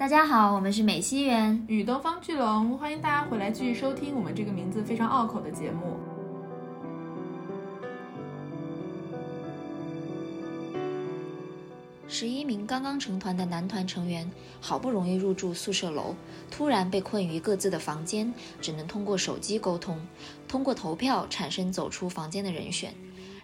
[0.00, 5.98] 大家好，我们是美西园与东方巨龙，欢迎大家回来继续收听我们这个名字非常拗口的节目。
[12.08, 14.28] 十一名刚刚成团的男团成员
[14.58, 16.14] 好不容易入住宿舍楼，
[16.50, 20.00] 突然被困于各自的房间，只能通过手机沟通，
[20.48, 22.94] 通过投票产生走出房间的人选。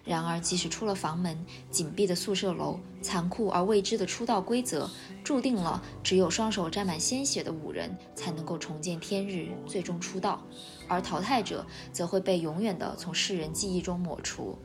[0.07, 1.37] 然而，即使出了房门，
[1.69, 4.89] 紧闭的宿舍楼，残酷而未知的出道规则，
[5.21, 10.41] 注定了只有双手沾满鲜血的五人才能够重见天日，最终出道，
[10.87, 14.57] 而淘汰者则会被永远的从世人记忆中抹除。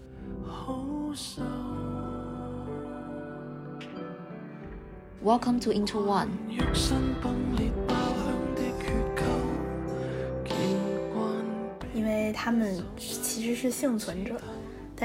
[5.24, 6.28] Welcome to Into One。
[11.92, 14.41] 因为他们其实是幸存者。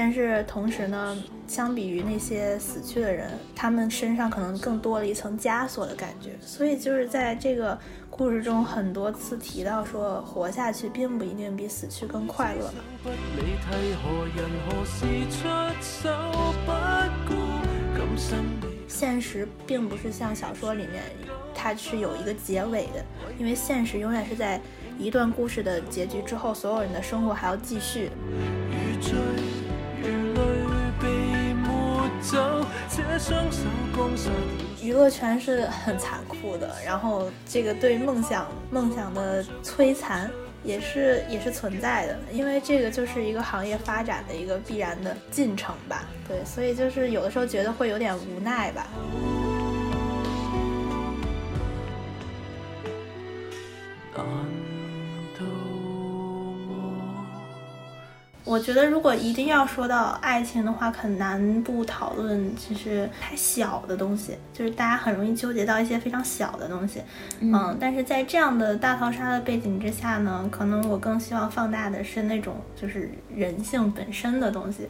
[0.00, 1.16] 但是同时呢，
[1.48, 6.30] 相比于那些死去的人，他们身上可能更多了一层枷锁的感觉。
[6.40, 7.76] 所以就是在这个
[8.08, 12.72] 故事中，很多次提到说，活下去并不一定比死去更快乐。
[18.86, 21.02] 现实并不是像小说里面，
[21.52, 23.04] 它是有一个结尾的，
[23.36, 24.60] 因为现实永远是在
[24.96, 28.12] 一段故事的结局之后，所有人的生活还要继续。
[34.82, 40.30] 娱乐圈是很残酷的，然后这个对梦想梦想的摧残
[40.62, 46.06] 也是也是存在的，因为这个就是一个行业发展的一个必然的进程吧。
[46.26, 48.86] 对，所以就是有的时候觉得会有点无奈吧。
[58.48, 67.02] 我觉得，如果一定要说到爱情的话，很难不讨论其实太小的东西，就是大家很容易纠结到一些非常小的东西。
[67.40, 74.88] 嗯，但是在这样的大逃杀的背景之下呢，可能我更希望放大的是那种就是人性本身的东西。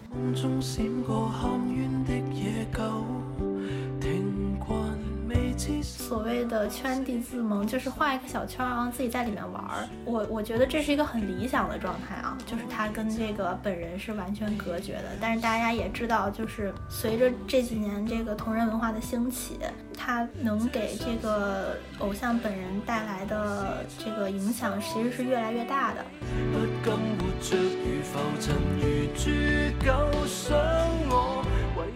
[5.82, 9.88] 所谓的圈地自萌，就是画一个小圈，然后自己在里面玩儿。
[10.04, 15.04] 我我觉得这是一个很理想的状态啊，就是他跟这个本人是完全隔绝的。
[15.20, 19.58] 但是大家也知道，就是随着这几年这个同人文化的兴起，
[19.96, 26.04] 他能给这个偶像本人带来的这个影响其实是越来越大的。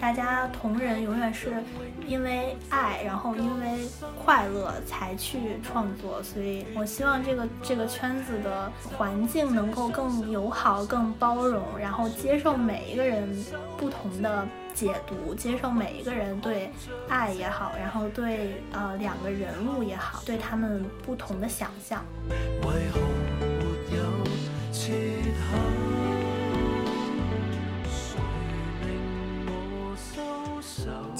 [0.00, 1.62] 大家同人永远是
[2.08, 3.86] 因为爱，然后因因为
[4.24, 13.28] 快乐才去创作，所以我希望这个这个圈子的环境能够更友好、更包容，然后接受每一个人
[13.76, 16.70] 不同的解读，接受每一个人对
[17.08, 22.02] 爱也好，然后对呃两个人物也好，对他们不同的想象。
[22.30, 23.00] 为何
[23.90, 24.02] 没有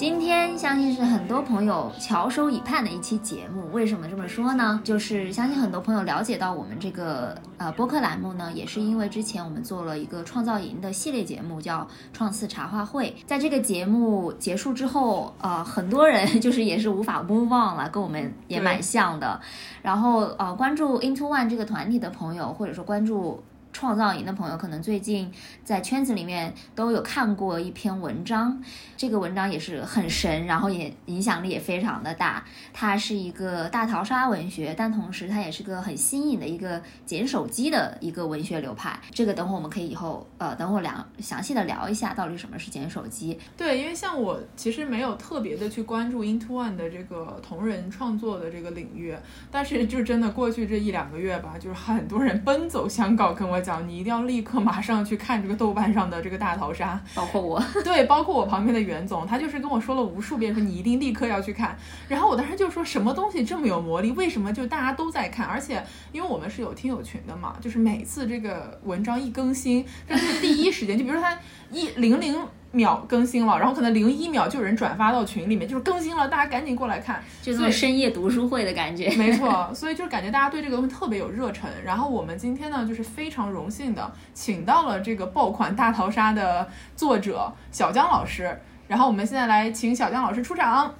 [0.03, 3.71] 今天相信是很多朋友翘首以盼的一期节目。
[3.71, 4.81] 为什么这么说呢？
[4.83, 13.15] 就是相信很多朋友了解到我们这个呃播客栏目呢，也是因为之前我们做了一个创造营的系列节目，叫创四茶话会。
[13.25, 19.39] 在这个节目结束之后，呃，很多人就是也是无法 move on 了，跟我们也蛮像的。
[19.81, 23.41] 然后呃，关注 Into One 这个团体的朋友，或者说关注。
[23.73, 25.29] 创造营的朋友可能最近
[25.63, 28.63] 在圈子里面都有看过一篇文章，
[28.95, 32.45] 这个文章也是很神，然后也影响力也非常的大。
[32.71, 38.97] 它是一个大逃杀文学，但同时它也是个很新颖的一个捡手机的一个文学流派。
[39.11, 43.39] 这个等会我们可以以后呃等会聊详细的聊一下到底什么是捡手机。
[43.57, 49.15] 对，因为像我其实没有特别的去关注 Into One 的这个同人创作的这个领域，
[49.49, 53.62] 但是就真的过去这一两个月吧，就是很多人奔走相告跟我。
[53.63, 61.77] 讲你一定要立刻马上去看这个豆瓣上的这个大逃杀，包括我， 对，包括我旁边的袁总，他就是跟我说了无数遍，说你一定立刻要去看。
[62.09, 65.45] 然后我当时就说什么东西这么有魔力，为什么就大家都在看？
[65.45, 71.37] 而且因为我们是有听友群的嘛，就是每次这个文章一更新，就是第一时间，就比如说他
[71.73, 72.39] 一零零。
[72.75, 79.11] 秒更新了，然后可能零一秒就有人转发到群里面，就是更新了，大家赶紧过来看，就这种深夜读书会的感觉。
[79.11, 81.69] 没错， 所以就是感觉大家对这个东西特别有热忱。
[81.85, 88.59] 然后我们今天呢，就是非常荣幸的请到了这个爆款大逃杀的作者小江老师。
[88.87, 90.91] 然后我们现在来请小江老师出场。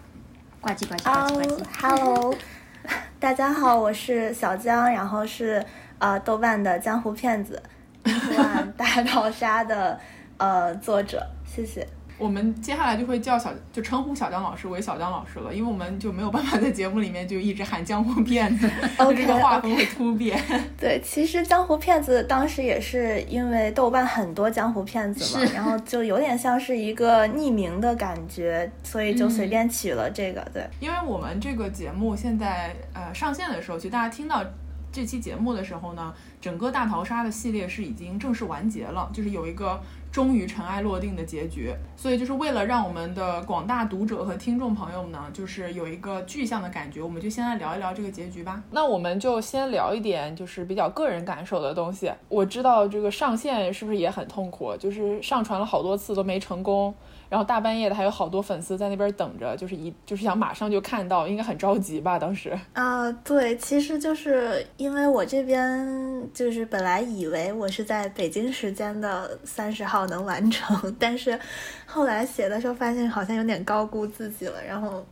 [0.61, 1.65] 呱唧呱唧呱唧呱唧。
[1.81, 2.35] Hello，
[3.19, 5.65] 大家好，我是小江，然后是
[5.97, 7.59] 呃豆瓣的江湖骗子，
[8.03, 9.99] 豆瓣 大逃杀的
[10.37, 11.25] 呃作者。
[11.45, 11.87] 谢谢。
[12.19, 18.69] 我们接下来就会叫小就称呼小江老师为小江老师了，因为我们就没有办法在节目里面就一直喊江湖骗子，
[18.99, 20.39] 就这个画风会突变。
[20.77, 30.47] 对，其实江湖骗子当时也是因为豆瓣很多江湖骗子嘛，然后就有点像是一个匿名的感觉，所以就随便取了这个。
[30.53, 34.45] 对，因为我们这个节目现在呃上线的时候，其实大家听到。
[34.93, 39.81] 这期节目的时候呢，整个大逃杀的系列是已经正式完结了，就是有一个
[40.11, 41.73] 终于尘埃落定的结局。
[41.97, 48.61] 所以就是为了让我们的广大读者和听众朋友们呢，就是有一个具象的感觉，我们就先来聊一聊这个结局吧。
[48.69, 52.11] 那我们就先聊一点就是比较个人感受的东西。
[52.29, 56.93] 我知道这个上线是不是也很痛苦，就是上传了好多次都没成功。
[57.33, 62.19] 然后大半夜的还有好多粉丝在那边等着，就是一就是想马上就看到，应该很着急吧？
[62.19, 71.39] 当时啊，对，其实就是因为我这边就是本来以为我是在北京时间的三十号能完成， 但是
[71.87, 75.03] 后来写的时候发现好像有点高估自己了，然后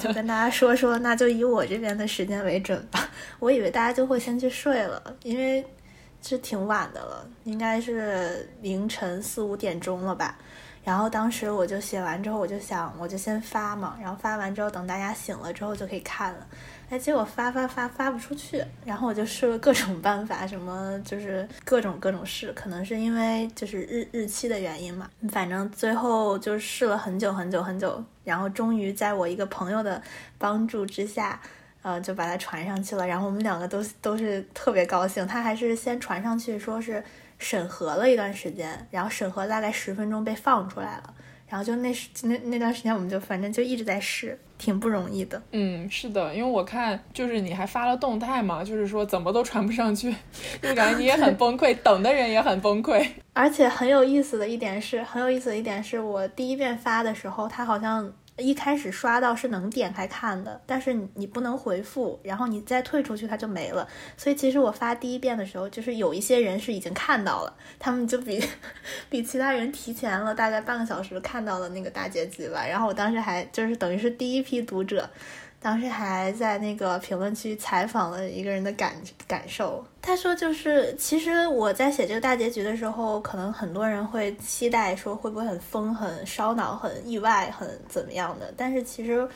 [0.00, 3.08] 就跟大家说 说，那就以我这边的时间为准吧。
[3.38, 5.64] 我以为大家就会先去睡了，因为
[6.20, 10.36] 是挺晚的了，应该是凌晨四五点钟了吧。
[10.82, 13.98] 然后当时我就写完之后，我就想，我就先发嘛。
[14.00, 16.46] 然后发完之后，等大家醒了之后就可以看了。
[16.88, 18.64] 哎，结果发发发发不出去。
[18.84, 22.50] 然后我就试了各种办法，什么就是各种各种试。
[22.54, 25.08] 可能是因为就是日日期的原因嘛。
[25.28, 28.02] 反正最后就试了很久很久很久。
[28.24, 30.02] 然后终于在我一个朋友的
[30.38, 31.38] 帮助之下，
[31.82, 33.06] 呃，就把它传上去了。
[33.06, 35.26] 然后我们两个都都是特别高兴。
[35.26, 37.04] 他还是先传上去，说是。
[37.40, 41.14] 审核了一段时间，然后审核大概十分钟被放出来了，
[41.48, 45.42] 然后就那时那那段时间我们就反正就一直在试，挺不容易的。
[45.52, 50.14] 嗯，是的，因为我看就是你还发了动态嘛，就是说怎么都传不上去，
[50.60, 53.04] 就感觉你也很崩溃，等的人也很崩溃。
[53.32, 58.12] 而且很有意思的一点是，很有意思的一点是我第一遍发的时候，它好像。
[58.40, 63.86] 一开始刷到是能点开看的，但是你不能回复，然后你再退出去它就没了。
[64.16, 68.42] 所以其实我发第一遍的时候，就是有一些人是已经看到了，他们就比
[69.08, 72.66] 比其他人提前了大概半个小时看到了那个大结局吧。
[72.66, 75.08] 然后我当时还就是等于是第一批读者。
[75.60, 78.94] 当时还在那个评论区采访了一个人的感
[79.28, 89.28] 感受，他说就是其实我在写这个大结局的时候，可能很多人会期待说会不会很疯、很烧脑、很意外、很怎么样的，但是其实。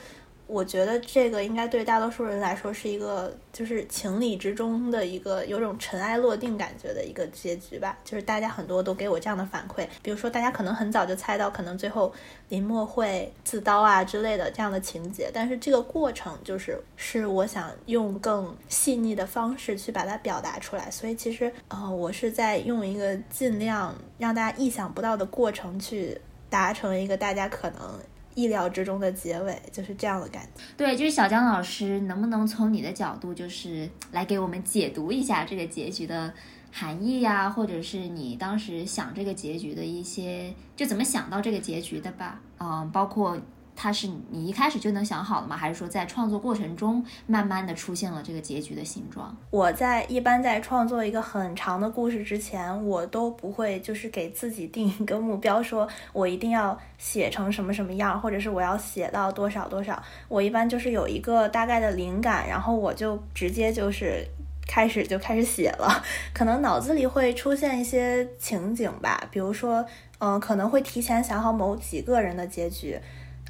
[0.46, 7.98] 我觉得这个应该对大多数人来说是一个，就是情理之中的一个有种尘埃落定感觉的一个结局吧。
[8.04, 12.12] 就是大家很多都给我这样的反馈，比如说大家可能很早就猜到，可能最后
[12.50, 20.90] 林默会自刀啊之类的这样的情节，但是这个过程就是是我想用更细腻的方式去把它表达出来。
[20.90, 26.20] 所以其实呃，我是在用一个尽量让大家意想不到的过程去
[26.50, 27.98] 达成一个大家可能。
[28.34, 30.60] 意料之中的结尾就是这样的感觉。
[30.76, 36.32] 对，就是小江老师，能不能从你的角度，就是来给我们解读一下这个结局的
[36.70, 42.40] 含义呀，或者是你当时想这个结局的一些，就怎么想到这个结局的吧？
[42.58, 43.38] 嗯，包括。
[43.76, 45.56] 它是你一开始就能想好的吗？
[45.56, 49.36] 还是说在创作过程中慢慢的出现了这个结局的形状？
[49.50, 60.00] 我在一般在创作一个很长的故事之前，我都不会就是给自己定一个目标，说我一定要写成什么什么样，或者是我要写到多少多少。
[60.28, 64.24] 我一般就是有一个大概的灵感，然后我就直接就是
[64.66, 66.02] 开始就开始写了。
[66.32, 69.84] 可能脑子里会出现一些情景吧，比如说，
[70.18, 72.98] 嗯，可能会提前想好某几个人的结局。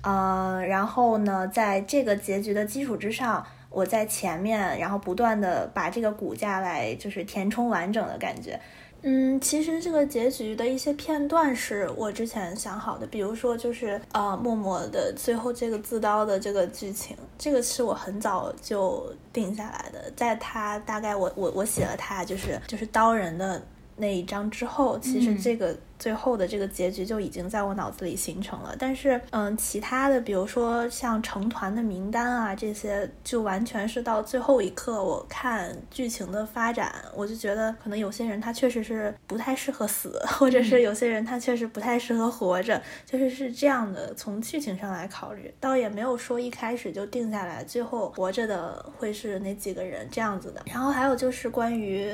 [0.04, 8.60] 呃，然后呢，在这个结局的基础之上，我在前面，然后不断的把这个骨架来就是填充完整的感觉。
[9.02, 23.60] 嗯，其实这个结局的一些片段是我之前想好的，比如说就是呃默默的最后这个自刀的这个剧情，这个是我很早就定下来的，在他大概我我我写了他就是就是刀人的。
[23.96, 25.72] 那一章之后，其实这个
[26.04, 28.76] 最后的这个结局就已经在我脑子里形成了。
[28.78, 44.12] 但是，嗯，其他的，比如说像成团的名单啊，这些就完全是到最后一刻，我看剧情的发展，我就觉得可能有些人他确实是不太适合死，或者是有些人他确实不太适合活着，就是是这样的。
[44.12, 50.60] 从剧情上来考虑，倒也没有说一开始就定下来，最后活着的会是哪几个人这样子的。
[50.66, 52.12] 然后还有就是关于。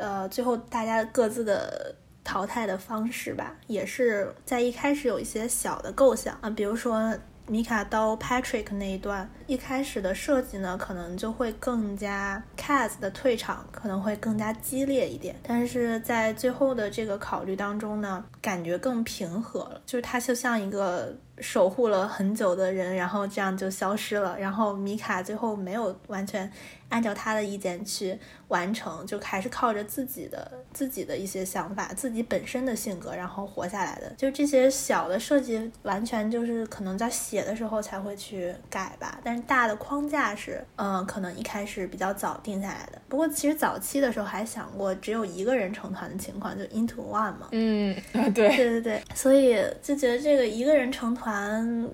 [0.00, 1.92] 呃，最后大家各自的
[2.28, 7.16] 淘汰的方式吧，也是在一开始有一些小的构想啊，比如说
[7.46, 21.16] 米卡刀 Patrick 那一段，一开始的设计呢，可能就会更加 Cas 的退场可能会更加激烈一点，但是在最后的这个考虑当中呢，感觉更平和了，就是他就像一个。
[21.40, 24.36] 守护了很久的人，然后这样就消失了。
[24.36, 26.50] 然后米卡最后没有完全
[26.88, 28.18] 按照他的意见去
[28.48, 34.10] 完成，就还是靠着自己的自己的一些想法、自己本身的性格，然后活下来的。
[34.16, 39.20] 就这些小的设计，完全就是可能在写的时候才会去改吧。
[39.22, 43.00] 但是大的框架是，嗯，可能一开始比较早定下来的。
[43.08, 47.48] 不过其实早期的时候还想过只有一个人成团的情况，就 Into One 嘛。
[47.52, 47.94] 嗯，
[48.32, 51.88] 对，对对对，所以就觉得这个一个人成团。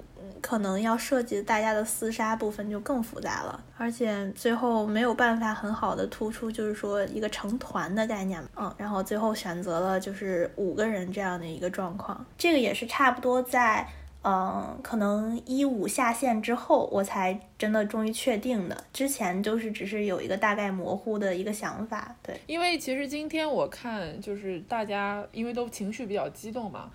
[0.44, 13.88] 可能要涉及大家的厮杀部分就更复杂了，而且最后没有办法很好的突出，就是说一个成团的概念，嗯，然后最后选择了就是五个人这样的一个状况，这个也是差不多在
[14.22, 26.90] 嗯可能一五下线之后，我才真的终于确定的，之前就是只是有一个大概模糊的一个想法，对，因为其实今天我看就是大家因为都情绪比较激动嘛。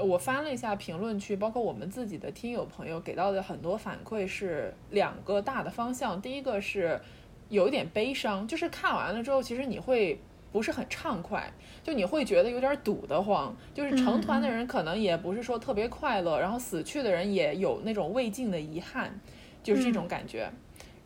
[0.00, 6.20] 我翻了一下评论区，包括我们自己的听友朋友给到的很多反馈是两个大的方向。
[6.20, 7.00] 第一个是
[7.48, 10.20] 有一点悲伤，就是看完了之后，其实你会
[10.52, 11.52] 不是很畅快，
[11.82, 13.54] 就你会觉得有点堵得慌。
[13.74, 19.18] 就是成团的人可能也不是说特别快乐，然后死去的人也有那种未尽的遗憾，
[19.62, 20.50] 就是这种感觉。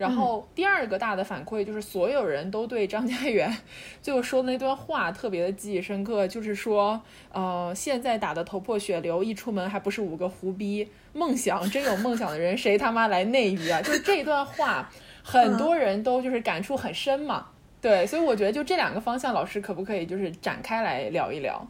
[0.03, 3.57] 然后第二个大的反馈就是，所有人都对张家元
[4.03, 13.81] 最后说的那段话特别的记忆深刻，就是说，呃，现在打的头破血流，一出门还不是五个胡逼，梦想真有梦想的人谁他妈来内娱啊？
[13.81, 14.91] 就是这段话，
[15.23, 17.47] 很多人都就是感触很深嘛。
[17.81, 21.65] 对，所以我觉得就这两个方向，老师可不可以就是展开来聊一聊？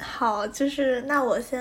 [0.00, 1.58] 好，就是那我先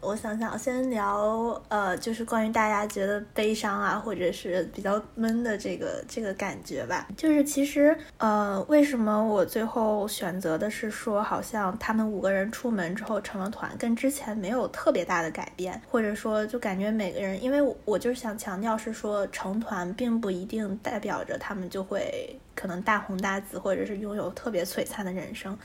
[0.00, 7.08] 我想想，先聊呃，就是关于大家觉得悲伤啊，或者是比较闷的这个这个感觉吧。
[7.16, 25.56] 就是其实呃，为什么我最后选择的是说，好像他们五个人出门之后成了团，跟之前没有特别大的改变，或者说就感觉每个人，因为我就是想强调是说，成团并不一定代表着他们就会可能大红大紫，或者是拥有特别璀璨的人生。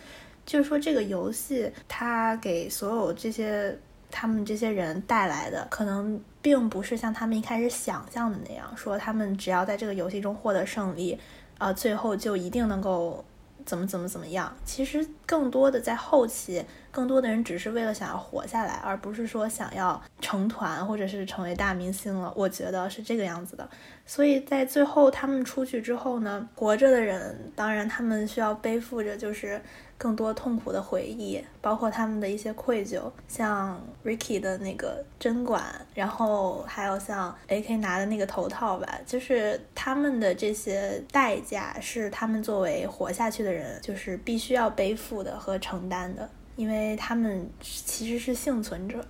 [0.48, 3.77] 就是说，这个游戏它给所有这些
[4.10, 11.20] 他们这些人带来的，可能并不是像他们一开始想象的那样，说他们只要在这个游戏中获得胜利，
[11.58, 13.25] 呃，最后就一定能够
[13.66, 14.56] 怎么怎么怎么样。
[14.63, 22.32] 其实更多的在后期，更多的人只是为了想要活下来，而不是说想要成团或者是成为大明星了。
[22.38, 23.70] 我觉得是这个样子的。
[24.06, 29.62] 所以在最后他们出去之后呢，活着的人，当然他们需要背负着就是。
[29.98, 35.63] 更多痛苦的回忆，包括他们的一些愧疚，像 Ricky 的那个针管，
[35.94, 49.04] 然后还有像 AK 拿的那个头套吧，就是他们的这些代价是他们作为活下去的人，就是必须要背负的和承担的，因为他们其实是幸存者。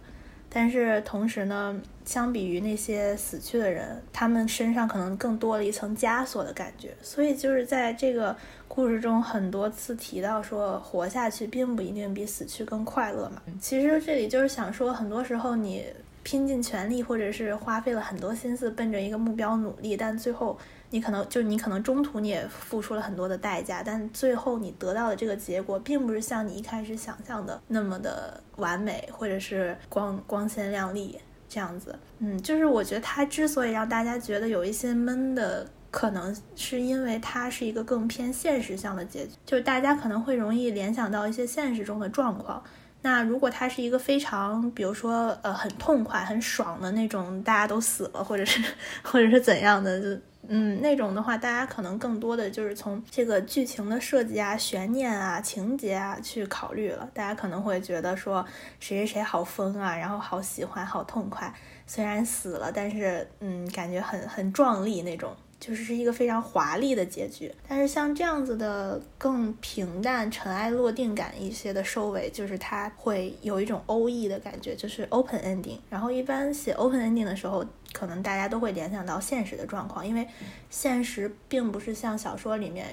[0.60, 6.96] 但是同时呢，相比于那些死去的人，他们身上可能更多了一层枷锁的感觉。
[7.00, 8.36] 所以就是在这个
[8.68, 13.40] 故事中很多次提到说，活下去并不一定比死去更快乐嘛。
[13.62, 15.86] 其实这里就是想说，很多时候你
[16.24, 20.58] 拼尽全力，或者是花费了很多心思奔着一个目标努力，但最后。
[20.90, 31.94] 你可能就你可能中途你也付出了很多的代价，但最后你得到的这个结果，并不是像你一开始想象的那么的完美，或者是光光鲜亮丽这样子。
[32.20, 42.64] 嗯，就是我觉得它之所以让大家觉得有一些闷的，可能是因为它是一个更偏现实向的结局，就是大家可能会容易联想到一些现实中的状况。
[43.02, 48.62] 那如果它是一个非常，比如说呃很痛快、很爽的那种，大家都死了，或者是
[49.04, 50.22] 或者是怎样的就。
[50.50, 57.10] 嗯，那种的话，大家可能更多的就是从这个剧情的设计啊、悬念啊、情节啊去考虑了。
[57.14, 58.46] 大家可能会觉得说
[58.80, 61.54] 谁谁谁好疯啊，然后好喜欢、好痛快。
[61.86, 67.54] 虽然死了，但是嗯，感觉很很壮丽那种，就是是一个非常华丽的结局。
[67.68, 75.78] 但是像这样子的更平淡、尘埃落定感一些的收尾，就是它会有一种 O E 的感觉，就是 open ending。
[75.90, 77.66] 然后一般写 open ending 的时候。
[77.94, 80.28] 可能大家都会联想到现实的状况，因为
[80.70, 82.86] 现实并不是像小说里面，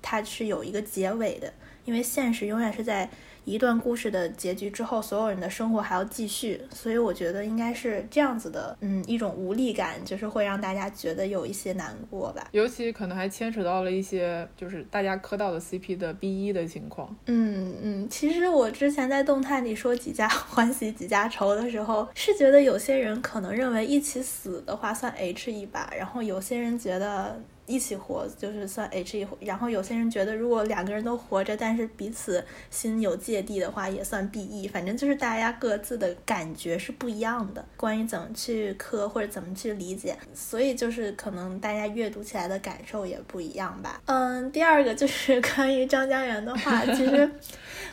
[0.00, 1.52] 它它是有一个结尾的，
[1.84, 3.10] 因为现实永远是在。
[3.44, 12.48] 一段故事的结局之后，所有人的生活还要继续，所以我觉得应该是这样子的，嗯，一种无力感，就是会让大家觉得有一些难过吧。
[12.52, 17.14] 尤其可能还牵扯到了一些，就是大家磕到的 CP 的 BE 的情况。
[17.26, 27.40] 嗯嗯，其实我之前在动态里说几家 欢喜几家愁的时候，是觉得有些人可能认为一起死的话算 H 一把，然后有些人觉得。
[27.72, 34.68] 一起活就是算 H E，，然后有些人觉得如果两个人都活着，但是彼此心有芥蒂的话，也算 BE。
[34.70, 44.02] 反正就是大家各自的感觉是不一样的，关于怎么去磕或者怎么去理解，所以就是可能大家阅读起来的感受也不一样吧。
[44.04, 47.30] 嗯，第二个就是关于张家元的话，其实。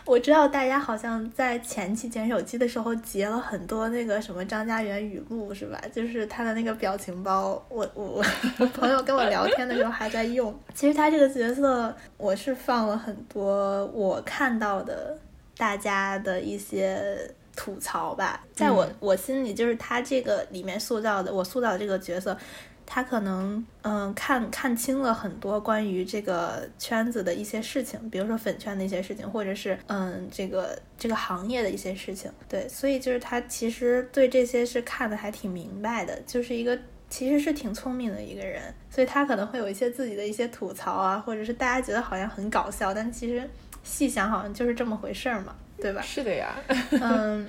[0.10, 5.80] 我知道大家好像在前期捡手机的时候截了很多那个什么张家元语录，是吧？
[5.94, 8.24] 就是他的那个表情包，我我
[8.74, 10.51] 朋友跟我聊天的时候还在用。
[10.74, 15.16] 其实他这个角色，我是放了很多我看到的
[15.56, 17.16] 大家的一些
[17.56, 22.36] 吐槽吧，在我我心里，就是他这个里面塑造的，我塑造的这个角色。
[22.91, 32.31] 他可能嗯看看清了很多关于这个圈子的一些事情，比如说粉圈的一些事情，或者是嗯这个这个行业的一些事情。
[32.50, 36.75] 对，所以就是他其实对这些是看的还挺明白的，就是一个
[37.12, 38.74] 其实是挺聪明的一个人。
[38.89, 43.48] 所以他可能会有一些自己的一些吐槽啊，或者是大家觉得好像很搞笑，但其实
[43.84, 46.01] 细想好像就是这么回事儿嘛，对吧？
[46.01, 46.55] 是的呀，
[47.00, 47.48] 嗯。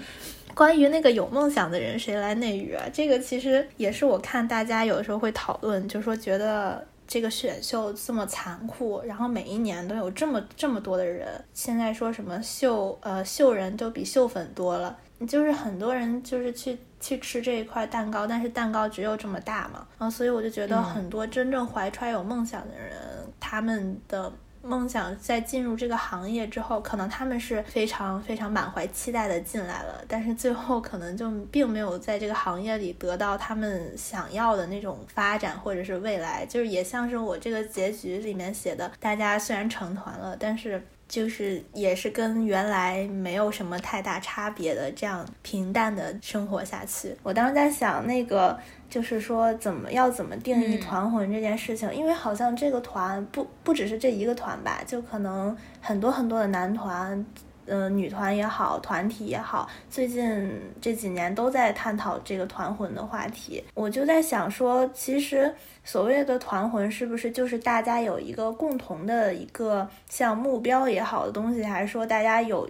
[0.55, 2.85] 关于那个有梦想的人谁来内娱啊？
[2.93, 14.97] 这个其实也是我看大家有的时候会讨论，就说觉得这个选秀这么残酷，然后每一年都有这么这么多的人，现在说什么秀呃秀人都比秀粉多了，
[15.29, 22.93] 就是很多人就是去去吃这一块蛋糕，但是蛋糕只有这么大嘛，然后所以我就觉得很多真正怀揣有梦想的人，
[23.39, 24.33] 他们的。
[24.63, 40.83] 梦想在进入这个行业之后，可能他们是非常非常满怀期待的进来了，但是最后可能就并没有在这个行业里得到他们想要的那种发展或者是未来，就是也像是我这个结局里面写的，大家虽然成团了，但是。
[41.11, 47.13] 就是也是跟原来没有什么太大差别的这样平淡的生活下去。
[47.25, 48.57] 我当时在想，那个
[48.91, 57.25] 就是说怎么要怎么定义团魂这件事情，因为好像这个团不不只是这一个团吧，就可能很多很多的男团。
[57.67, 63.63] 嗯，女团也好，团体也好，最近这几年都在探讨这个团魂的话题。
[63.75, 65.55] 我就在想说，其实
[65.85, 72.69] 所谓的团魂，是不是就是大家有一个共同的一个像目标也好的东西，还是说大家有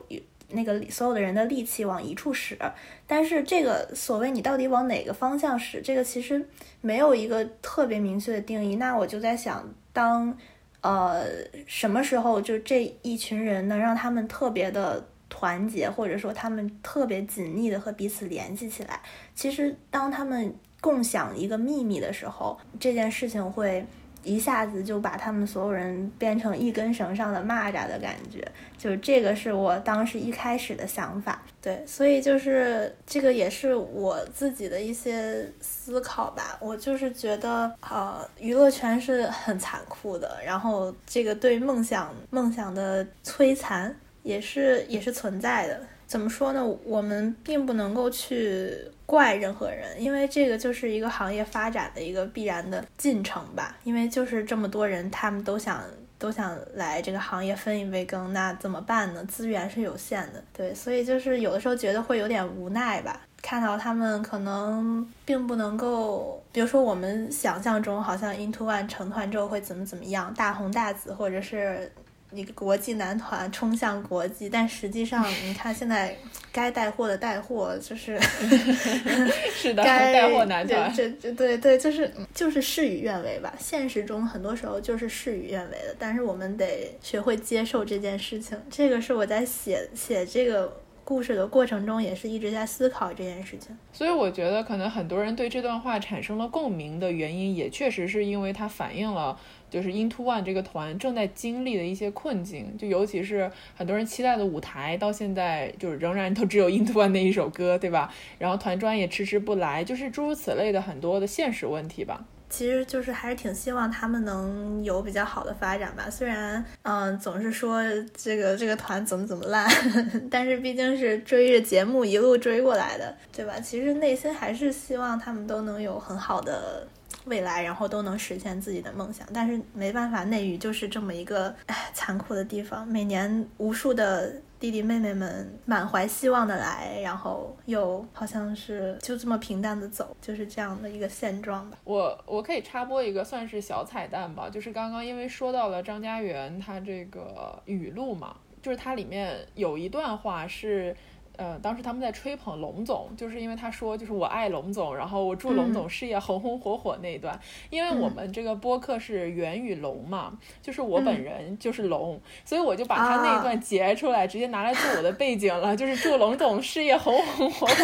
[0.53, 2.59] 那个所有的人的力气往一处使？
[3.07, 6.49] 但是这个所谓你到底往哪个方向使，这个其实
[6.81, 8.77] 没有一个特别明确的定义。
[8.77, 10.37] 那我就在想，当。
[10.83, 11.27] 呃，
[11.67, 18.99] 什么时候就这一群人能让他们特别的团结，或者说他们特别紧密的和彼此联系起来？
[19.35, 23.85] 其实，当他们共享一个秘密的时候，这件事情会。
[24.23, 31.43] 一下子就把他们所有人变成一根绳上的蚂蚱的感觉，就是这个是我当时一开始的想法。
[31.63, 36.57] 对，所以就是这个也是我自己的一些思考吧。
[36.61, 45.81] 我就是觉得，呃，娱乐圈是很残酷的，然后这个对梦想梦想的摧残也是也是存在的。
[46.11, 46.67] 怎么说呢？
[46.85, 53.79] 我们并不能够去怪任何人，因为这个就是一个行业发展的一个必然的进程吧。
[53.85, 55.81] 因为就是这么多人，他们都想
[56.19, 59.25] 都想来这个行业分一杯羹，那怎么办呢？
[59.27, 63.21] 资源是有限的，对，所以就是有的时候觉得会有点无奈吧。
[63.41, 71.93] 看到他们可能并不能够，比如说我们想象中好像 Into One 成团之后会怎么怎么样，大红大紫，或者是。
[72.33, 76.17] 一个国际男团冲向国际，但实际上， 你看现在
[76.53, 78.19] 该带货的带货，就是
[79.55, 83.53] 是的，该带货男团，这这对对，就是就是事与愿违吧。
[83.59, 88.57] 现实中很多时候就是事与愿违的，但是我们得学会接受这件事情。
[88.71, 90.80] 这个是我在写写这个
[91.11, 93.77] 故事的过程中，也是一直在思考这件事情。
[93.93, 99.37] 所以我觉得，可能很多人对这段话产生了共鸣的原因，也确实是因为它反映了。
[99.69, 108.15] 就是 Into One 这个团正在经历的一些困境，就尤其是很多人期待的舞台，到现在就是仍然都只有 Into One 那一首歌，对吧？
[108.39, 112.25] 然后团专也迟迟不来，就是诸如此类的很多的现实问题吧。
[112.51, 116.11] 其实就是还是挺希望他们能有比较好的发展吧。
[116.11, 117.81] 虽然嗯总是说
[118.15, 119.67] 这个这个团怎么怎么烂，
[120.31, 123.59] 但是毕竟是追着节目一路追过来的，对吧？
[123.61, 126.87] 其实内心还是希望他们都能有很好的。
[127.27, 129.27] 未来，然后都能实现自己的梦想。
[129.33, 141.79] 但是没办法，内娱就是这么一个唉残酷的地方，每年无数的弟弟妹妹们满怀希望的来，然后又好像是就这么平淡的走，就是这样的一个现状吧。
[141.83, 150.95] 我我可以插播一个算是小彩蛋吧，就是刚刚因为说到了张家元他这个语录嘛，就是它里面有一段话是。
[151.41, 157.41] 呃，当时他们在吹捧龙总，就是因为他说，就是我爱龙总，然后我祝龙总事业红红火火那一段。
[157.71, 167.75] 因为我们这个播客是源于龙嘛，就是我本人就是龙，所以我就把他那一段截出来，直接拿来做我的背景了，就是祝龙总事业红红火火。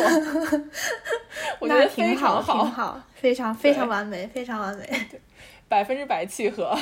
[1.58, 4.86] 我觉得非常好，挺好，非常非常完美，非常完美，
[5.66, 6.78] 百分之百契合。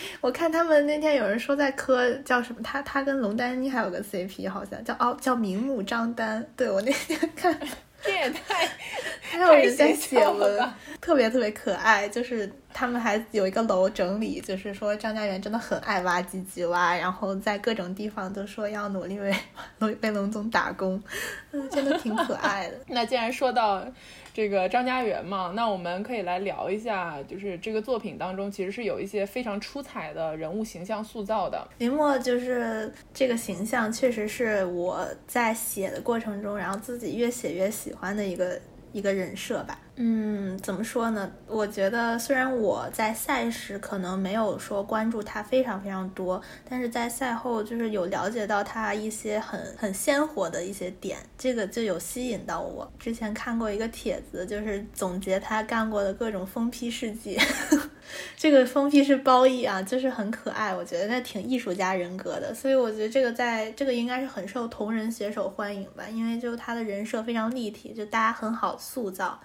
[0.20, 6.44] 我看他们那天有人说在磕叫什么，他他跟龙丹妮还有个 CP，好像叫哦叫明目张胆。
[6.56, 7.58] 对我那天看，
[8.02, 8.68] 这也太
[9.22, 10.68] 还有人在写文，
[11.00, 12.08] 特别特别可爱。
[12.08, 19.34] 就是他们还有一个楼整理，就是说张家元真的很爱挖唧唧挖，然后在各种地方都说要努力为
[19.78, 21.02] 龙为龙总打工，
[21.52, 22.76] 嗯，真的挺可爱的。
[22.86, 23.86] 那既然说到。
[24.38, 31.66] 这个张家元嘛，那我们可以来聊一下，就是这个作品当中其实是有一些非常出彩的人物形象塑造的。
[31.78, 38.60] 林墨就是这个形象，确实是我在写的过程中，然后自己越写越喜欢的一个
[38.92, 39.76] 一个人设吧。
[40.00, 41.28] 嗯，怎么说呢？
[41.48, 52.88] 我觉得虽然我在赛时可能没有说关注他非常非常多，但是在赛后就是有了解到他一些很很鲜活的一些点，这个就有吸引到我。
[52.96, 57.36] 之前看过一个帖子，就是总结他干过的各种疯批事迹，
[58.38, 69.36] 这个疯批是褒义啊，就是很可爱，我觉得他挺艺术家人格的，所以我觉得这个在这个应该是很受同人写手欢迎吧，因为就他的人设非常立体，就大家很好塑造。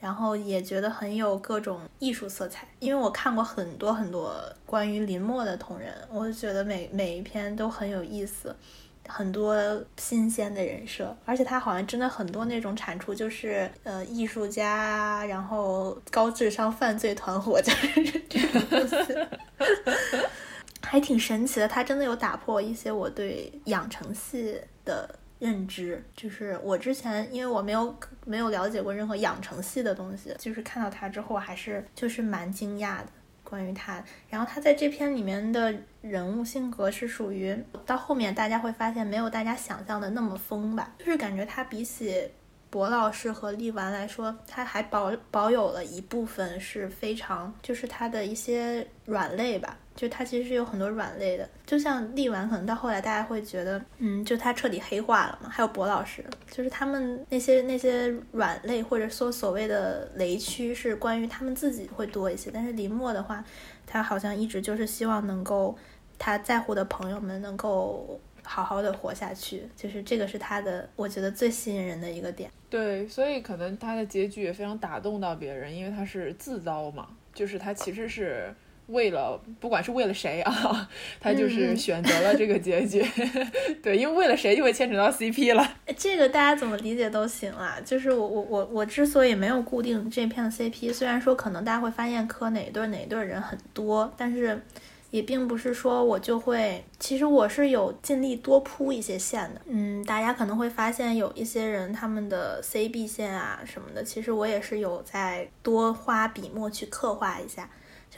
[0.00, 4.32] 然后也觉得很有各种艺术色彩，因为我看过很多很多
[4.64, 8.54] 关于林默的同人，我就觉得每每一篇都很有意思，
[9.08, 9.56] 很多
[9.96, 18.96] 新鲜的人设，而且他好像真的很多那种产出就是呃艺术家，然后高智商犯罪团伙 就是这种东西，
[20.82, 21.66] 还挺神奇的。
[21.66, 25.12] 他真的有打破一些我对养成系的。
[25.38, 33.06] 认知就是我之前，因为我没有没有了解过任何养成系的东西，就是看到他之后还是就是蛮惊讶的。
[33.44, 42.28] 关于他，然后他在这篇里面的人物性格是属于到后面大家会发现没有大家想象的那么疯吧，就是感觉他比起
[42.68, 49.78] 博老师和力丸来说，他还保保有了一部分是非常就是他的一些软肋吧。
[49.98, 55.50] 就他其实是有很多软肋的，就像力丸，可能到后来大家会觉得，嗯，就他彻底黑化了嘛。
[55.50, 62.48] 还有博老师，就是他们那些那些软肋或者说所谓的雷区是关于他们自己会多一些。
[62.54, 63.44] 但是林默的话，
[63.88, 65.76] 他好像一直就是希望能够
[66.16, 72.48] 他在乎的朋友们能够好好的活下去，就是这个是他的，我觉得最吸引人的一个点。
[72.70, 78.54] 对，所以可能他的结局也非常打动到别人，因为他是自刀嘛，就是他其实是。
[78.88, 80.88] 为了不管是为了谁啊，
[81.20, 83.04] 他就是选择了这个结局。
[83.82, 85.76] 对，因为为了谁就会牵扯到 CP 了。
[85.96, 87.78] 这个大家怎么理解都行啊。
[87.84, 94.60] 就是我我我我之所以没有固定这片的 CP，虽然说可能大家会发现磕哪一对哪一对人很多，但是
[95.10, 96.84] 也并不是说我就会。
[96.98, 99.60] 其实我是有尽力多铺一些线的。
[99.66, 107.68] 嗯，大家可能会发现有一些人他们的 CB 线啊什么的，其实我也是有在多花笔墨去刻画一下。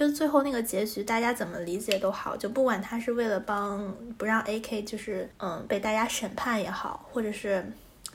[0.01, 7.63] 就最后那个结局，大家怎么理解都好，就不管他是为了帮不让 AK 就是嗯被大家审判也好，或者是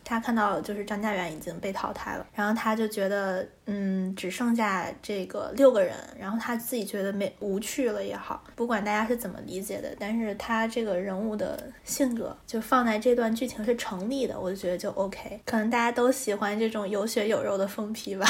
[0.03, 15.39] 他看到就是张家元已经被淘汰了，然后他就觉得嗯只剩下这个六个人，然后他自己觉得没无趣了也好，不管大家是怎么理解的，但是他这个人物的性格就放在这段剧情是成立的，我就觉得就 OK。
[15.45, 18.25] 可能大家都喜欢这种有血有肉的疯批吧。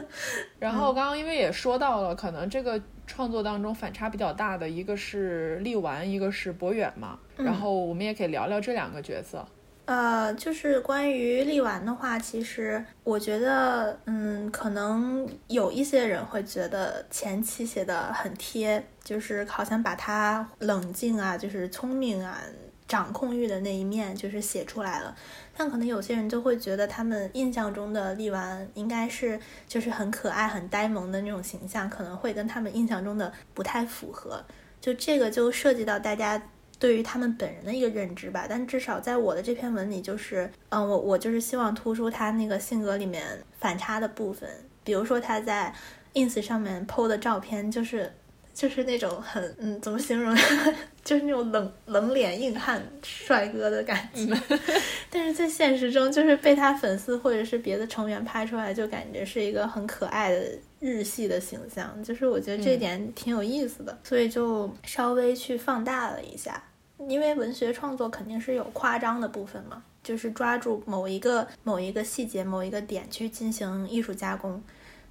[0.58, 7.18] 然后刚刚因为也说到了，可能这个创作当中反差比较大的一个是力丸，一个是博远嘛。
[7.36, 9.46] 然后我们也可以聊聊这两个角色。
[9.84, 22.40] 呃，就是关于力丸的话，其实我觉得，嗯，可能有一些人会觉得前期写的很贴，就是好像把他冷静啊，就是聪明啊。
[22.88, 25.12] 掌控欲的那一面就是写出来了，
[25.56, 34.44] 但可能有些人就会觉得他们印象中的力丸应该是就是很可爱、很呆萌的那种形象，可能会跟他们印象中的不太符合。
[34.80, 36.40] 就这个就涉及到大家
[36.78, 38.46] 对于他们本人的一个认知吧。
[38.48, 43.24] 但至少在我的这篇文里，就是嗯，我我就是希望突出他那个性格里面
[43.58, 44.48] 反差的部分，
[44.84, 45.72] 比如说他在。
[46.16, 48.10] ins 上面 PO 的照片，就是
[48.56, 50.34] 就是那种很嗯，怎么形容？
[51.04, 54.26] 就是那种冷冷脸硬汉帅哥的感觉。
[55.12, 60.42] 但是在现实中，就是被他粉丝或者是别的成员拍出来，就感觉是一个很可爱的
[60.80, 62.02] 日系的形象。
[62.02, 66.64] 就是我觉得这点挺有意思的，所以就稍微去放大了一下。
[67.08, 74.62] 因为文学创作肯定是有夸张的部分嘛，就是抓住某一个某一个细节、某一个点去进行艺术加工。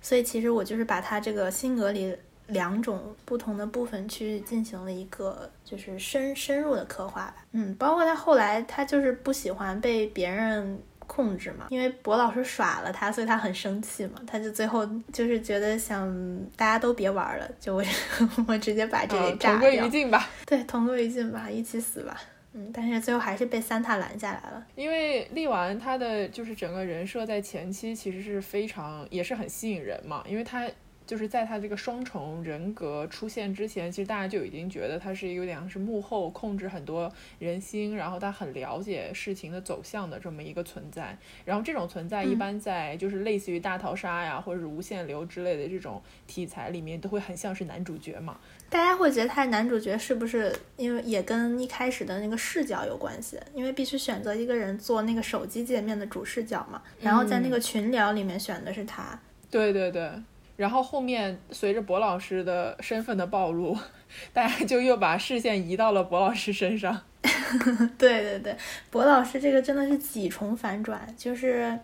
[0.01, 2.15] 所以其实我就是把他这个性格里
[2.47, 7.45] 两种不同的部分去进行了一个就是深深入的刻画吧。
[7.51, 14.21] 嗯，包括他后来他就是不喜欢被别人控制嘛，因为博老师耍了他，所以他很生气嘛。
[14.25, 16.07] 他就最后就是觉得想
[16.55, 17.83] 大家都别玩了，就我
[18.47, 20.29] 我直接把这里炸掉，同归于尽吧。
[20.45, 22.19] 对，同归于尽吧，一起死吧。
[22.53, 24.65] 嗯，但是最后还是被三塔拦下来了。
[24.75, 30.65] 因为力丸他的就是整个人设在前期其实是非常也是很吸引人嘛，因为他
[31.05, 41.17] 就是在他这个双重人格出现之前，其实大家就已经觉得他是有点像是幕后控制很多人心，然后他很了解事情的走向的这么一个存在。
[41.43, 48.39] 然后这种存在一般在就是类似于大逃杀呀或者是无限流之类的这种题材里面都会很像是男主角嘛。
[48.69, 53.39] 大家会觉得他是男主角，是不是因为也跟一开始的那个视角有关系？
[53.53, 56.81] 因为必须选择一个人做那个手机界面的主视角嘛。
[56.99, 59.19] 然后在那个群聊里面选的是他。
[59.51, 60.11] 对对对。
[60.55, 63.77] 然后后面随着博老师的身份的暴露，
[64.33, 67.01] 大家就又把视线移到了博老师身上。
[67.97, 68.55] 对对对，
[68.89, 71.77] 博老师这个真的是几重反转，就是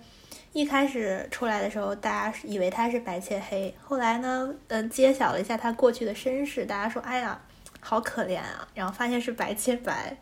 [0.53, 7.39] 一开始出来的时候，大家以为他是白切黑，后来呢，嗯，揭晓了一下他过去的身世，大家说，哎呀，
[7.79, 10.15] 好可怜啊，然后发现是白切白。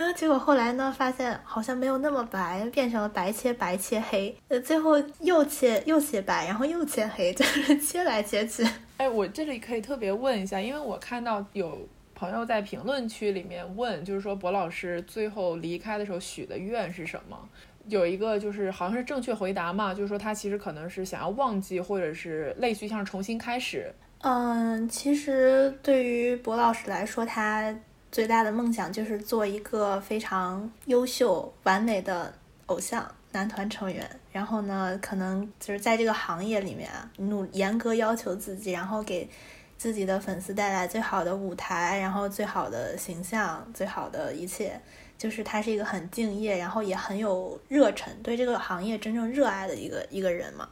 [0.00, 8.66] 然后结果后来呢，发现好像没有那么白，变成了白切白切黑，呃，最后又切又切白，然后又切黑， 就是切来切去。
[8.96, 17.38] 哎，我这里可以特别问一下，因为我看到有朋友在评论区里面问，就是说博老师最后离开的时候许的愿是什么？
[17.84, 23.94] 有一个就是好像是正确回答嘛，就是说他其实可能是想要忘记，或者是类似于像重新开始。
[24.22, 27.74] 嗯，其实对于博老师来说，他。
[28.12, 32.34] 最大的梦想就是做一个非常优秀、完美的
[32.66, 34.08] 偶像男团成员。
[34.32, 39.28] 然后呢，可能就是在这个行业里面啊，努严格要求自己，然后给
[39.76, 44.80] 自己的粉丝带来最好的舞台，然后最好的形象，最好的一切。
[45.18, 50.68] 就是他是一个很敬业，然后也很有热忱，对这个行业真正热爱的一个一个人嘛。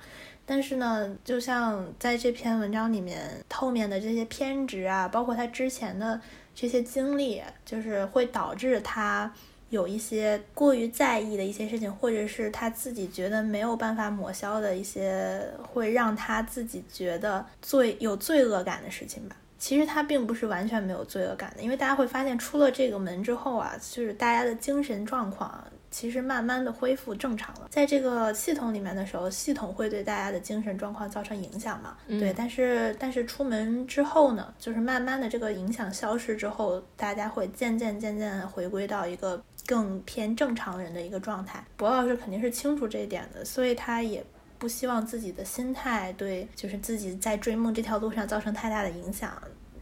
[0.46, 6.20] 但是呢，就像在这篇文章里面后面的这些偏执啊，包括他之前的。
[6.61, 9.33] 这些经历就是会导致他
[9.71, 19.37] 有一些过于在意的一些事情，或者是他自己觉得没有办法抹消的一些，会让他自己觉得罪有罪恶感的事情吧。
[19.57, 25.64] 其实他并不是完全没有罪恶感的，因为大家会发现出了这个门之后啊，就是大家的精神状况。
[25.90, 31.96] 其实慢慢的恢复正常了，在这个系统里面的时候，系统会对大家的精神状况造成影响嘛？
[32.07, 41.64] 对，但是但是出门之后呢，就是慢慢的这个影响消失之后，大家会渐渐渐渐回归到一个更偏正常人的一个状态。
[41.77, 44.24] 博老师肯定是清楚这一点的，所以他也
[44.59, 49.33] 不希望自己的心态对就是自己在追梦这条路上造成太大的影响。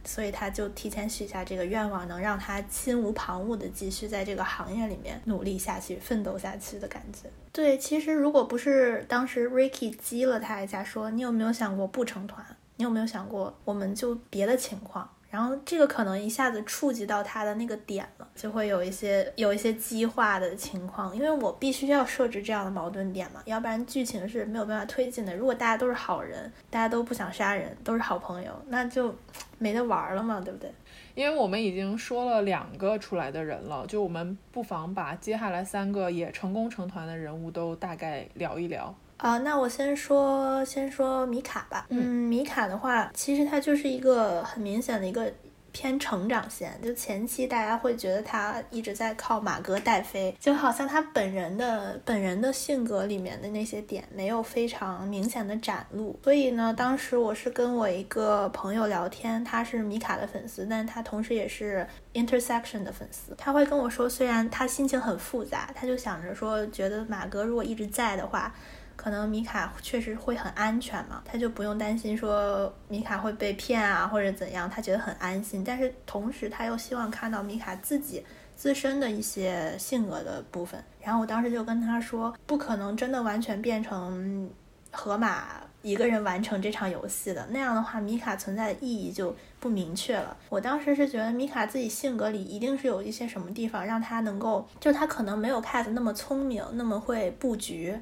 [0.07, 7.29] 所以他就提前许下这个愿望，能让他心无旁骛的继续在这个行业里面努力下去、奋斗下去的感觉。
[7.51, 12.45] 对，其实如果不是当时 Ricky 激了他一下，说你有没有想过不成团？
[12.77, 15.09] 你有没有想过我们就别的情况？
[15.29, 25.35] 然后这个可能一下子触及到他的那个点了，就会有一些有一些激化的情况，因为我必须要设置这样的矛盾点嘛，要不然剧情是没有办法推进的。
[25.35, 29.13] 如果大家都是好人，大家都不想杀人，都是好朋友，那就
[29.59, 30.71] 没得玩了嘛，对不对？
[31.13, 38.95] 因为我们已经说了两个出来的人了，就我们不妨把接下来三个也成功成团的人物都大概聊一聊。
[39.17, 41.85] 啊，那我先说，先说米卡吧。
[41.89, 41.99] 嗯，
[42.29, 45.31] 米卡的话，其实他就是一个很明显的一个。
[45.73, 56.19] 偏成长线，就前期大家会觉得他一直在靠马哥带飞，就好像他本人的本人的性格里面的那些点没有非常明显的展露。
[56.23, 63.35] 所以呢，当时我是跟我一个朋友聊天，他是米卡的粉丝，但他同时也是 Intersection 的粉丝。
[63.37, 68.51] 他会跟我说，虽然他心情很复杂，他就想着说，觉得马哥如果一直在的话。
[68.97, 75.63] 可能米卡确实会很安全嘛，他就不用担心说米卡会被骗啊或者怎样，他觉得很安心。
[75.63, 80.83] 但是同时他又希望看到米卡自己自身的一些性格的部分。
[80.99, 84.49] 然后我当时就跟他说，不可能真的完全变成
[84.91, 87.47] 河马一个人完成这场游戏的。
[87.51, 90.35] 那样的话，米卡存在的意义就不明确了。
[90.49, 97.95] 我当时是觉得米卡自己性格里一定是有一些什么地方让他能够，就他可能没有 Cat 那么聪明，那么会布局。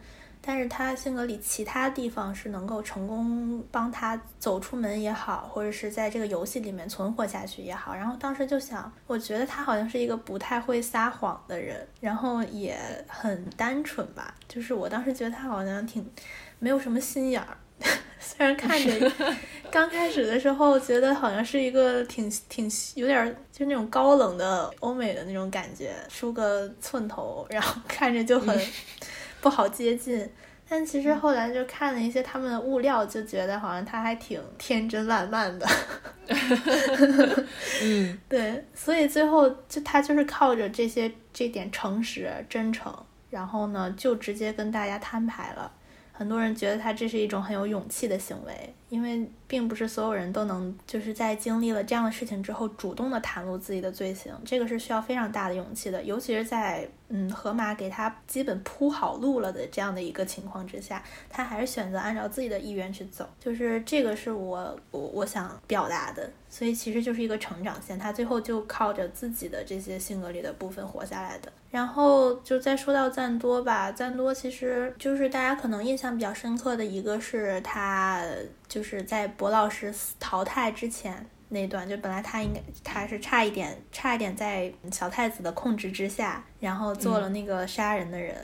[0.48, 7.96] 但是他性格里其他地方是能够成功帮他走出门也好，或者是在这个游戏里面存活下去也好。
[7.96, 12.78] 然后当时就想，我觉得他好像是一个不太会撒谎的人，然后也
[13.08, 14.36] 很单纯吧。
[14.48, 16.08] 就是我当时觉得他好像挺
[16.60, 17.58] 没有什么心眼儿，
[18.20, 19.12] 虽然看着
[19.72, 28.56] 刚开始的时候觉得好像是一个挺挺有点就那种高冷的欧美的那种感觉，梳个寸头，然后看着就很。
[29.46, 30.28] 不好接近，
[30.68, 35.68] 但其实后来就看了一些他们的物料，就觉得好像他还挺天真烂漫的。
[37.84, 42.92] 嗯， 对，所以最后就他就是靠着这些这点诚实真诚，
[43.30, 45.72] 然后呢就直接跟大家摊牌了。
[46.12, 71.52] 很多人觉得他这是一种很有勇气的行为，因为并不是所有人都能就是在经历了这样的事情之后主动的袒露自己的罪行，这个是需要非常大的勇气的，尤其是在嗯河马给他基本铺好路了的这样的一个情况之下，他还是选择按照自己的意愿去走，就是这个是我我我想表达的，所以其实就是一个成长线，他最后就靠着自己的这些性格里的部分活下来的。
[71.72, 78.24] 然后就再说到赞多吧，赞多其实就是大家可能印象比较深刻的一个是他
[78.76, 88.36] 就是在博老师淘汰之前那段，就本来他应该他是差一点差一点在小太子的控制之下，然后做了那个杀人的人，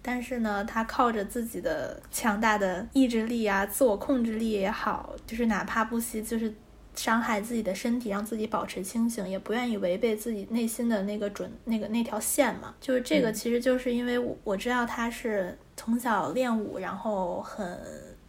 [0.00, 6.54] 但是呢，他靠着自己的强大的意志力啊，自我控制力也好，就是哪怕不惜就是。
[6.94, 12.74] 伤害自己的身体，让自己保持清醒，也不愿意违背自己内心的那个准那个那条线嘛。
[12.82, 17.66] 就是这个，其实就是因为我我知道他是从小练武，然后很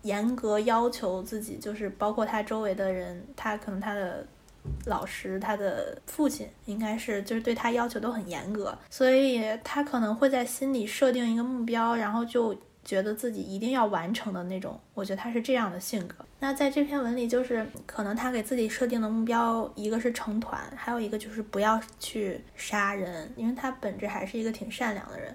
[0.04, 4.26] 严格要求自己，就是包括他周围的人，他可能他的
[4.86, 12.56] 老师，他的父亲应该是就是对他要求都很严格，所以他可能会在心里设定一个目标，然后就。
[12.86, 16.16] 觉得自己一定要完成的那种，我觉得他是这样的性格。
[16.42, 25.34] 那在这篇文里，就是可能他给自己设定的目标，一个是成团，还有一个就是不要去杀人，因为他本质还是一个挺善良的人。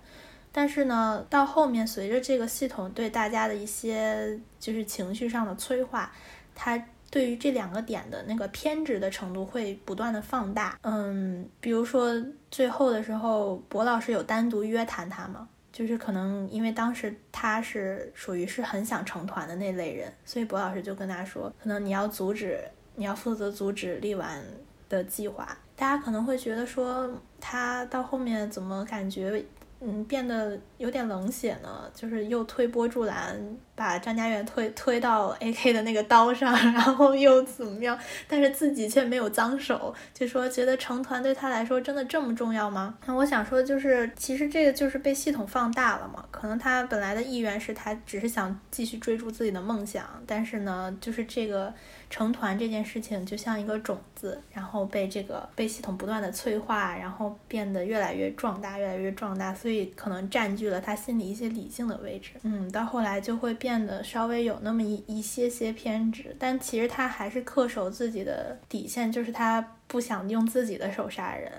[0.58, 6.10] 但是呢，到后面随着这个系统对大家的一些就是情绪上的催化，
[6.52, 6.76] 他
[7.12, 10.76] 对于这两个点的那个偏执的程度会不断的放大。
[10.82, 12.12] 嗯，比如说
[12.50, 15.48] 最后的时候，博老师有单独约谈他吗？
[15.70, 22.58] 就是可能因为当时他是属于是很想成团的那类人，所以博老师就跟他说，可能你要阻止，
[22.96, 24.42] 你要负责阻止立完
[24.88, 25.56] 的计划。
[25.76, 27.08] 大家可能会觉得说，
[27.40, 29.40] 他到后面怎么感觉？
[29.80, 33.38] 嗯，变得有点冷血呢，就是又推波助澜，
[33.76, 37.96] 把张家元推推到 A K 的那个刀上， 然后又怎么样？
[38.26, 42.98] 但是自己却没有脏手，就说觉得成团对他来说真的这么重要吗？
[43.06, 46.24] 那我想说，就是其实这个就是被系统放大了嘛。
[46.32, 51.72] 可能他本来的意愿是他只是想继续追逐自己的梦想，但是呢，就是这个。
[52.10, 62.30] 成团这件事情就像一个种子，然后被这个被系统不断的催化，然后变得越来越壮大，越来越壮大，所以可能占据了他心里一些理性的位置。
[62.42, 71.52] 嗯，到后来就会变得稍微有那么一一些些偏执，但其实他还是恪守自己的底线，就是他不想用自己的手杀人。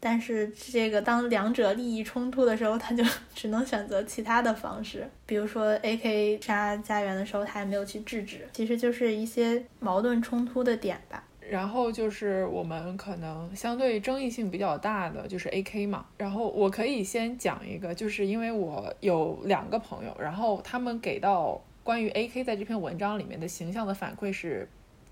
[0.00, 11.24] 但是这个当两者利益冲突的时候，他就 只能选择其他的方式，比如说 A.K 杀家园的时候，他也没有去制止，其实就是一些矛盾冲突的点吧。
[11.50, 16.06] 然后就是我们可能相对争议性比较大的就是 A.K 嘛。
[16.18, 24.68] 然后我可以先讲一个，就是因为我有两个朋友，然后他们给到关于 A.K 在这篇文章里面的形象的反馈是。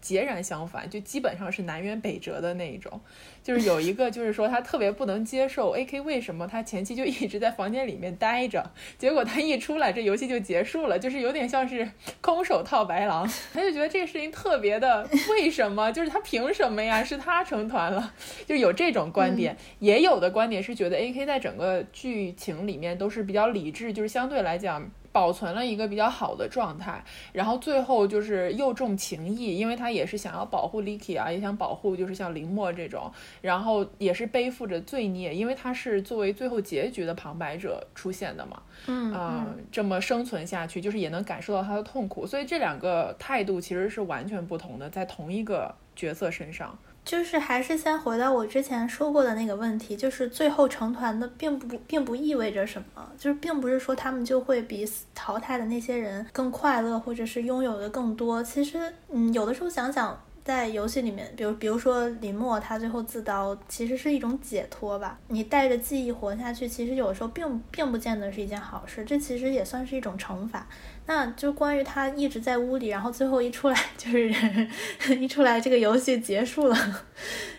[0.07, 3.01] 截然相反，就基本上是南辕北辙的那一种。
[3.43, 11.89] 就是有一个，就是说他特别不能接受 A.K 为什么他前期就一直在房间里面待着，结果他一出来，这游戏就结束了，就是有点像是
[12.21, 13.29] 空手套白狼。
[13.53, 15.91] 他就觉得这个事情特别的，为什么？
[15.91, 17.03] 就是他凭什么呀？
[17.03, 18.13] 是他成团了，
[18.47, 19.57] 就有这种观点。
[19.81, 24.89] 也有的观点是觉得 A.K 在整个剧情里面都是比较理智，就是相对来讲。
[25.17, 27.03] 保存了一个比较好的状态，
[27.33, 46.79] 然后最后就是又重情义，因为他也是想要保护 Licky 啊，也想保护就是像林默这种，然后也是背负着罪孽，因为他是作为最后结局的旁白者出现的嘛，嗯，这么生存下去，就是也能感受到他的痛苦，所以这两个态度其实是完全不同的，在同一个角色身上。
[47.07, 58.43] 就是还是先回到我之前说过的那个问题，就是最后成团的并不并不意味着什么，就是并不是说他们就会比淘汰的那些人更快乐，或者是拥有的更多。
[58.43, 60.21] 其实，嗯，有的时候想想。
[60.47, 65.19] 在游戏里面，比如比如说林默，他最后自刀，其实是一种解脱吧。
[65.27, 69.05] 你带着记忆活下去，其实有时候并并不见得是一件好事。
[69.05, 70.65] 这其实也算是一种惩罚。
[71.07, 74.29] 那就关于他一直在屋里，然后最后一出来就是
[75.19, 76.77] 一出来这个游戏结束了，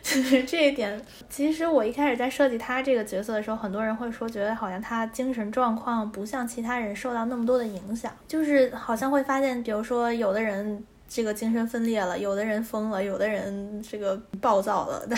[0.02, 1.02] 就 是这一点。
[1.30, 10.84] 其实我一开始在设计他这个角色的时候，很多人会说，觉得好像他精神状况不像其他人受到那么多的影响，就是好像会发现，比如说有的人。
[11.10, 15.18] 这个精神分裂了，有的人疯了，有的人这个暴躁了， 但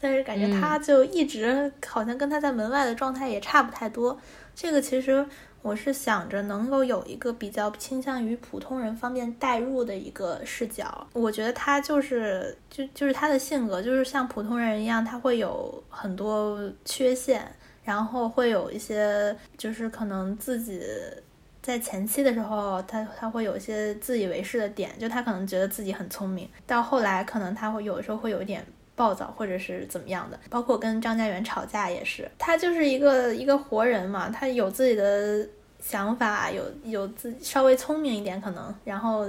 [0.00, 4.18] 但是感觉他就一直好像跟他在门外的状态也差不太多。
[4.54, 5.22] 这个其实
[5.62, 11.06] 我是想着能够有一个比较倾向于普通人方面代入的一个视角。
[11.12, 17.46] 我觉得他就是就就是他的性格就是像普通人一样，他会有很多缺陷，
[17.84, 20.82] 然后会有一些就是可能自己。
[21.62, 26.48] 在前期的时候，他他会有一些自以为是的点，就他可能觉得自己很聪明。
[26.66, 28.66] 到后来，可能他会有的时候会有一点
[29.00, 30.38] 暴躁，或者是怎么样的。
[30.50, 35.48] 包括跟张家元吵架也是，他就是一个一个活人嘛，他有自己的
[35.80, 39.24] 想法，有有自稍微聪明一点可能，然后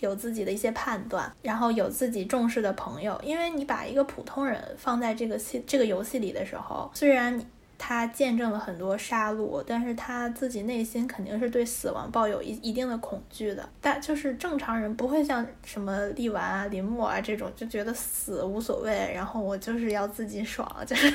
[0.00, 3.18] 有自己的一些判断，然后有自己重视的朋友。
[3.24, 7.46] 因为你把一个普通人放在这个戏这个游戏里的时候，虽然你。
[7.76, 13.68] 他见证了很多杀戮，但是他自己内心肯定是对死亡抱有一一定的恐惧的。
[13.80, 21.10] 但就是正常人不会像什么力丸啊、林默啊这种，就觉得死无所谓，然后我就是要自己爽，就是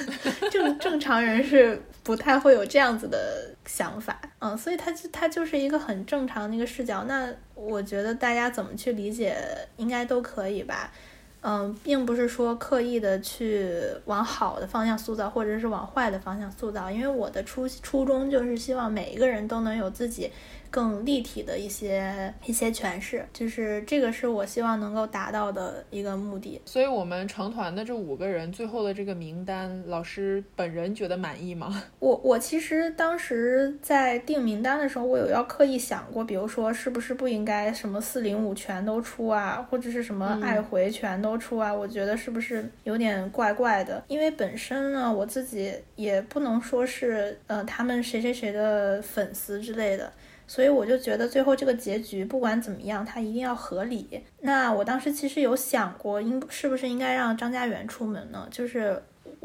[0.50, 4.18] 正正常人是不太会有这样子的想法。
[4.40, 7.04] 嗯，所以他就他就是一个很正常的一个视角。
[7.04, 9.36] 那我觉得大家怎么去理解，
[9.76, 10.92] 应该都可以吧。
[11.40, 13.70] 嗯，并不是说刻意的去
[14.06, 20.30] 往好的方向塑造，或者是往坏的方向塑造，因为我的初初衷就是希望每一个人都能有自己。
[20.70, 26.60] 更立体的一些一些诠释，就是这个是我希望能够达到的一个目的。
[26.64, 31.82] 所以，我们成团的这五个人最后的这个名单，老师本人觉得满意吗？
[31.98, 41.72] 我我其实当时在定名单的时候，我有要刻意想过，比如说是不是不应该什么四零五全都出啊，或者是什么爱回全都出啊？
[41.72, 44.02] 我觉得是不是有点怪怪的？
[44.08, 50.12] 因为本身呢，我自己也不能说是呃他们谁谁谁的粉丝之类的。
[50.48, 54.24] 所以我就觉得最后这个结局不管怎么样，它一定要合理。
[54.40, 58.48] 那我当时其实有想过，应是不是应该让张家元出门呢？
[58.50, 59.00] 就是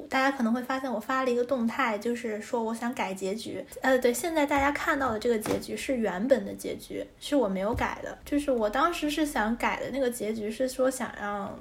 [0.10, 3.64] 大家可能会发现我发了一个动态，就是说我想改结局。
[3.82, 8.18] 呃，对，现在大家看到的这个结局是原本的结局，是我没有改的。
[8.26, 11.54] 就是我当时是想改的那个结局是说想让。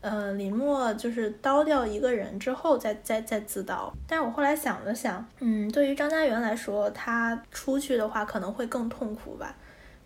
[0.00, 9.54] 呃，林默就是刀掉一个人之后再再再自刀，但是我后来想了想，嗯，对于张家元来说，他出去的话可能会更痛苦吧，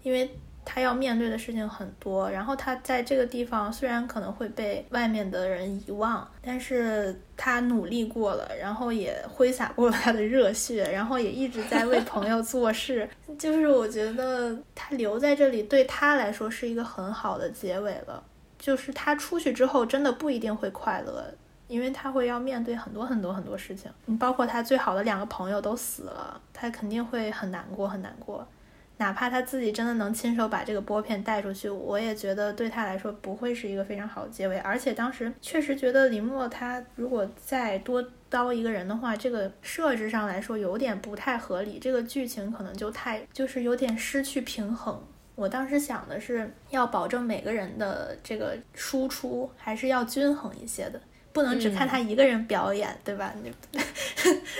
[0.02, 0.28] 因为
[0.64, 18.20] 他要面对的事情很多，然后他在这个地方虽然可能会被外面的人遗忘，但是他努力过了，然后也挥洒过了他的热血，然后也一直在为朋友做事， 就是我觉得他留在这里对他来说是一个很好的结尾了。
[18.64, 21.22] 就是他出去之后，真的不一定会快乐，
[21.68, 23.92] 因为他会要面对很多很多很多事情。
[24.06, 28.48] 你包括他最好的两个朋友都死了，他肯定会很难过很难过。
[28.96, 34.56] 哪怕他自己真的能亲手把这个拨片带出去，我也觉得对他来说不会是一个非常好的结尾。
[34.60, 44.98] 而且当时确实觉得林默他如果再多刀一个人的话，这个设置上来说有点不太合理，这个剧情可能就太就是有点失去平衡。
[45.34, 51.00] 我当时想的是要保证每个人的这个输出还是要均衡一些的，
[51.32, 53.34] 不能只看他一个人表演，对吧？
[53.42, 53.52] 你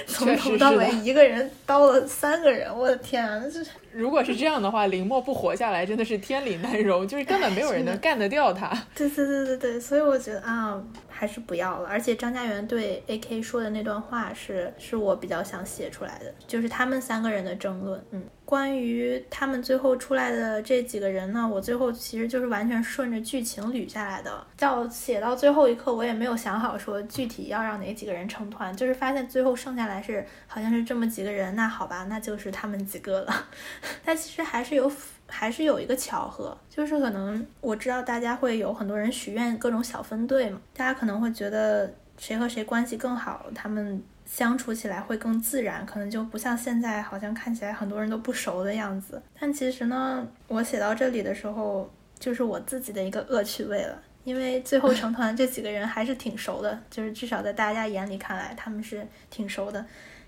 [0.09, 3.41] 从头到尾一个人刀了三个人，我的天啊！
[3.53, 3.63] 这
[3.95, 8.69] 如果是这样的话，林默不活下来真的是天理难容，就是根本没有人能干得掉他。
[8.95, 11.89] 对对对对对，所以我觉得啊，还是不要了。
[11.89, 18.23] 而且张家元对 AK 说的那段话是是我比较想写出来的，就是他们三个人的争论，嗯。
[18.45, 24.47] 关于他们最后出来的这几个人呢，我最后其实就是完全顺着剧情捋下来的。
[24.59, 31.57] 到写到最后一刻，我也没有想好说具体要让哪几个人成团，就是发现最后剩下来是好像是这么几个人。
[31.57, 33.47] 那好吧，那就是他们几个了。
[34.05, 34.91] 但其实还是有，
[35.27, 44.03] 还是有一个巧合，就是可能我知道大家会有很多人许愿各种小分队嘛，大家可能会觉得谁和谁关系更好，他们。
[44.27, 49.21] 相处起来会更自然，可能就不像现在，好像看起来很多人都不熟的样子。
[49.39, 54.01] 但其实呢，我写到这里的时候，就是我自己的一个恶趣味了。
[54.25, 59.85] 因为最后成团这几个人还是挺熟的，就是至少在大家眼里看来他们是挺熟的。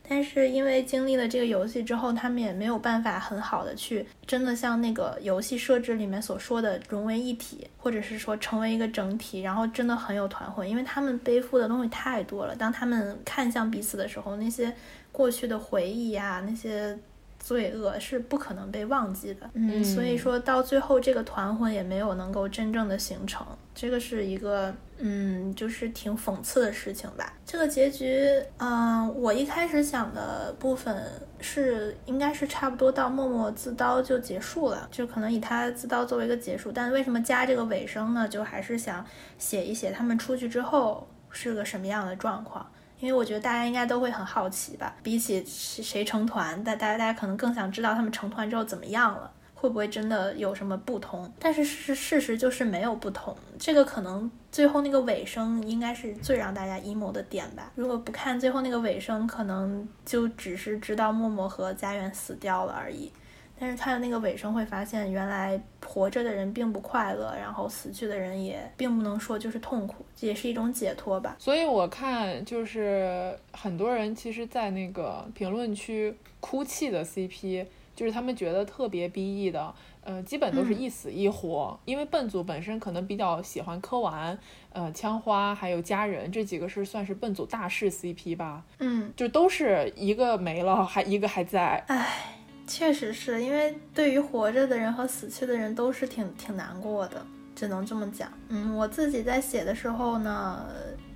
[0.08, 10.68] 但是因为经历了这个游戏之后，他们也没有办法很好的去真的像那个游戏设置里面所说的融为一体，或者是说成为一个整体，然后真的很有团魂。
[10.68, 14.72] 因为他们背负的东西太多了，当他们看向彼此的时候，那些
[15.12, 16.98] 过去的回忆呀，那些。
[17.46, 27.32] 罪恶是不可能被忘记的，嗯，所以说到最后这个团魂也没有能够真正的形成，这个是一个，嗯，就是挺讽刺的事情吧。
[27.44, 31.00] 这个结局，嗯，我一开始想的部分
[31.38, 36.72] 是应该是差不多到默默自刀就结束了，就可能以他自刀作为一个结束。
[36.72, 38.28] 但为什么加这个尾声呢？
[38.28, 39.06] 就还是想
[39.38, 42.68] 写一写他们出去之后是个什么样的状况。
[42.98, 51.30] 因为我觉得大家应该都会很好奇吧，比起谁成团，大大家大家可能更想知道他们成团之后怎么样了，会不会真的有什么不同？
[51.38, 57.70] 但是事事实就是没有不同，这个可能最后那个尾声应该是最让大家 emo 的点吧。
[57.74, 63.12] 如果不看最后那个尾声，可能就只是知道默默和家园死掉了而已。
[63.58, 71.34] 但是看了那个尾声，会发现原来活着的人并不快乐，然后死去的人也并不能说就是痛苦，这也是一种解脱吧。
[71.38, 81.78] 所以我看就是很多人其实，在那个评论区哭泣的 CP，就是他们觉得特别 BE 的，呃，基本都是一死一活。
[81.86, 84.38] 因为笨组本身可能比较喜欢柯完、
[84.74, 88.62] 呃枪花还有家人这几个是算是笨组大势 CP 吧。
[88.80, 91.82] 嗯，就都是一个没了，还一个还在。
[91.88, 92.35] 唉。
[92.66, 98.32] 确实是因为对于活着的人和死去的人都是挺挺难过的，只能这么讲。
[98.48, 100.66] 嗯，我自己在写的时候呢，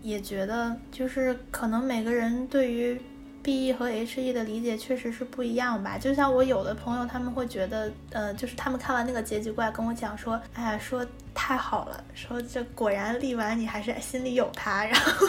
[0.03, 3.01] 也觉得就是可能每个人对于。
[3.43, 5.97] B E 和 H E 的理解确实是不一样吧？
[5.99, 15.27] 就像我有的朋友，他们会觉得，呃，就是他们看完那个结局过来跟我讲说，哎呀，说太好了，说这果然立完你还是心里有他，然后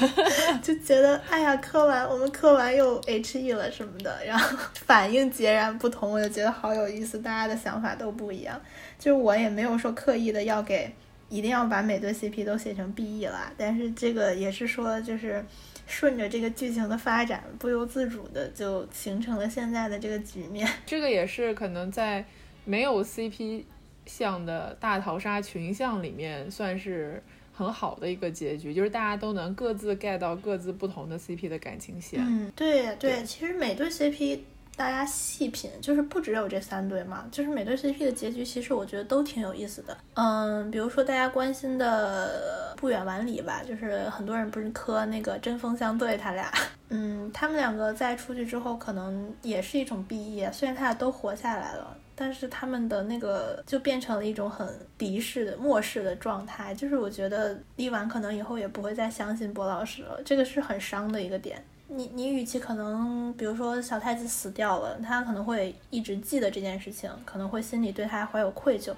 [0.62, 8.60] 就觉得，哎呀，磕完我们磕完又 H E 了什么的，然后反应截然不同，我就觉得好有意思，大家的想法都不一样。
[8.98, 10.94] 就是我也没有说刻意的要给，
[11.30, 15.42] 一定要把每对 C P 都写成 B E 啦，但是这个也是说就是。
[15.86, 20.68] 顺着这个剧情的发展，不由自主的就形成了现在的这个局面。
[20.84, 22.24] 这个也是可能在
[22.64, 23.64] 没有 CP
[24.04, 27.22] 像的大逃杀群像里面，算是
[27.52, 32.20] 很好的一个结局，就是大家都能各自 get 到各自不同的 CP 的感情线。
[32.20, 34.40] 嗯，对对，其实每对 CP。
[34.76, 39.96] 大家细品，就是不只有这三对嘛，就是每对 CP 的结局，其实我觉得都挺有意思的。
[40.14, 46.52] 嗯，比如说大家关心的不远万里吧，就是很多人不是磕那个针锋相对他俩，
[46.90, 54.68] 嗯，他们两个在出去之后，可能也是一种 BE，虽然他俩都活下来了，但是他们的那个就变成了一种很
[54.98, 61.64] 敌视的漠视的状态，就是我觉得丽婉可能以后也不会再相信波老师了，这个是很伤的一个点。
[61.88, 68.92] 你你与其可能，比如说小太子死掉了，他可能会一直记得这件事情，可能会心里对他怀有愧疚。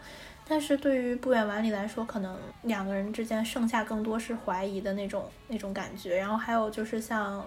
[0.49, 6.17] 但是对于不远万里来说，可能两个人之间剩下更多是怀疑的那种那种感觉。
[6.17, 7.45] 然后还有就是像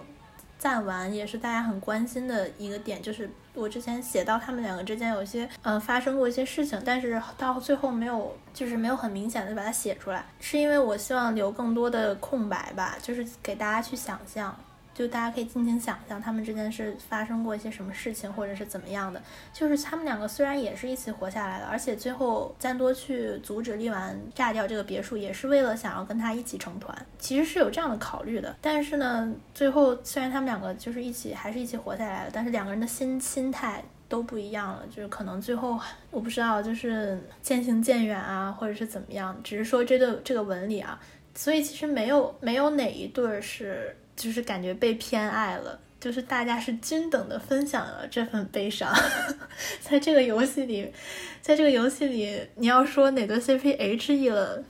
[0.56, 14.56] 赞完，也是大家很关心的一个点，就是我之前写到他们两个之间有一些嗯发生过一些事情，但是到最后没有就是没有很明显的把它写出来，是因为我希望留更多的空白吧，就是给大家去想象。
[14.94, 19.20] 就大家可以尽情想象，他们之间是发生过一些什么事情，或者是怎么样的。
[19.52, 28.54] 就是他们两个虽然也是一起活下来的，而且最后赞多去阻止丽丸炸掉这个别墅，也是为了想要跟他一起成团，其实是有这样的考虑的。
[28.60, 34.82] 但是呢，最后虽然他们两个就是一起，还是一起活下来了，但是两个人的心心态都不一样了。
[34.94, 35.78] 就是可能最后
[36.10, 39.34] 我不知道，就是渐行渐远啊，或者是怎么样。
[39.42, 41.00] 只是说这个这个文里啊，
[41.34, 43.96] 所以其实没有没有哪一对是。
[44.22, 48.94] 就是感觉被偏爱了，就是大家是均等的分享了这份悲伤，
[49.82, 50.92] 在这个游戏里，
[51.40, 54.62] 在这个游戏里，你要说哪个 CP H E 了，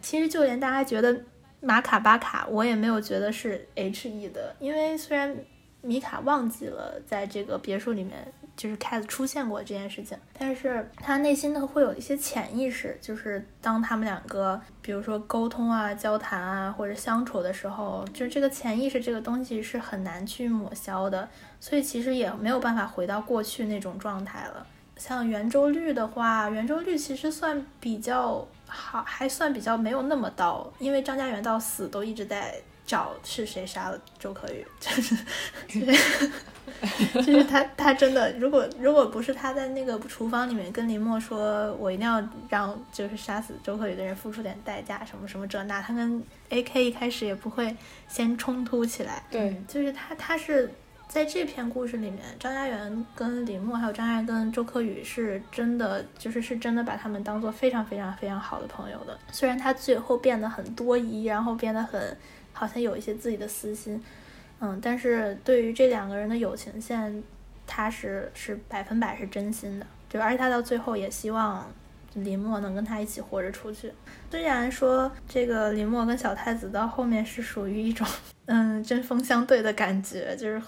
[0.00, 1.22] 其实就连大家觉得
[1.60, 5.36] 马卡巴卡，我也没有觉得是 H E 的，因为虽然
[5.80, 8.32] 米卡忘记了在这个别墅里面。
[8.60, 21.26] 就是 Cat 出现过这件事情，但是他内心呢会有一些潜意识，就是当他们两个，比如说沟通啊、交谈啊或者相处的时候，就是这个潜意识这个东西是很难去抹消的，
[21.58, 24.66] 所以其实也没有办法回到过去那种状态了。
[24.98, 32.54] 像圆周率的话，圆周率其实算比较好，还算比较没有那么刀，因为张家元到死都一直在。
[32.90, 35.16] 找是谁杀了周可宇， 就是
[37.14, 47.76] 就是他他真的，如果如果不是他在那个厨房里面跟林默说，我一定要让就是杀死周可宇的人付出点代价，什么什么这那，他跟 A K 一开始也不会
[48.08, 49.22] 先冲突起来。
[49.30, 50.68] 对，就是他他是
[51.06, 59.16] 在这篇故事里面，张家元跟林默还有张家元跟周柯宇是真的，就是是真的把他们当做非常非常非常好的朋友的。
[59.30, 62.16] 虽然他最后变得很多疑，然后变得很
[62.60, 63.98] 好像有一些自己的私心，
[64.58, 67.22] 嗯，但是对于这两个人的友情线，
[67.66, 71.66] 他是是百分百是真心的，就而且他到最后也希望
[72.12, 73.90] 林默能跟他一起活着出去。
[74.30, 78.06] 虽然说这个林默跟小太子到后面是属于一种
[78.44, 80.60] 嗯针锋相对的感觉，就是。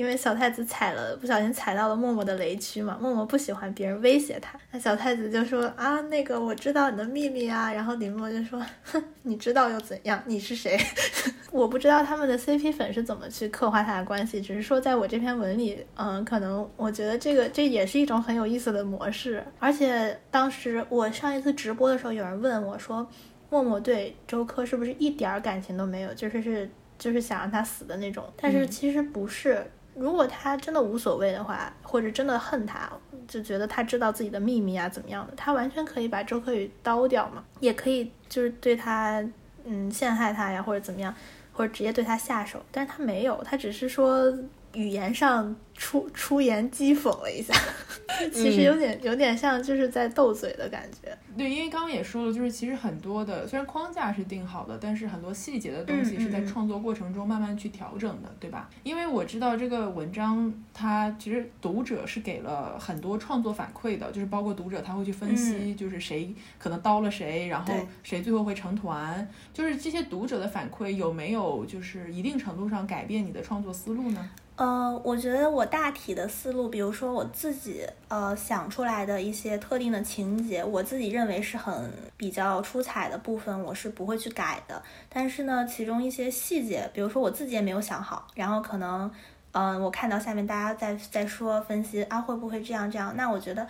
[0.00, 2.96] 因为小太子踩了，不小心踩到了默默的雷区嘛。
[2.98, 7.70] 默默不喜欢别人威胁他，那小太子就说啊，那个我知道你的秘密啊。
[7.70, 10.18] 然后林默就说，哼，你知道又怎样？
[10.24, 10.78] 你是谁？
[11.52, 19.44] 我不知道他们的 CP 粉是怎么去刻画他的关系，只是说在我这篇文里，嗯，可能我觉得这个这也是一种很有意思的模式。
[19.58, 23.06] 而且当时我上一次直播的时候，有人问我说，
[23.50, 28.24] 默默对周柯是不是一点感情都没有，就是是就是想让他死的那种？
[28.40, 29.62] 但是其实不是。
[29.94, 32.90] 如果他真的无所谓的话，或者真的恨他，
[33.28, 39.22] 就觉得他知道自己的秘密啊，怎么样的，他完全可以把周柯宇刀掉嘛，也可以就是对他，
[39.64, 41.14] 嗯，陷害他呀，或者怎么样，
[41.52, 42.62] 或者直接对他下手。
[42.70, 44.32] 但是他没有，他只是说
[44.72, 47.54] 语言上出出言讥讽了一下，
[48.30, 51.16] 其实有点有点像就是在斗嘴的感觉。
[51.38, 58.68] 对，因为刚刚也说了，就是其实很多的虽然框架是定好的，但是很多细节的东西是在创作过程中慢慢去调整的，对吧？
[58.82, 67.72] 因为我知道这个文章，它其实读者是给了很多创作反馈的，就是包括读者他会去分析，就是谁可能刀了谁，然后
[68.02, 74.30] 谁最后会成团，就是这些读者的反馈有没有就是一定程度上改变你的创作思路呢？
[74.60, 84.82] 呃，我觉得我大体的思路，比如说我自己呃想出来的一些特定的情节，我自己认为是很比较出彩的部分，我是不会去改的。
[85.08, 89.10] 但是呢，其中一些细节，比如说我自己也没有想好，然后可能
[89.52, 93.16] 嗯，我看到下面大家在在说分析啊，会不会这样这样？
[93.16, 93.66] 那我觉得。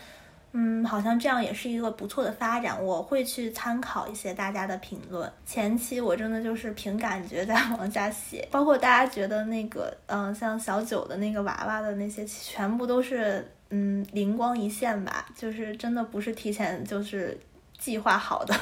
[0.53, 2.83] 嗯，好像这样也是一个不错的发展。
[2.83, 5.31] 我会去参考一些大家的评论。
[5.47, 17.39] 前期我真的就是凭感觉在 往下写，包括大家觉得那个，嗯，像小九的那个娃娃的那些，全部都是嗯灵光一现吧，就是真的不是提前就是
[17.79, 18.55] 计划好的。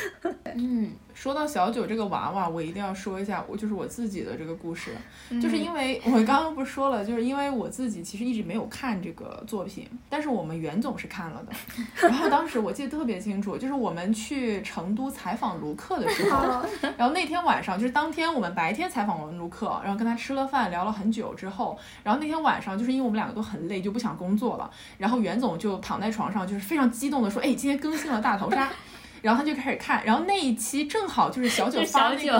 [0.54, 0.92] 嗯。
[1.14, 4.92] 说到小九这个娃娃，我一定要说一下，我就是我自己的这个故事，
[5.40, 11.52] 就是因为我刚刚不是说了，就是因为我自己其实一直没有看这个作品，但是我们袁总是看了的。
[12.08, 16.64] 然后当时我记得特别清楚，就是我们去成都采访卢克的时候，
[16.96, 28.70] 然后那天晚上就是当天我们白天采访完卢克，然后跟他吃了饭，聊了很久之后，然后那天晚上就是因为我们两个都很累，就不想工作了，然后袁总就躺在床上，就是非常激动的说：“哎，今天更新了大逃杀。”
[29.22, 32.38] 然后他就开始看，然后那一期正好就是小九发那个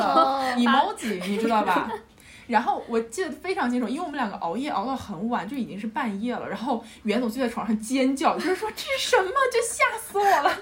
[0.57, 1.91] emoji，你知道吧？
[2.49, 6.47] 然后我记得非常清楚，因为我们两个熬夜熬到很晚，就已经是半夜了。
[6.47, 9.30] 然后袁总就在床上尖叫，就是说这是什么？
[9.51, 10.53] 就吓死我了，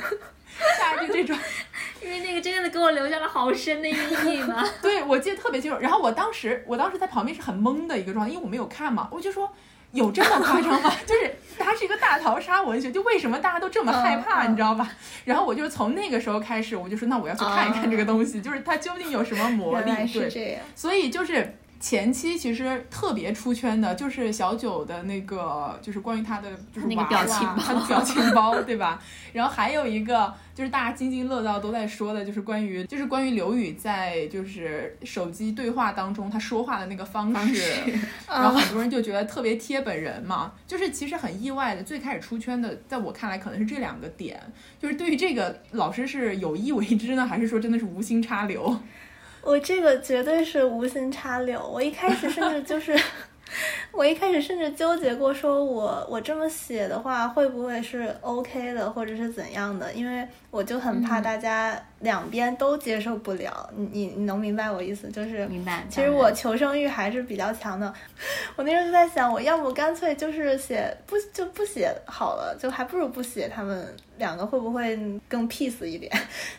[0.79, 1.37] 大概就这种。
[2.03, 4.64] 因为那个真的给我留下了好深的阴影啊。
[4.83, 5.79] 对，我记得特别清楚。
[5.81, 9.51] 然后我当时，我当时在旁边是很懵的一个状态，因为我没有看嘛，我就说。
[9.93, 10.93] 有这么夸张吗？
[11.07, 14.91] 就是它是一个大逃杀文学，就为什么大家都这么害怕，你知道吧？
[15.24, 19.93] 然后我就从那个时候开始，我就说那我要去看一看这个东西，就是它究竟有什么魔力？
[20.12, 20.30] 对，
[20.74, 21.55] 所以就是。
[21.81, 29.03] 前期其实特别出圈的，就是小九的那个，就是关于他的就是娃娃，他的表情包，对吧？
[29.33, 37.62] 然后还有一个就是大家津津乐道都在说的，就是关于就是关于刘宇在就是手机对话当中他说话的那个方式，
[38.28, 40.53] 然后很多人就觉得特别贴本人嘛。
[40.66, 44.39] 就是其实很意外的，最开始出圈的，在我看来可能是这两个点。
[44.78, 48.78] 就是对于这个老师是有意为之呢，还是说真的是无心插柳？
[49.43, 52.99] 我这个绝对是无心插柳，我一开始甚至就是，
[53.93, 59.93] 我一开始甚至纠结过，说我我这么写的话会不会是 OK 的，或者是怎样的？
[59.95, 63.71] 因为我就很怕大家两边都接受不了。
[63.77, 65.09] 你你你能明白我意思？
[65.09, 65.85] 就是明白。
[65.89, 67.93] 其实我求生欲还是比较强的，
[68.57, 73.87] 我那时候就在想，我要不干脆就是写不就不写好了，就还不如不写他们。
[74.19, 74.95] 两个会不会
[75.27, 76.13] 更 peace 一点？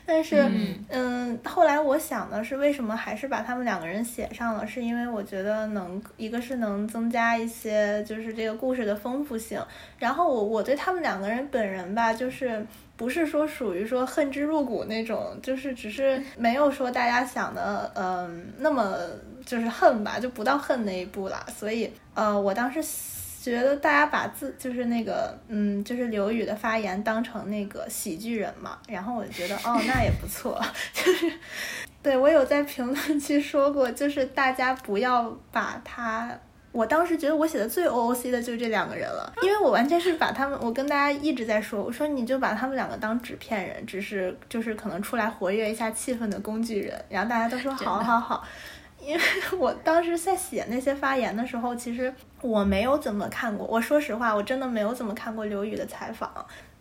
[0.04, 0.44] 但是，
[0.89, 4.66] 嗯，后来我想的是，为什么还是把他们两个人写上了？
[4.66, 9.64] 是因为我觉得能，一个是能增加一些，就是这个故事的丰富性。
[10.00, 12.66] 然后我我对他们两个人本人吧，就是。
[13.02, 18.95] 不是说属于说恨之入骨那种，就是只是没有说大家想的，嗯，那么
[19.43, 21.43] 就是恨吧，就不到恨那一步了。
[21.52, 22.80] 所以，呃，我当时
[23.41, 31.34] 觉得大家把自就是那个，嗯，就是刘宇的发言当成那个喜剧人嘛，然后我就觉得，哦，那也不错， 就是。
[32.04, 36.38] 对，我有在评论区说过，就是大家不要把他。
[36.72, 47.03] 我当时觉得我写的最 OOC 的就是这两个人了，因为我完全是把他们，我跟大家一直在说，我说你就把他们两个当纸片人，只是就是可能出来活跃一下气氛的工具人。
[47.09, 48.43] 然后大家都说好好好，
[48.99, 49.22] 因为
[49.59, 53.67] 我当时在写那些发言的时候，其实我没有怎么看过。
[53.67, 56.30] 我说实话，我真的没有怎么看过刘宇的采访，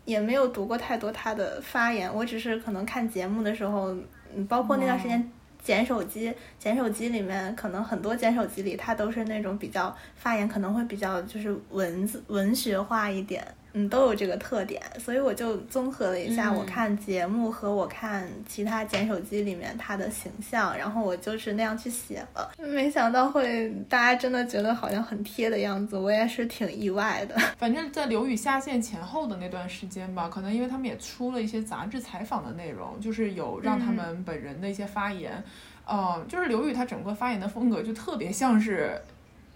[0.05, 2.09] 也没有读过太多他的发言。
[2.15, 3.95] 我只是可能看节目的时候。
[4.33, 5.29] 嗯，包括那段时间
[5.63, 13.47] 捡手机，捡手机里面可能很多捡手机里，它都是那种比较发言可能会比较就是文字文学化一点。
[13.73, 22.51] 嗯，都有这个特点，所以我就综合了一下，我看节目和我看其他捡手机里面他的形象，然后我就是那样去写了。
[22.59, 27.37] 没想到会大家真的觉得好像很贴的样子，我也是挺意外的。
[27.59, 35.43] 反正，在刘宇下线前后的那段时间吧，可能因为他们也出了一些杂志采访的内容，就是有让他们本人的一些发言，
[35.87, 39.01] 呃，就是刘宇他整个发言的风格就特别像是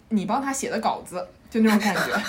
[0.09, 2.13] 你帮他写的稿子，就那种感觉。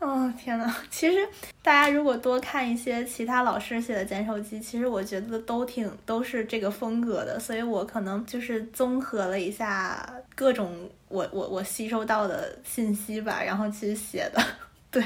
[0.00, 1.28] 哦天呐，其实
[1.62, 14.42] 大家如果多看一些其他老师写的捡手机，其实我觉得都挺都是这个风格的，所以我可能就是综合了一下各种我我我吸收到的信息吧，然后去写的。
[14.90, 15.02] 对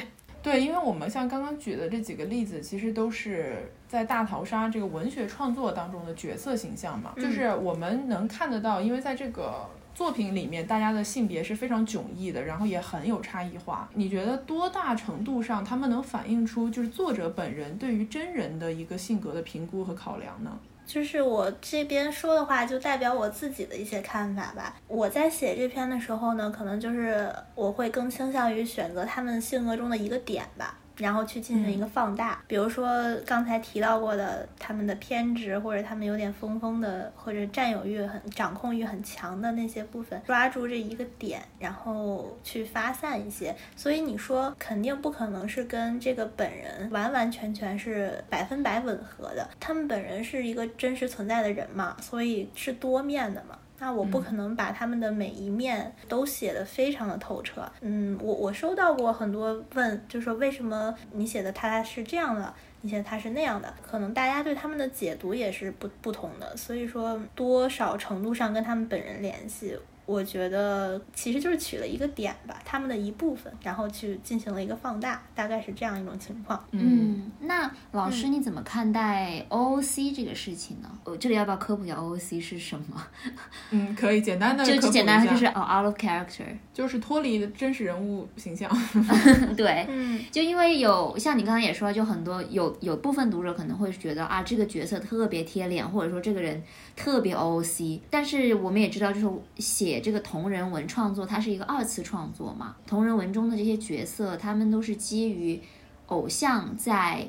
[0.50, 9.66] 对，因为我们像刚刚举的这几个例子，其实都是在大逃杀这个文学创作当中的角色形象嘛，就是我们能看得到，因为在这个。
[9.96, 13.88] 作品里面大家的性别是非常迥异的，然后也很有差异化。
[13.94, 20.58] 你觉得多大程度上他们能反映出就是作者本人对于真人的一个性格的评估和考量呢？
[20.86, 24.76] 就是我这边说的话，就代表我自己的一些看法吧。
[24.86, 30.78] 我在写这篇的时候呢，可能就是我会更倾向于选择他们性格中的一个点吧。
[30.98, 43.54] 然后去进行一个放大，比如说刚才提到过的他们的偏执，或者他们有点疯疯的，或者占有欲很、掌控欲很强的那些部分，抓住这一个点，然后去发散一些。
[43.74, 53.58] 所以你说肯定不可能是跟这个本人完完全全是百分百吻合的，他们本人是一个真实存在的人嘛，所以是多面的嘛。
[53.78, 57.70] 那我不可能把他们的每一面都写得非常的透彻。
[57.80, 69.76] 嗯，我我收到过很多问，就说为什么你写的他是这样的，你写的他是那样的，可能大家对他们的解读也是不不同的，所以说多少程度上跟他们本人联系。
[70.06, 76.64] 我觉得其实就是取了一个点吧，他们的一部分，然后去进行了一个放大，大概是这样一种情况。
[76.70, 80.88] 嗯，那老师你怎么看待 OOC 这个事情呢？
[81.02, 83.02] 我这里要不要科普一下 OOC 是什么？
[83.72, 88.70] 嗯，可以简单的就简单就是哦 out of character， 就是脱离真实人物形象。
[89.56, 96.62] 对，嗯，就因为有像你刚才也说，就很多有有部分读者可能会觉得啊，这个角色特别贴脸，或者说这个人
[96.94, 99.28] 特别 OOC，但是我们也知道，就是
[99.58, 99.95] 写。
[100.00, 102.76] 这个同人文创作，它是一个二次创作嘛？
[102.86, 105.60] 同人文中的这些角色，他们都是基于
[106.06, 107.28] 偶像在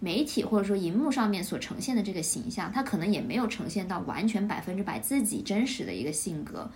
[0.00, 6.70] 媒体或者说荧幕上面所呈现的这个形象，他可能也没有呈现到完全百分之百自己真实的一个性格，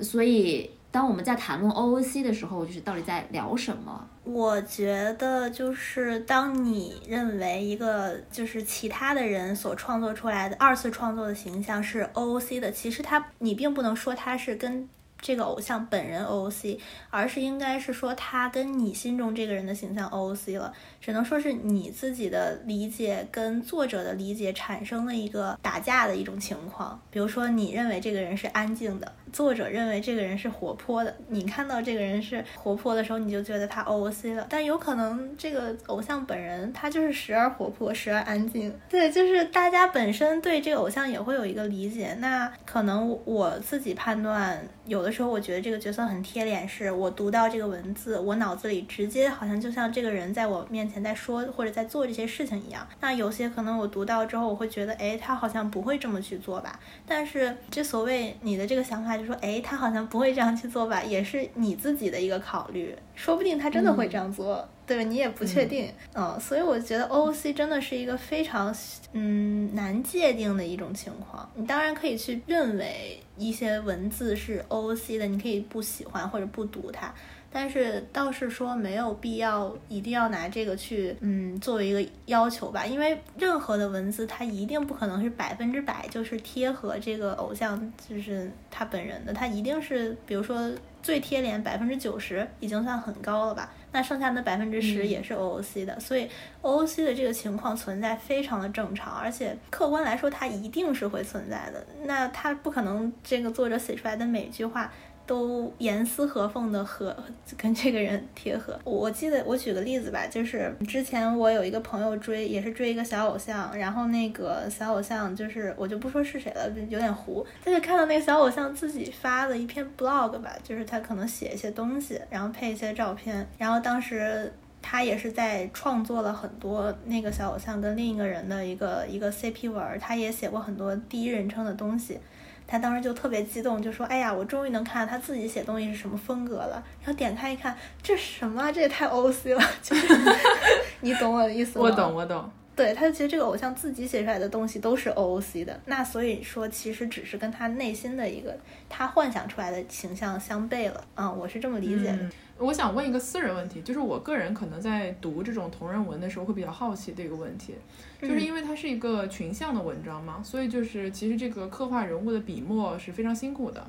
[0.00, 0.70] 所以。
[0.96, 4.08] 当我们在谈论 OOC 的时候，就是到底在聊什么？
[4.24, 14.88] 我觉得就是当你认为一个就是其他的人所创作出来的二次创作的形象是 OOC 的，其实他你并不能说他是跟
[15.26, 16.78] 这个偶像本人 OOC，
[17.10, 20.72] 而是应该是说他跟你心中这个人的形象 OOC 了。
[21.00, 27.00] 只能说是你自己的理解跟作者的理解产生了一个打架的一种情况。
[27.10, 29.12] 比如说，你认为这个人是安静的。
[29.32, 34.46] 作者认为这个人是活泼的，你看到这个人是活泼的时候，你就觉得他 OOC 了。
[34.48, 38.72] 但有可能这个偶像本人他就是时而活泼，时而安静。
[38.88, 42.14] 对，就是大家本身对这个偶像也会有一个理解。
[42.20, 52.86] 那可能我自己判断，有的时候我觉得这个角色很贴脸，是我读到这个文字，我脑子里直接好像就像这个人在我面前在说或者在做这些事情一样。
[53.00, 56.80] 那有些可能我读到之后，我会觉得，哎，他好像不会这么去做吧？
[57.06, 59.26] 但是这所谓你的这个想法就。
[59.26, 61.02] 说哎，他好像不会这样去做吧？
[61.02, 65.02] 也是你自己的一个考虑，说不定他真的会这样做，对吧？
[65.02, 68.74] 你也不确定，嗯，所以我觉得 OOC 真的是一个非常
[69.12, 71.50] 嗯难界定的一种情况。
[71.54, 77.12] 你当然可以去认为一些文字是 OOC 的，你可以不喜欢或者不读它。
[77.48, 90.70] 但是倒是说没有必要一定要拿这个去嗯作为一个要求吧，因为任何的文字它一定不可能是百分之百就是贴合这个偶像就是他本人的，他一定是比如说
[91.02, 96.28] 最贴脸百分之九十已经算很高了吧，那剩下的百分之十也是 OOC 的，所以
[96.62, 104.92] OOC 的这个情况存在非常的正常，而且客观来说它一定是会存在的，那它不可能这个作者写出来的每一句话。
[105.26, 107.14] 都严丝合缝的和
[107.58, 108.78] 跟这个人贴合。
[108.84, 117.44] 我记得我举个例子吧，就是之前我有一个朋友追，也是追一个小偶像，然后那个小偶像就是我就不说是谁了，有点糊。
[117.64, 132.18] 他就看到那个小偶像自己发的一篇 blog 吧，就是他可能写一些东西，然后配一些照片，然后当时他也是在创作了很多那个小偶像跟另一个人的一个一个 CP 文，他也写过很多第一人称的东西。
[132.66, 138.70] 他当时就特别激动，就说：“哎呀，我终于能看到他自己写东西是什么风格了。”然后点开一看，这什么？
[138.72, 139.62] 这也太 O C 了！
[139.82, 140.06] 就是
[141.00, 141.84] 你懂我的意思吗？
[141.84, 142.50] 我懂，我懂。
[142.76, 148.54] 对，他就觉得这个偶像自己写出来的东西都是 O O C 的，那所以说其实只是跟他内心的一个
[148.88, 151.02] 他幻想出来的形象相悖了。
[151.14, 152.30] 嗯，我是这么理解的。
[152.58, 157.74] 我想问一个私人问题，就是我个人可能在读这种同人文的时候会比较好奇的一个问题，
[158.20, 163.86] 就是因为它是一个群像的文章嘛，所以就是其实这个刻画人物的笔墨是非常辛苦的。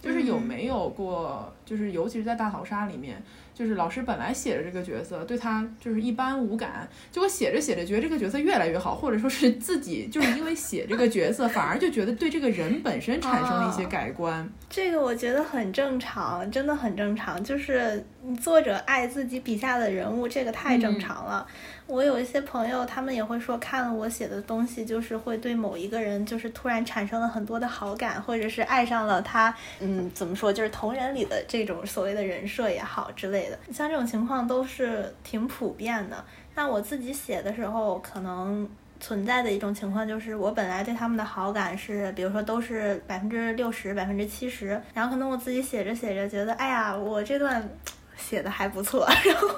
[0.00, 3.20] 就是有没有过，就是尤其是在大逃杀里面，
[3.54, 14.48] 就是老师本来写着这个角色，对他就是一般无感，结果写着写着觉得这个角色越来越好，或者说是自己就是因为写这个角色，反而就觉得对这个人本身产生了一些改观。
[14.68, 18.04] 这个我觉得很正常，真的很正常，就是
[18.40, 21.46] 作者爱自己笔下的人物，这个太正常了。
[21.86, 29.54] 我有一些朋友，他们也会说，看了我写的东西，就是会对某一个人，就是突然产生了很多的好感，或者是爱上了他。
[29.78, 36.24] 嗯，怎么说，就是同人里的这种所谓的人设也好之类的，像这种情况都是挺普遍的。
[36.56, 38.68] 那我自己写的时候，可能
[38.98, 47.62] 存在的一种情况就是，我本来对他们的好感是，比如说都是百分之六十、百分之七十，然后可能我自己写着写着，觉得，哎呀，我这段。
[48.16, 49.48] 写的还不错，然后，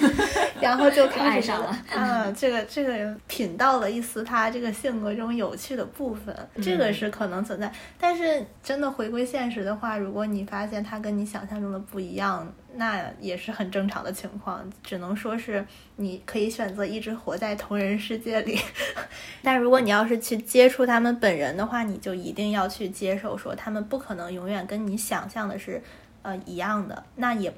[0.60, 1.76] 然后就开始了。
[1.94, 7.70] 嗯，这个这个品到了一丝他这个性格中有趣的部分，这个是可能存在。
[7.98, 14.64] 但是真的回归现实的话，如果你发现他跟你想象中的不一样，那也是很正常的情况。
[14.82, 15.64] 只能说是
[15.96, 18.58] 你可以选择一直活在同人世界里，
[19.42, 25.82] 但如果你要是去接触他们本人的话，你就一定要去接受，说他们不可能永远跟你想象的是
[26.22, 27.02] 呃一样的。
[27.16, 27.52] 那也。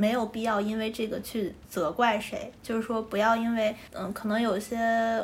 [0.00, 4.78] 没有必要因为这个去责怪谁，就是说不要因为，嗯，可能有些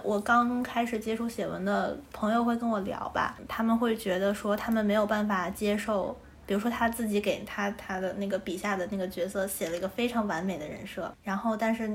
[0.04, 6.14] 我刚开始接触写文的朋友会跟我聊吧，他们会觉得说他们没有办法接受。
[6.46, 11.88] 比如说他自己给他他的那个笔下的那个角色写了一个非常完美的人设，然后但是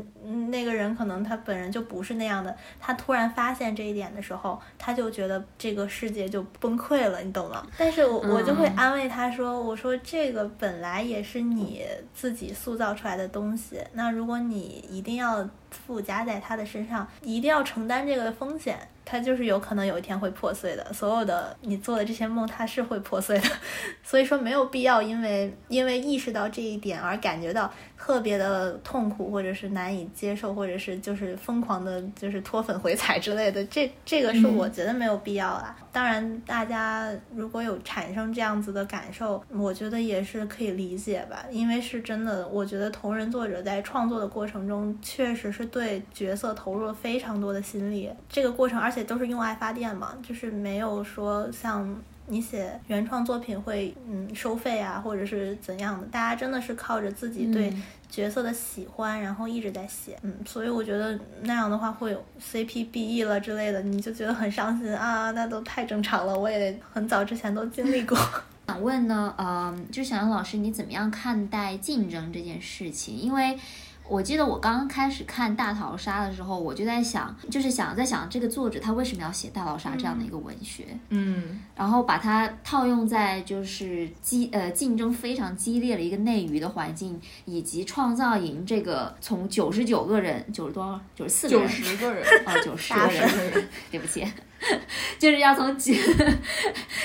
[0.49, 7.65] 那个人可能他本人就不是那样的，他突然发现这一点的时候，他就觉得这个世界就崩溃了，你懂吗？
[7.77, 18.77] 但是我我就会安慰他说，我说这个本来也是你自己塑造出来的东西，那如果你一定要附加在他的身上，一定要承担这个风险。
[19.03, 23.47] 它就是有可能有一天会破碎的，所有的你做的这些梦，它是会破碎的，
[24.03, 27.71] 所以说没有必要因为因为意识到这一点而感觉到。
[28.03, 35.75] 特别的痛苦，或者是难以接受，或者是就是疯狂的，就是脱粉回踩之类的，这这个是我觉得没有必要啦。
[35.91, 48.09] 当然，大家如果有产生这样子的感受，我觉得也是可以理解吧，因为是真的，我觉得同人作者在创作的过程中，确实是对角色投入了非常多的心力。
[48.27, 51.95] 这个过程，而且都是用爱发电嘛，就是没有说像。
[52.31, 56.07] 你写原创作品会嗯收费啊，或者是怎样的？
[56.07, 57.71] 大家真的是靠着自己对
[58.09, 68.17] 角色的喜欢，然后一直在写，嗯，所以我觉得那样的话会有 CP BE 了之类的，你就觉得很伤心啊，那都太正常了，我也很早之前都经历过。
[68.67, 73.15] 想问呢，嗯，就想杨老师，你怎么样看待竞争这件事情？
[73.15, 73.59] 因为。
[74.07, 94.27] 我记得我刚刚开始看《大逃杀》的时候，我就在想，就是想在想这个作者他为什么要写《大逃杀》这样的一个文学，嗯，然后把它套用在就是激呃竞争非常激烈的一个内娱的环境，以及创造营这个从九十九个人九十多少九十四个人九十个人啊九十个人，对不起。
[95.17, 95.93] 就是要从九，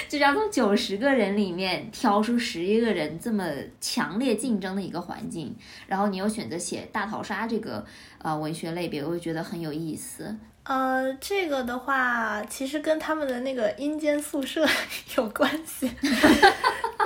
[0.09, 3.45] 就是要从九十个人里面挑出十一个人这么
[3.81, 5.55] 强烈竞争的一个环境，
[5.87, 7.85] 然后你又选择写大逃杀这个
[8.19, 10.37] 呃文学类别，我就觉得很有意思。
[10.65, 14.67] 呃，这个的话，其实跟他们的那个阴间宿舍
[15.17, 15.89] 有关系，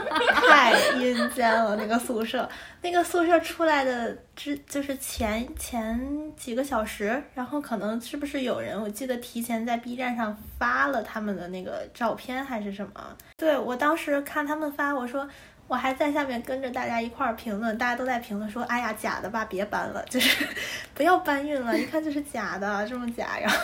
[0.34, 2.48] 太阴间了，那个宿舍，
[2.82, 6.00] 那个宿舍出来的之就是前前
[6.36, 13.16] 几个小时，然后可能是不是有人，我记得提前在 B 站上发了他们的那个照片还是什么？
[13.36, 15.28] 对我当时看他们发，我说。
[15.70, 20.44] 我还在下面跟着大家一块儿评论，大家都在评论说：“哎呀，假的吧，别搬了，就是
[20.92, 23.56] 不要搬运了，一看就是假的，这么假。”然后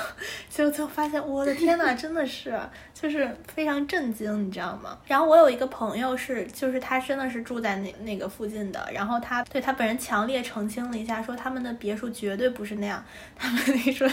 [0.48, 2.56] 就就发现，我的天呐，真的是，
[2.94, 4.96] 就是非常震惊，你知道吗？
[5.06, 13.04] 然后我有一个朋友是，就是他真的是住在那那个附近的，然后他对他本人强烈澄清了一下，说他们的别墅绝对不是那样。
[13.34, 14.08] 他们那说，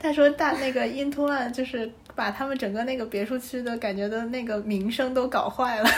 [0.00, 5.88] 他说大那个 Into One 就是把他们整个那个别墅区的感觉的那个名声都搞坏了。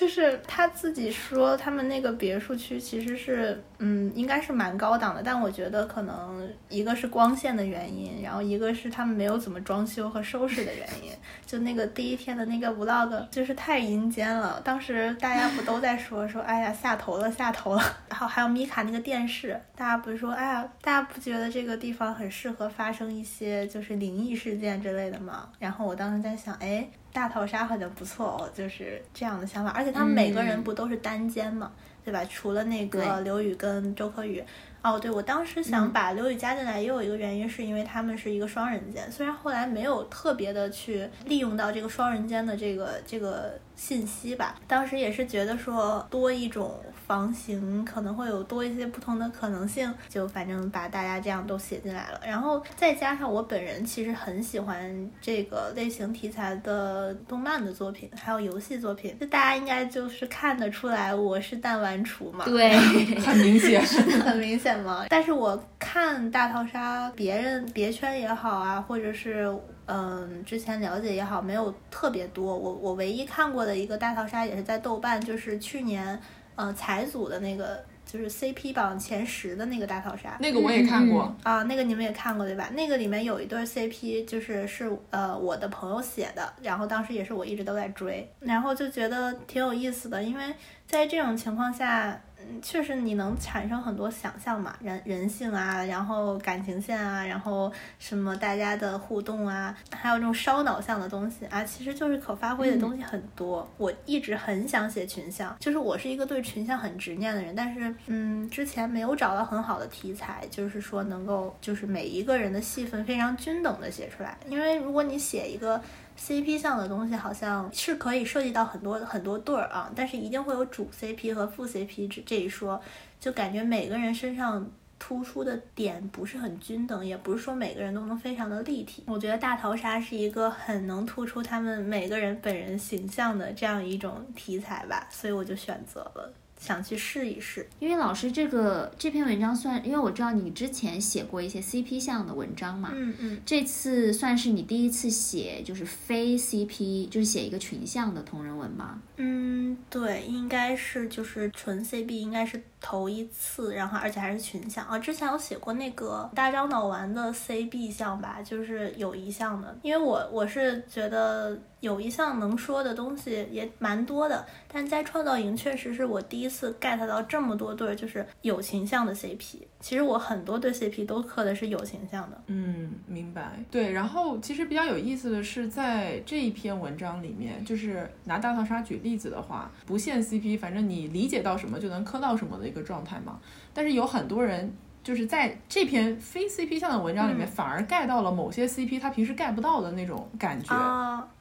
[0.00, 11.12] 就是他自己说，他们那个别墅区其实是，嗯，应该是蛮高档的，但我觉得可能一个是光线的原因，然后一个是他们没有怎么装修和收拾的原因。
[11.44, 17.82] 就那个第一天的那个 vlog 就是太阴间了，当时大家不都在说说，哎呀，下头了，下头了。
[18.08, 25.50] 然后还有米卡那个电视，大家不是说，哎呀，大家不觉得这个地方很适合发生一些就是灵异事件之类的吗？
[25.58, 26.88] 然后我当时在想，哎。
[27.12, 31.70] 大逃杀好像不错哦，就是这样的想法，而且他们每个人不都是单间嘛，
[32.04, 32.24] 对吧？
[32.26, 34.42] 除了那个刘宇跟周柯宇。
[34.82, 44.58] 哦，对，我当时想把刘宇加进来，也有一个原因，是因为他们是一个双人间，虽然后来没有特别的去利用到这个双人间的这个这个信息吧。
[44.66, 46.80] 当时也是觉得说多一种
[47.10, 52.20] 房型可能会有多一些不同的可能性，就反正把大家这样都写进来了。
[52.24, 62.76] 然后再加上我本人其实很喜欢这个类型题材的动漫的作品，还有游戏作品，就大家应该就是看得出来我是弹丸厨嘛，对，
[63.18, 63.84] 很明显，
[64.22, 65.06] 很明显嘛。
[65.08, 69.52] 但是我看大逃杀，别人别圈也好啊，或者是
[69.86, 72.56] 嗯之前了解也好，没有特别多。
[72.56, 76.16] 我我唯一看过的一个大逃杀也是在豆瓣，就是去年
[76.60, 80.36] 嗯彩组的那个，就是 CP 榜前十的那个大逃杀。
[80.40, 82.68] 那个我也看过啊，那个你们也看过对吧？
[82.74, 90.44] 那个里面有一对 CP，就是是呃我的朋友写的，然后当时也是我一直都在追，然后就觉得挺有意思的，因为
[90.86, 92.20] 在这种情况下。
[92.62, 103.68] 确实，你能产生很多想象嘛，人人性啊，然后感情线啊，然后什么大家的互动啊，还有这种烧脑向的东西啊，其实就是可发挥的东西很多。
[103.78, 115.80] 我一直很想写群像，就是我是一个对群像很执念的人，但是嗯，之前没有找到很好的题材，就是说能够就是每一个人的戏份非常均等的写出来，因为如果你写一个。
[116.20, 122.80] CP 项的东西好像是可以涉及到很多很多对儿啊，但是一定会有主 CP 和副 CP 这这一说，
[123.18, 129.02] 就感觉每个人身上突出的点不是很均等，也不是说每个人都能非常的立体。
[129.06, 136.32] 我觉得大逃杀是一个很能突出他们每个人本人形象的这样一种题材吧，所以我就选择了。
[136.60, 149.00] 想去试一试，因为老师这个这篇文章算，因为我知道你之前写过一些 CP 向的文章嘛，嗯嗯，这次算是你第一次写就是非 CP，就是写一个群像的同人文吗？
[149.16, 154.98] 嗯，对，应该是就是纯 CP，应该是头一次，然后而且还是群像啊。
[154.98, 161.58] 之前有写过那个大张脑丸的 CB 项吧，就是有一项的，因为我我是觉得。
[161.80, 169.62] 有一项能说的东西也蛮多的，但在创造营确实是我第一次 get 到这么多对就是友情向的 CP。
[169.80, 172.40] 其实我很多对 CP 都磕的是友情向的。
[172.46, 173.58] 嗯，明白。
[173.70, 183.40] 对，然后其实比较有意思的是，在这一篇文章里面，就是拿大逃杀举例子的话，不限 CP，反正你理解到什么就能磕到什么的一个状态嘛。
[183.72, 184.72] 但是有很多人。
[185.10, 190.72] 就是在这篇非 CP 向的文章里面，反而盖到了某些 CP 他平时盖不到的那种感觉。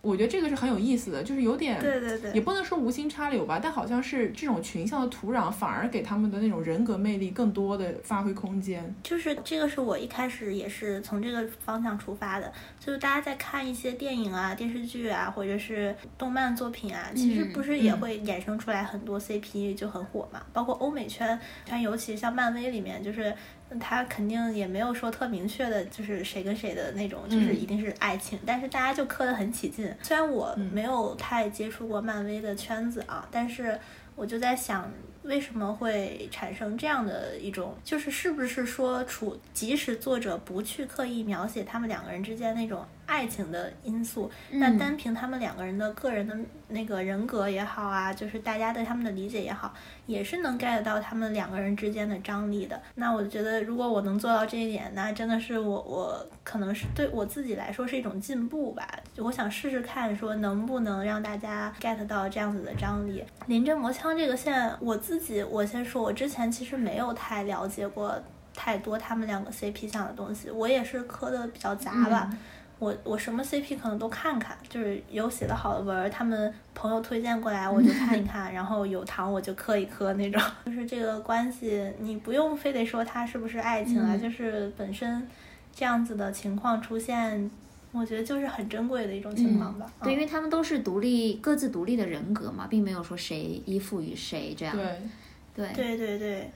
[0.02, 8.96] 我觉得这个是很有意思的，就是有点，对对对，也不能说无心插柳吧，但好像是这种群像的土壤，反而给他们的那种人格魅力更多的发挥空间。
[9.04, 23.32] 就是这个是我一开始也是从这个方向出发的，就是大家在看一些电影啊、电视剧啊，或者是动漫作品啊，其实不是也会衍生出来很多 CP 就很火嘛，包括欧美圈，像尤其像漫威里面，就是。
[23.78, 29.94] 他肯定也没有说特明确的，就是谁跟谁的那种，就是一定是爱情，但是大家就磕得很起劲。
[30.02, 33.78] 虽然我没有太接触过漫威的圈子啊，但是
[34.16, 34.92] 我就在想，
[35.24, 42.86] 为什么会产生这样的一种，就是是不是说，处即使作者不去刻意描写他们两个人之间那种。
[43.10, 44.30] 爱情的因素。
[44.52, 46.38] 嗯那单凭他们两个人的个人的
[46.68, 49.74] 那个人格也好啊，就是大家对他们的理解也好，
[50.06, 52.80] 也是能 get 到他们两个人之间的张力的。
[52.96, 58.88] 那我觉得，如果我能做到这一点，那真的是我我可能是对我自己来说是一种进步吧。
[59.18, 63.24] 我想试试看，说能不能让大家 get 到这样子的张力。
[63.48, 68.16] 临阵磨枪这个线，我自己我先说，我之前其实没有太了解过
[68.54, 72.30] 太多他们两个 CP 项的东西，我也是磕的比较杂吧。
[72.80, 80.42] 我我什么 CP 可能都看看，就是有写的好的文儿，他们朋友推荐过来我就看一 看，然后有糖我就磕一磕那种。
[80.66, 85.28] 就是这个关系，你不用非得说它是不是爱情啊，嗯就是本身
[85.76, 87.52] 这样子的情况出现，
[87.92, 89.86] 我觉得就是很珍贵的一种情况吧。
[90.02, 94.74] 对，因嗯为他们都是独立、各自独立的人格嘛，并没有说谁依附于谁这样。
[94.76, 96.52] 对，对对对对，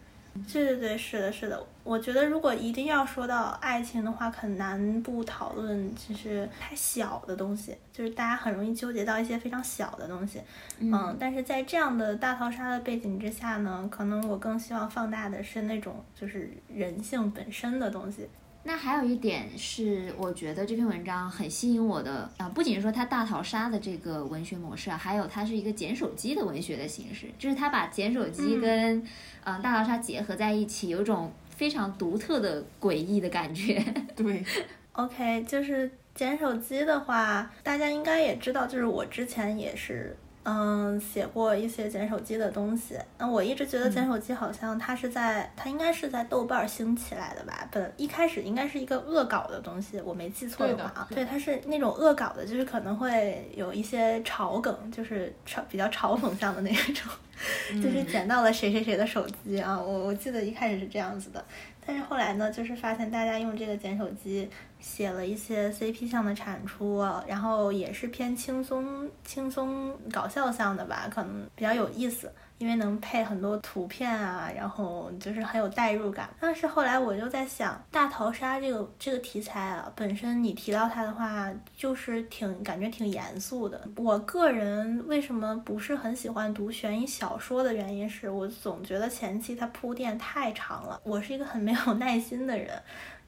[0.54, 1.66] 对对对，是的，是的。
[1.84, 10.40] 我觉得如果一定要说到爱情的话，很难不讨论就是太小的东西，就是大家很容易纠结到一些非常小的东西。
[10.80, 18.30] 嗯，但是在这样的大逃杀的背景之下呢，可能我更希望放大的是那种就是人性本身的东西。
[18.66, 29.08] 那还有一点是，我觉得这篇文章很吸引我的啊、不仅是说它大逃杀的这个文学模式啊，还有它是一个捡手机的文学的形式，就是它把捡手机嗯跟
[29.44, 31.30] 呃大逃杀结合在一起，有一种
[31.64, 33.82] 非常独特的诡异的感觉。
[34.18, 34.44] 对
[34.92, 40.14] ，OK，就是捡手机的话，大家应该也知道，就是我之前也是。
[40.44, 42.98] 嗯，写过一些捡手机的东西。
[43.18, 47.68] 那我一直觉得捡手机好像它是在，它应该是在豆瓣儿兴起来的吧？
[47.72, 51.08] 本一开始应该是一个恶搞的东西，我没记错的话啊。
[51.10, 57.10] 对对，它是那种恶搞的，就是可能会有一些嘲梗，就是嘲比较嘲讽向的那种，
[57.82, 59.80] 就是捡到了谁谁谁的手机啊。
[59.80, 61.44] 我我记得一开始是这样子的，
[61.86, 76.30] 但是后来呢，就是发现大家用这个剪手机写了一些 CP 向的产出，然后也是偏轻松、轻松搞笑向的吧，可能比较有意思，因为能配很多图片啊，然后就是很有代入感。
[76.40, 83.82] 但是后来我就在想，大逃杀这个这个题材啊，本身你提到它的话，就是挺感觉挺严肃的。
[83.98, 92.72] 我个人为什么不是很喜欢读悬疑小说的原因是我总觉得前期它铺垫太长了，我是一个很没有耐心的人。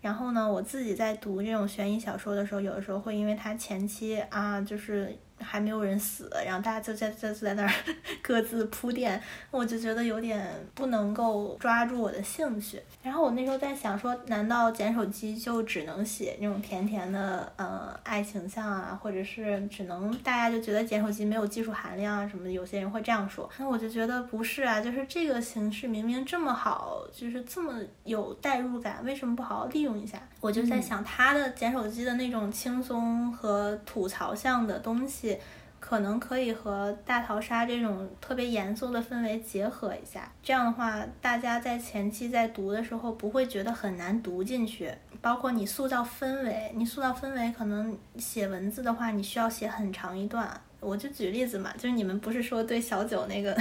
[0.01, 7.71] 然后呢，我自己在读这种悬疑小说的时候，有的时候会因为它前期啊，就是还没有人死，然后大家就在在在那儿
[8.21, 9.21] 各自铺垫，
[9.51, 12.81] 我就觉得有点不能够抓住我的兴趣。
[13.03, 22.51] 然后我那时候在想说，难道捡手机就只能写那种甜甜的呃爱情像啊，或者是只能大家就觉得捡手机没有技术含量啊什么的？
[22.51, 23.49] 有些人会这样说。
[23.57, 30.17] 那我就觉得不是啊，就是这个形式明明这么好，就是这么有代入感，为什么不好好利用一下？
[30.41, 35.34] 我就在想，他的捡手机的那种轻松和吐槽向的东西。
[35.79, 44.91] 可能可以和大逃杀这种特别严肃的氛围结合一下，这样的话，大家在前期在读的时候不会觉得很难读进去。
[45.21, 50.49] 包括你塑造氛围，你塑造氛围，可能写文字的话，你需要写很长一段。
[50.79, 53.55] 我就举例子嘛，就是你们不是说对小九那个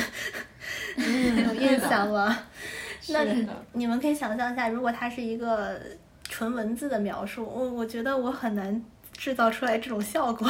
[0.97, 2.39] 有 印象吗？
[3.09, 3.25] 那
[3.73, 5.79] 你们可以想象一下，如果它是一个
[6.25, 10.47] 纯文字的描述，我我觉得我很难制造出来这种效果。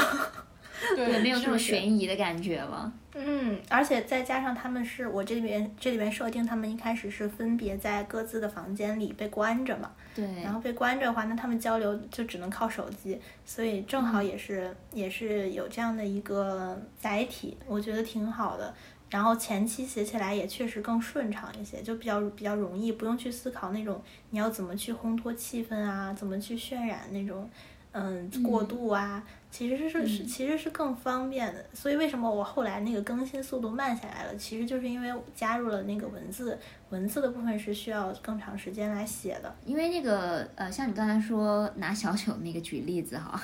[0.97, 2.93] 对，没有那种悬疑的感觉了。
[3.15, 18.75] 嗯，而且再加上他们是我这里边这里边设定，他们一开始是分别在各自的房间里被关着嘛，对，然后被关着的话，那他们交流就只能靠手机，所以正好也是、也是有这样的一个载体，我觉得挺好的。
[19.11, 27.49] 然后前期写起来也确实更顺畅一些，就比较比较容易，不用去思考那种你要怎么去烘托气氛啊，怎么去渲染那种
[27.93, 29.23] 嗯过渡啊，
[29.57, 31.65] 其实是是其实是更方便的。
[31.73, 36.59] 所以为什么我后来那个更新速度慢下来了，其实就是因为加入了那个文字，
[36.91, 39.55] 文字的部分是需要更长时间来写的。
[39.65, 43.41] 因为那个呃，像你刚才说拿小九那个举例子哈，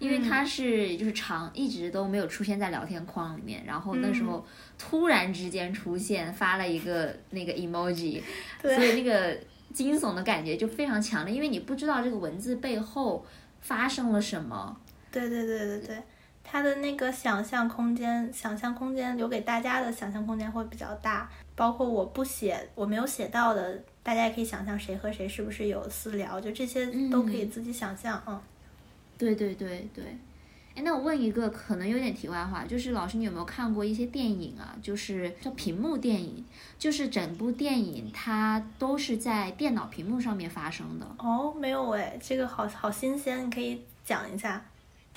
[0.00, 4.44] 因为他是就是长一直都没有出现在聊天框里面，然后那时候
[4.76, 8.20] 突然之间出现发了一个那个 emoji，
[8.60, 9.38] 对 所以那个
[9.72, 13.24] 惊悚的感觉就非常强烈，因为你不知道这个文字背后
[13.60, 14.76] 发生了什么。
[15.12, 16.02] 对对对对对，
[16.42, 28.40] 他的那个想象空间，想象空间留给大家的想象空间会比较大，包括我不写，我没有写到的，大家也可以想象谁和谁是不是有私聊，就这些都可以自己想象，嗯。
[29.18, 30.04] 对对对对。
[30.74, 34.74] 哎，那我问一个可能有点题外话，就是老师，你有没有看过一些电影啊？
[34.80, 36.42] 就是叫屏幕电影，
[36.78, 41.06] 就是整部电影它都是在电脑屏幕上面发生的。
[41.18, 44.64] 哦，没有哎，这个好好新鲜，你可以讲一下。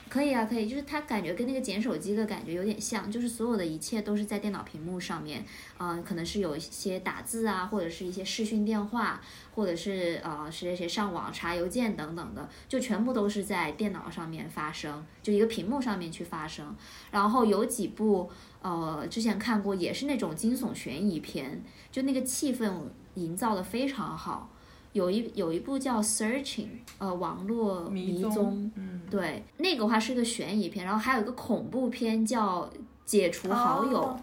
[0.07, 5.43] 可以啊，可以，就是它感觉跟那个捡手机的感觉有点像，就是所有的一切都是在电脑屏幕上面，
[5.79, 9.19] 嗯、可能是有一些打字啊，或者是一些视讯电话，
[9.55, 16.75] 或者是呃谁谁谁上网查邮件等等的，就全部都是在电脑上面发生，就一个屏幕上面去发生。
[17.11, 18.29] 然后有几部
[18.61, 22.71] 呃之前看过，也是那种惊悚悬疑片，就那个气氛
[23.15, 24.51] 营造的非常好。
[24.95, 26.63] 有一有一部叫《Searching》，
[26.99, 32.61] 呃，网络迷踪踪，嗯，对，那个话是个悬疑片，然后还有一个恐怖片叫
[33.05, 34.19] 《解除好友》哦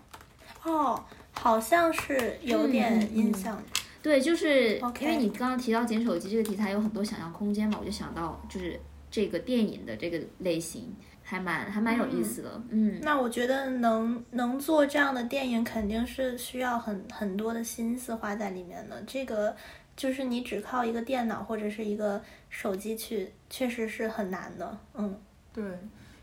[0.64, 3.62] 哦，好像是有点嗯嗯印象。
[4.02, 8.80] 对，就是因为你刚刚提到捡手机这个题材有很多想象空间嘛，我就想到就是
[9.10, 10.90] 这个电影的这个类型
[11.22, 19.02] 还蛮还蛮有意思的，嗯那我觉得能能做这样的电影，肯定是需要很很多的心思花在里面的。
[19.06, 19.54] 这个
[19.96, 24.78] 就是你只靠一个电脑或者是一个手机去，确实是很难的。
[24.94, 25.16] 嗯，
[25.52, 25.62] 对，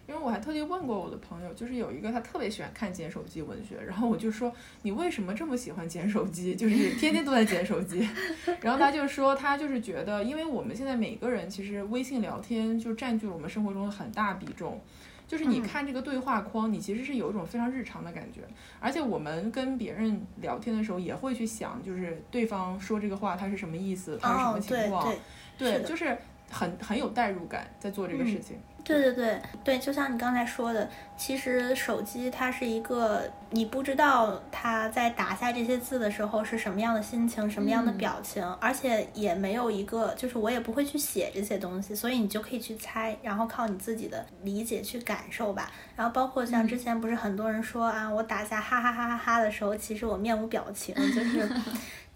[0.07, 4.51] 因为我还特地问过我的朋友，就是有一个他特别喜欢看捡手机文学，然后我就说
[4.81, 8.07] 你为什么这么喜欢捡手机，就是天天都在捡手机，
[8.61, 14.81] 然后他就说他就是觉得，因为我们现在每个人其实微信聊天就占据了我们生活中的很大比重。
[15.29, 15.63] 就是你嗯。
[15.63, 18.41] 看这个对话框，你其实是有一种非常日常的感觉，
[18.81, 25.13] 而且我们跟别人聊天的时候也会去想，就是对方说这个话他是什么意思，他是什哦么，情况，
[25.57, 25.83] 对。
[25.83, 26.17] 就是
[26.49, 28.57] 很很有代入感在做这个事情。
[28.83, 45.71] 对对对对，就像你刚才说的，其实手机它是一个你不知道它在打下这些字的时候是什么样的心情、什么样的嗯表情，而且也没有一个，就是我也不会去写这些东西，所以你就可以去猜，然后靠你自己的理解去感受吧。
[45.95, 51.49] 然后包括像之前不是很多人说啊，我打下哈哈哈哈哈的时候，其实我面无表情，就是。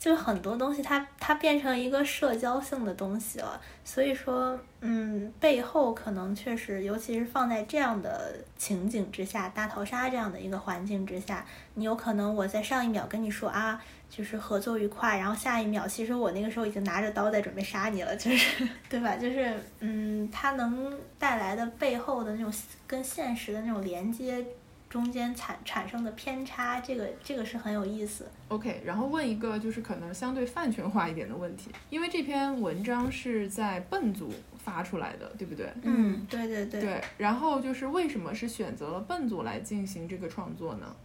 [0.04, 19.16] 就很多东西它它变成一个社交性的东西了，所以说，嗯，背后可能确实，尤其是放在这样的情景之下，大逃杀这样的一个环境之下，你有可能我在上一秒跟你说啊，就是合作愉快，然后下一秒其实我那个时候已经拿着刀在准备杀你了，就是 对吧？
[19.16, 22.54] 就是嗯，它能带来的背后的那种
[22.86, 24.46] 跟现实的那种连接。
[24.94, 28.28] 中间产产生的偏差，这个这个是很有意思。
[28.50, 34.32] OK，然后问一个就是可能相对饭圈化一点的问题，因为这篇文章是在笨组
[34.64, 35.68] 发出来的，对不对？
[35.82, 36.80] 嗯，对对对。
[36.80, 40.96] 对，然后就是为什么是选择了笨组来进行这个创作呢？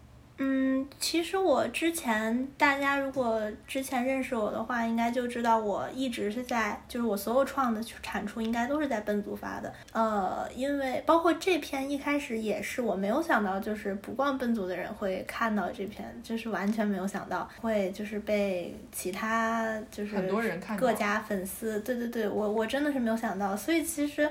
[0.40, 9.72] 嗯，其实我之前大家如果之前认识我的话，应该就知道我一直是在，就是我所有创的产出应该都是在笨族发的。
[9.92, 24.30] 呃，因为包括这篇一开始也是我没有想到，就是不逛笨族的人会看到这篇，就是完全没有想到会就是被其他就是很多人看各家粉丝，对对对，我我真的是没有想到，所以其实。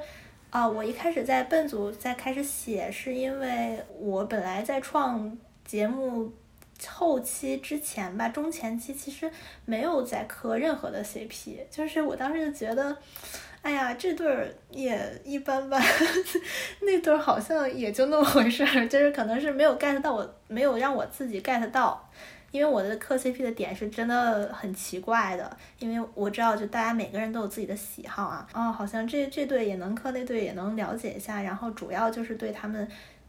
[0.49, 5.37] 啊、我一开始在笨组在开始写，是因为我本来在创
[5.67, 6.33] 节目
[6.87, 9.29] 后期之前吧，中前期其实
[9.65, 12.97] 没有在磕任何的 CP，就是我当时就觉得，
[13.61, 15.79] 哎呀，这对儿也一般般，
[16.81, 22.09] 那对儿好像也就那么回事儿， 就是可能是没有 get 到我，没有让我自己 get 到。
[22.49, 32.87] 因为我的磕 CP 的点是真的很奇怪的，因为我知道就大家每个人都有自己的喜好啊，哦，好像这这对也能磕，那对也能了解一下，然后主要就是对他们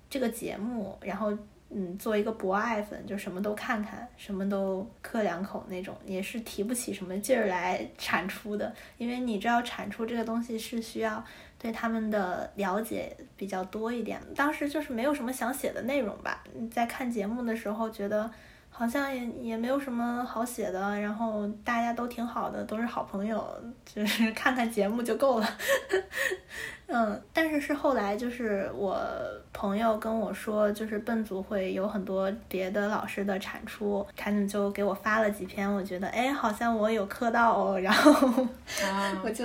[0.09, 1.37] 这个节目，然后
[1.71, 11.23] 嗯，做一个博爱粉，就什么都看看，什么都磕两口那种，也是提不起什么劲儿来产出的，因为你知道产出这个东西是需要
[11.59, 14.21] 对他们的了解比较多一点。
[14.35, 18.31] 当时就是没有什么想写的内容吧，在看节目的时候觉得。
[18.71, 23.45] 好像也也没有什么好写的，然后大家都挺好的，都是好朋友，
[23.85, 25.59] 就是 看看节目就够了。
[26.91, 28.99] 嗯，但是是后来就是我
[29.53, 38.43] 朋友跟我说，就是笨组会有很多别的老师的产出，他们就给我发了几篇，我觉得哎，好像我有磕到哦，然后
[38.83, 39.45] 啊 我就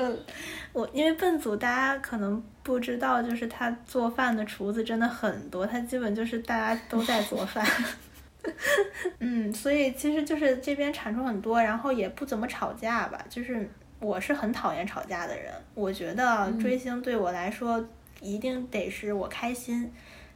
[0.71, 7.67] 我因为笨组大家可能不知道，就是他做饭的厨子真的很多，他基本就是大家都在做饭。
[9.19, 13.17] 嗯，所以其实就是这边产出很多，然后也不怎么吵架吧。
[13.29, 13.69] 就是
[14.03, 17.83] 我是很讨厌吵架的人，我觉得追星对我来说
[18.21, 19.89] 一定得是我开心，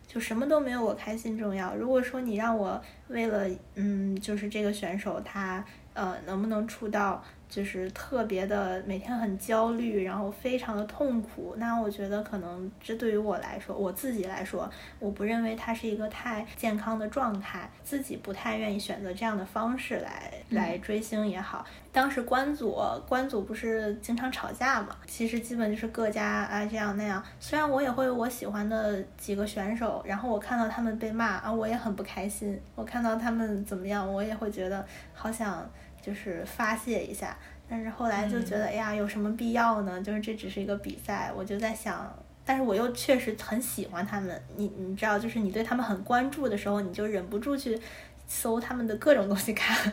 [0.08, 1.76] 就什么都没有我开心重要。
[1.76, 3.46] 如果说你让我为了
[3.76, 5.64] 嗯，就是这个选手他
[5.94, 7.22] 呃能不能出道。
[7.50, 11.56] 就是特别的每天很焦虑，然后非常的痛苦。
[11.58, 14.70] 那我觉得可能这对于我来说，我自己来说，
[15.00, 21.66] 我不认为它是一个太健康的状态，自己不太愿意选择这样的方式来来追星也好。
[21.92, 24.96] 当时关组关组不是经常吵架嘛？
[25.08, 27.24] 其实基本就是各家啊这样那样。
[27.40, 32.60] 虽然我也会有我喜欢的几个选手，然后我看到他们被骂啊，我也很不开心。
[32.76, 35.68] 我看到他们怎么样，我也会觉得好想。
[36.08, 37.38] 就是发泄一下，
[37.70, 40.02] 但是后来就觉得，哎呀，有什么必要呢？
[40.02, 44.42] 就是这只是一个比赛，我就在想，但是我又确实很喜欢他们。
[44.56, 47.78] 你你知道，就是你对他们很关注的时候，你就忍不住去
[48.26, 49.92] 搜他们的各种东西看。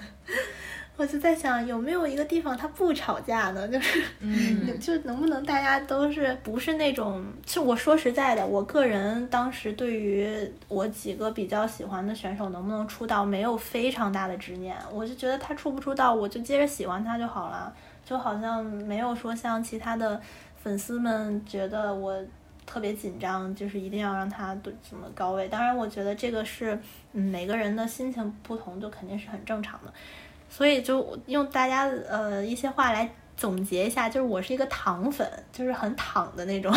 [0.96, 3.66] 我就在想，有没有一个地方他不吵架呢？
[3.66, 4.04] 就是，
[4.78, 7.24] 就能不能大家都是不是那种？
[7.44, 14.76] 就我说实在的，我个人当时对于我几个比较喜欢的选手能不能出道，没有非常大的执念。
[14.92, 20.20] 我就觉得他出不出道，我就接着喜欢他就好了，就好像没有说像其他的
[20.62, 22.16] 粉丝们觉得我
[22.64, 25.48] 特别紧张，就是一定要让他怎么高位。
[25.48, 26.78] 当然，我觉得这个是
[27.14, 29.92] 嗯每个人的心情不同，就肯定是很正常的。
[30.56, 36.72] 所以就用大家呃一些话来总结一下，就是我是一个躺粉，就是很躺的那种。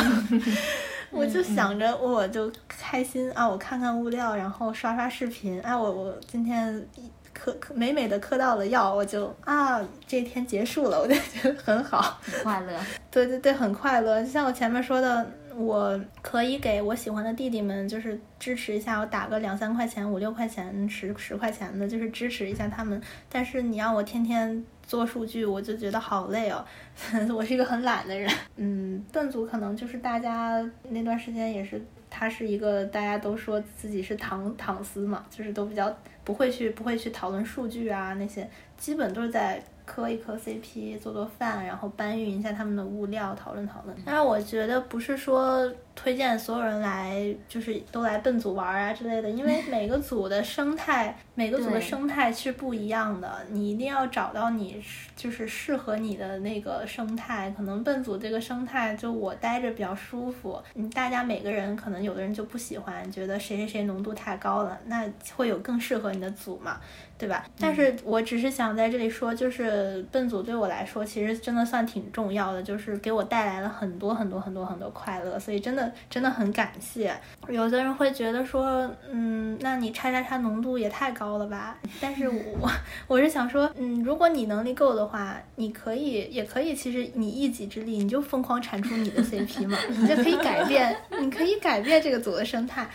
[1.11, 5.61] 我就想着我就开心啊，我看看物料，然后刷刷视频。
[5.61, 6.83] 哎，我我今天
[7.31, 12.73] 磕磕美美的磕到了药，我就啊这一天结束了，我就觉得很好，很快乐。
[13.11, 14.23] 对对对，很快乐。
[14.23, 15.23] 就像我前面说的。
[15.57, 23.01] 我可以给我喜欢的弟弟们，就是支持一下，我打个两三块钱、五六块钱、十十块钱的，就是支持一下他们。
[23.27, 26.63] 但是你让我天天做数据，我就觉得好累哦。
[27.35, 28.31] 我是一个很懒的人。
[28.55, 35.91] 嗯，邓组可能就是大家那段时间也是，他是一个大家都说自己是唐唐丝嘛，就是都比较
[36.23, 38.47] 不会去不会去讨论数据啊那些，
[38.77, 39.59] 基本都是在。
[39.87, 43.97] 磕一磕 CP，做做饭，然后搬运一下他们的物料，讨论讨论。
[44.05, 53.31] 但是我觉得不是说推荐所有人来，就是都来笨组玩啊之类的，因为 每个组的生态，每个组的生态是不一样的。
[53.49, 54.83] 你一定要找到你
[55.15, 57.49] 就是适合你的那个生态。
[57.55, 60.61] 可能笨组这个生态，就我待着比较舒服。
[60.75, 66.79] 嗯，大家每个人可能有的人就不喜欢，觉得谁谁谁浓度太高了，那会有更适合你的组嘛。
[67.17, 67.45] 对吧？
[67.59, 77.15] 但是我只是想在这里说，就是笨组对我来说，其实真的算挺重要的，就是给我带来了很多很多很多很多快乐，所以真的真的很感谢。
[77.49, 81.77] 有的人会觉得说，嗯，那你叉叉叉浓度也太高了吧？
[81.99, 82.69] 但是我
[83.07, 92.87] 我是想说，嗯，如果你能力够的话，你可以也可以，其实你一己之力，你就疯狂产出你的 CP 嘛，你就可以改变，你可以改变这个组的生态。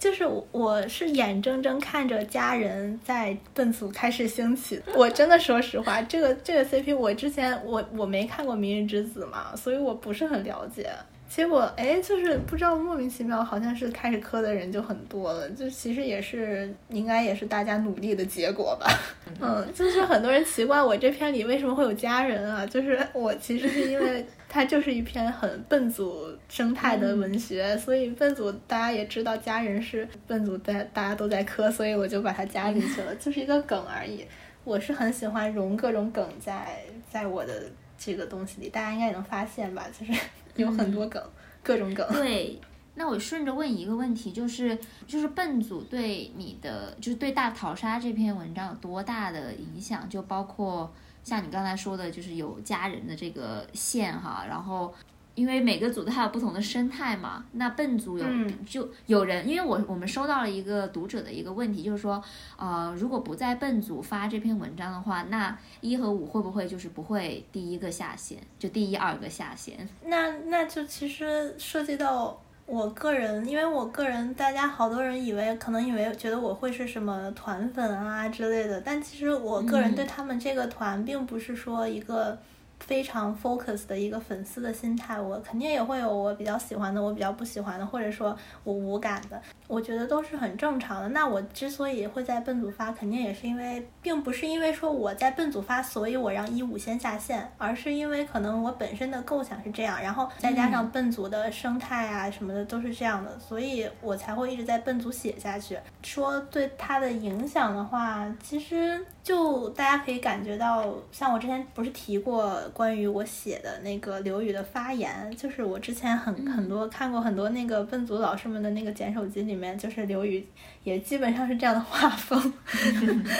[0.00, 10.90] 就是我是眼睁睁看着家人在笨组开始兴起，我真的说实话，这个这个 CP 我之前我我没看过《明日之子》嘛，所以我不是很了解。
[11.30, 18.90] 结果哎，就是不知道莫名其妙，好像是开始磕的人就很多了，就其实也是应该也是大家努力的结果吧。
[19.40, 24.26] 嗯，就是很多人奇怪我这篇里为什么会有家人啊，就是我其实是因为。
[24.52, 34.26] 它就是一篇很笨组生态的文学，所以笨组大家也知道家人是笨组，在大家都在磕，所以我就把它加进去了， 就是一个梗而已。
[34.64, 37.62] 我是很喜欢融各种梗在在我的
[37.96, 40.20] 这个东西里，大家应该也能发现吧，就是
[40.56, 41.22] 有很多梗，
[41.62, 42.06] 各种梗。
[42.12, 42.60] 对，
[42.94, 50.08] 那我顺着问一个问题，就是就是笨组对你的，就是对大逃杀这篇文章有多大的影响？
[50.08, 50.92] 就包括。
[51.22, 54.92] 像你刚才说的，就是有家人的这个线哈，然后
[55.40, 58.26] 因为每个组它有不同的生态嘛，那笨组有
[58.66, 62.22] 就有人，因为我我们收到了一个读者的一个问题，就是说，
[62.58, 69.88] 呃，如果不在笨组发这篇文章的话，那一和五会不会就是不会第一个下线，就第一二个下线？
[70.04, 72.38] 那那就其实涉及到。
[72.66, 82.38] 我个人，因为我个人，大家好多人以为可能以为觉得我会是什么团粉啊之类的，但其实我个人对他们这个团并不是说一个。
[82.80, 91.08] 非常 focus 的一个粉丝的心态，我肯定也会有我比较喜欢的，我比较不喜欢的，或者说我无感的，我觉得都是很正常的。
[91.10, 105.78] 那我之所以会在笨组发，肯定也是因为，并不是因为说我在笨组发，所以我让一五先下线，而是因为可能我本身的构想是这样，然后再加上笨组的生态啊什么的都是这样的，所以我才会一直在笨组写下去。
[106.02, 112.58] 说对他的影响的话，其实就大家可以感觉到，像我之前不是提过。
[112.72, 120.46] 关于我写的那个刘宇的发言，就是我之前很很多看过很多那个笨组老师们的那个剪手机里面，就是刘宇
[120.82, 122.52] 也基本上是这样的画风。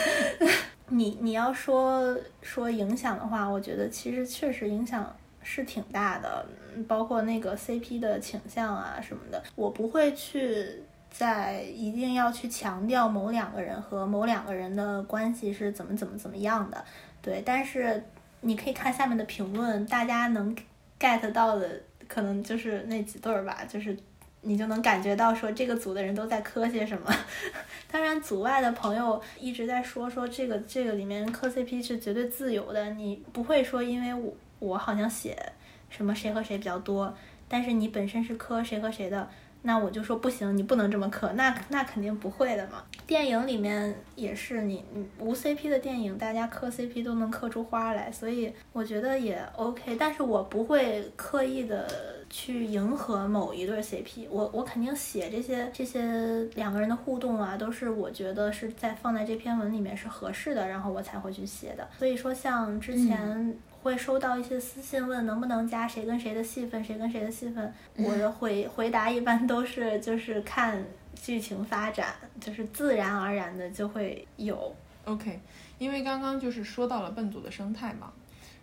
[0.88, 6.44] 你你要说说影响的话，我觉得其实确实影响是挺大的，
[6.86, 16.82] 包括那个 CP 的倾向啊什么的，我不会去在一定要去强调某两个人和某两个人的关系是怎么怎么怎么样的，
[17.20, 18.02] 对，但是
[18.40, 20.56] 你可以看下面的评论，大家能
[20.98, 21.68] get 到的
[22.08, 23.96] 可能就是那几对儿吧，就是
[24.42, 27.14] 你就能感觉到说这个组的人都在磕些什么。
[27.90, 35.36] 当然，组外的朋友一直在说说这个这个里面磕 CP 是绝对自由的，你不会说因为我我好像写
[35.90, 37.12] 什么谁和谁比较多，
[37.48, 39.28] 但是你本身是磕谁和谁的，
[39.62, 42.82] 那我就说不行，你不能这么磕，那那肯定不会的嘛。
[43.06, 44.84] 电影里面也是，你
[45.18, 51.88] 无 CP 的电影，大家磕 CP 都能磕出花来，所以我觉得也 OK，但是我不会刻意的。
[52.32, 61.88] 去迎合某一对 CP，我我肯定写这些这些两个人的互动啊，都是我觉得是在放在这篇文里面是合适的，然后我才会去写的。
[61.98, 70.84] 所以说，像之前会收到一些私信问能不能加谁跟谁的戏份，谁跟谁的戏份，我的回回答一般都是就是看
[71.14, 74.74] 剧情发展，就是自然而然的就会有。
[75.04, 75.40] OK，
[75.78, 78.12] 因为刚刚就是说到了笨组的生态嘛。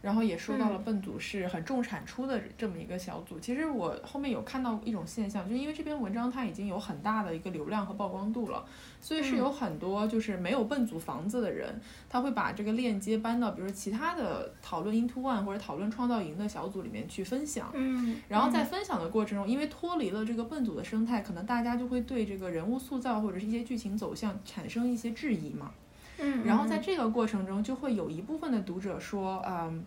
[0.02, 3.40] 然后也说到了笨组是很重产出的这么一个小组。
[3.40, 8.66] 其实我后面有看到一种现象，就因为这篇文章它已经有很大的一个流量和曝光度了，
[9.02, 11.80] 所以是有很多就是没有笨组房子的人，
[12.10, 17.72] 他会把这个链接搬到比如说其他的讨论 Into One 或者讨论创造营的小组里面去分享。
[17.74, 18.22] 嗯。
[18.28, 25.72] 然后在分享的过程中，因为脱离了这个笨组的生态，可能大家就会对这个人物塑造或者是一些剧情走向产生一些质疑嘛。
[26.20, 26.44] 嗯。
[26.46, 29.84] 然后在这个过程中，就会有一部分的读者说，嗯。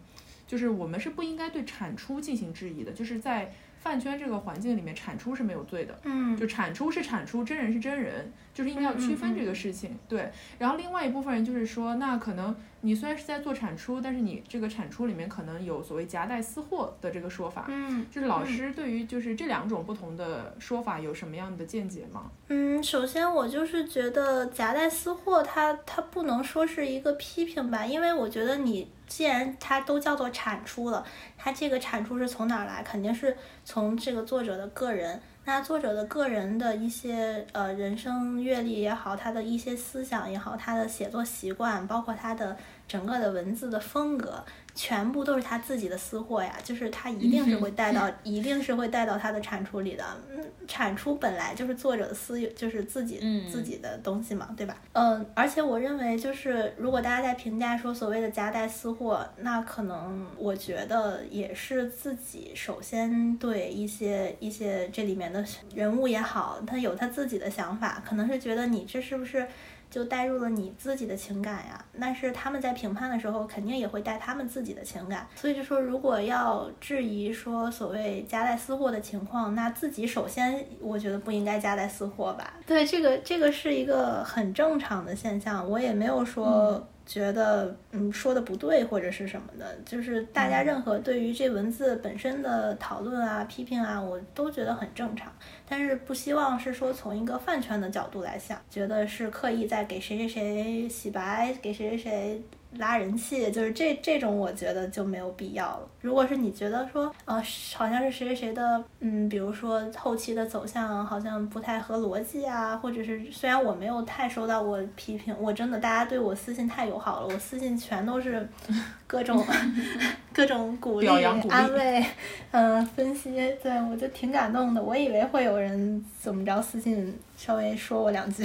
[0.47, 5.99] 就是我们是不应该对产出进行质疑的，就是在饭圈这个环境里面，产出是没有罪的。
[6.05, 9.99] 嗯，就产出是产出，真人是真人，就是应该要区分这个事情。
[10.07, 17.65] 对，然后另外一部分人就是说，那可能你虽然是在做产出，但是你这个产出里面可能有所谓夹带私货的这个说法。
[17.69, 22.31] 嗯，就是老师对于就是这两种不同的说法有什么样的见解吗？
[22.49, 28.91] 嗯，首先我就是觉得夹带私货，它它不能说是一个批评吧，因为我觉得你。
[29.11, 31.05] 既然它都叫做产出了，
[31.37, 32.81] 它这个产出是从哪儿来？
[32.85, 35.21] 肯定是从这个作者的个人。
[35.45, 42.57] 那作者的个人的一些呃人生阅历也好，他的一些思想也好，他的写作习惯，包括他的
[42.87, 44.45] 整个的文字的风格。
[44.75, 50.05] 全部都是他自己的私货呀，就是他一定是会带到，一定是会带到他的产出里的。
[50.31, 53.19] 嗯，产出本来就是作者的私，就是自己
[53.51, 54.77] 自己的东西嘛，对吧？
[54.93, 65.45] 嗯，而且我认为，就是如果大家在评价说所谓的夹带私货，那可能我觉得也是自己首先对一些一些这里面的
[65.75, 69.47] 人物也好，他有他自己的想法，可能是觉得你这是不是？
[69.91, 82.55] 就带入了你自己的情感呀，但是他们在评判的时候肯定也会带他们自己的情感，所以就说如果要质疑说所谓夹带私货的情况，那自己首先我觉得不应该夹带私货吧。
[82.65, 86.87] 对，这个这个是一个很正常的现象，我也没有说。
[87.11, 95.33] 觉得嗯说的不对或者是什么的，就是大家任何对于这文字本身的讨论啊、批评啊，我都觉得很正常。
[95.69, 102.43] 但是不希望是说从一个饭圈的角度来想，觉得是刻意在给谁谁谁洗白，给谁谁谁。
[102.79, 105.89] 拉人气就是这这种，我觉得就没有必要了。
[106.01, 107.35] 如果是你觉得说，呃，
[107.75, 118.49] 好像是谁谁谁的，嗯，比如说后期的走向好像不太合逻辑啊，或者是虽然我没有太收到过批评，我真的大家对我私信太友好了，我私信全都是
[119.07, 119.45] 各种
[120.33, 121.07] 各种鼓励、
[121.49, 122.05] 安慰，
[122.53, 123.31] 嗯，分析，
[123.63, 124.81] 对我就挺感动的。
[124.83, 128.45] 我以为会有人怎么着私信稍微说我两句。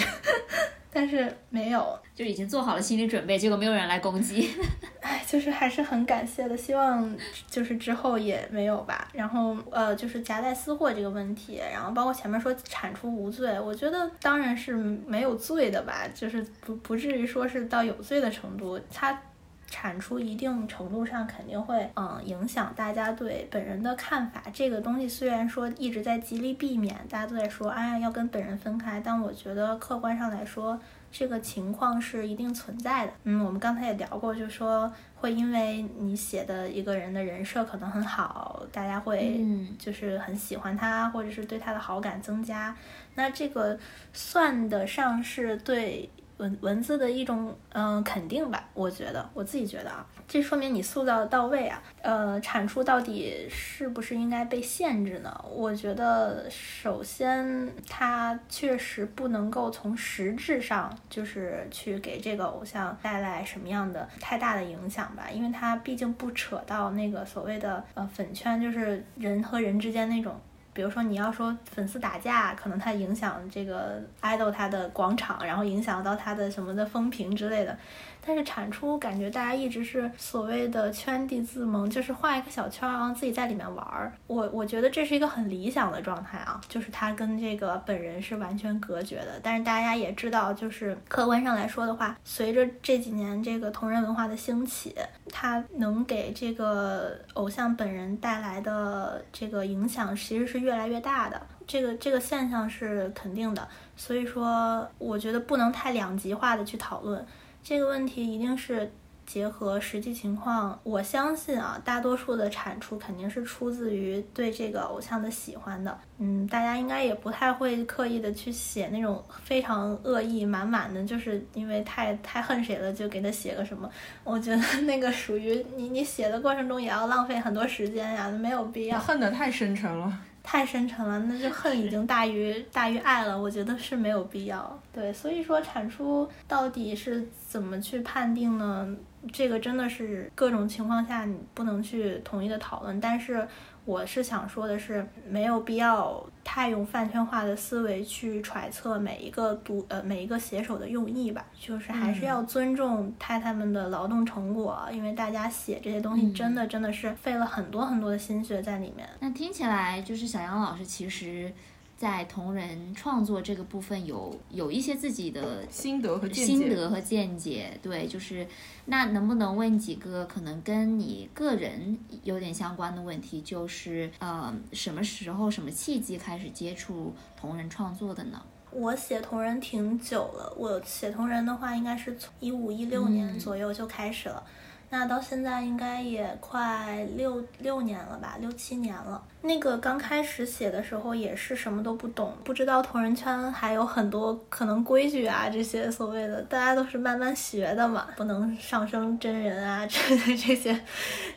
[0.95, 4.49] 但是没有，就已经做好了心理准备，结果没有人来攻击。
[5.01, 7.13] 哎，就是还是很感谢的，希望
[7.49, 9.09] 就是之后也没有吧。
[9.11, 14.73] 然后呃，就是夹带私货这个问题，然后包括前面说铲除无罪，我觉得当然是
[15.05, 18.80] 没有罪的吧，就是不不至于说是到有罪的程度。
[18.89, 19.22] 他
[19.68, 24.44] 产出一定程度上肯定会嗯影响大家对本人的看法。
[24.54, 30.80] 这个东西虽然说一直在极力避免，大家都在说哎呀要跟本人分开，但我觉得客观上来说，
[31.12, 33.14] 这个情况是一定存在的。
[33.24, 39.44] 嗯，我们刚才也聊过，就说会因为你写的一个人的人设可能很好，大家会
[39.80, 42.76] 就是很喜欢他，或者是对他的好感增加。
[43.16, 43.78] 那这个
[44.14, 46.10] 算得上是对。
[46.38, 51.82] 文文字的一种嗯肯定吧，我觉得我自己觉得啊，这说明你塑造的到位啊。
[52.02, 55.45] 呃，产出到底是不是应该被限制呢？
[55.49, 70.40] 我觉得首先它确实不能够从实质上就是去给这个偶像带来什么样的太大的影响吧，因为它毕竟不扯到那个所谓的呃粉圈，就是人和人之间那种。
[70.76, 77.77] 比如说，你要说粉丝打架，可能他影响这个爱豆他的广场，然后影响到他的什么的风评之类的。
[78.26, 84.11] 但是产出感觉大家一直是所谓的圈地自萌，就是画一个小圈，然后自己在里面玩儿。
[84.27, 89.39] 我我觉得这是一个很理想的状态啊，就是他跟这个本人是完全隔绝的。
[89.43, 94.95] 但是大家也知道，就是客观上来说的话，随着这几年这个同人文化的兴起，
[95.31, 101.41] 它能给这个偶像本人带来的这个影响其实是越来越大的。
[101.68, 107.26] 这个这个现象是肯定的，所以说我觉得不能太两极化的去讨论。
[107.68, 108.92] 这个问题一定是
[109.26, 110.80] 结合实际情况。
[110.84, 115.98] 我相信啊，大多数的产出肯定是出自于对这个偶像的喜欢的。
[116.20, 123.90] 嗯，大家应该也不太会刻意的去写那种非常恶意满满的，就是因为太太恨谁了就给他写个什么。
[124.24, 129.00] 我觉得那个属于你你写的过程中也要浪费很多时间呀，没有必要。
[129.00, 130.16] 恨得太深沉了。
[130.45, 134.80] 太深沉了，那就恨已经大于大于爱了，我觉得是没有必要。
[134.93, 138.88] 对，所以说产出到底是怎么去判定呢？
[139.34, 143.45] 这个真的是各种情况下你不能去统一的讨论，但是。
[143.86, 159.07] 我是想说的是，没有必要太用饭圈化的思维去揣测每一个读呃每一个写手的用意吧，就是还是要尊重太太们的劳动成果，因为大家写这些东西真的真的是费了很多很多的心血在里面。
[159.20, 161.53] 那听起来就是小杨老师其实。
[161.97, 168.45] 在同人创作这个部分有有一些自己的心得和心得和见解，对，就是
[168.85, 173.41] 那能不能问几个可能跟你个人有点相关的问题？
[173.41, 178.41] 就是呃，什么时候、什么契机开始接触同人创作的呢？
[178.72, 184.43] 我写同人挺久了，我写同人的话，应该是从一五一六年左右就开始了。
[184.90, 189.22] 那到现在应该也快六六年了吧，六七年了。
[189.41, 200.74] 那个刚开始写的时候也是什么都不懂，不知道同人圈还有很多可能规矩啊，这些所谓的大家都是慢慢学的嘛，不能上升真人啊之类这些，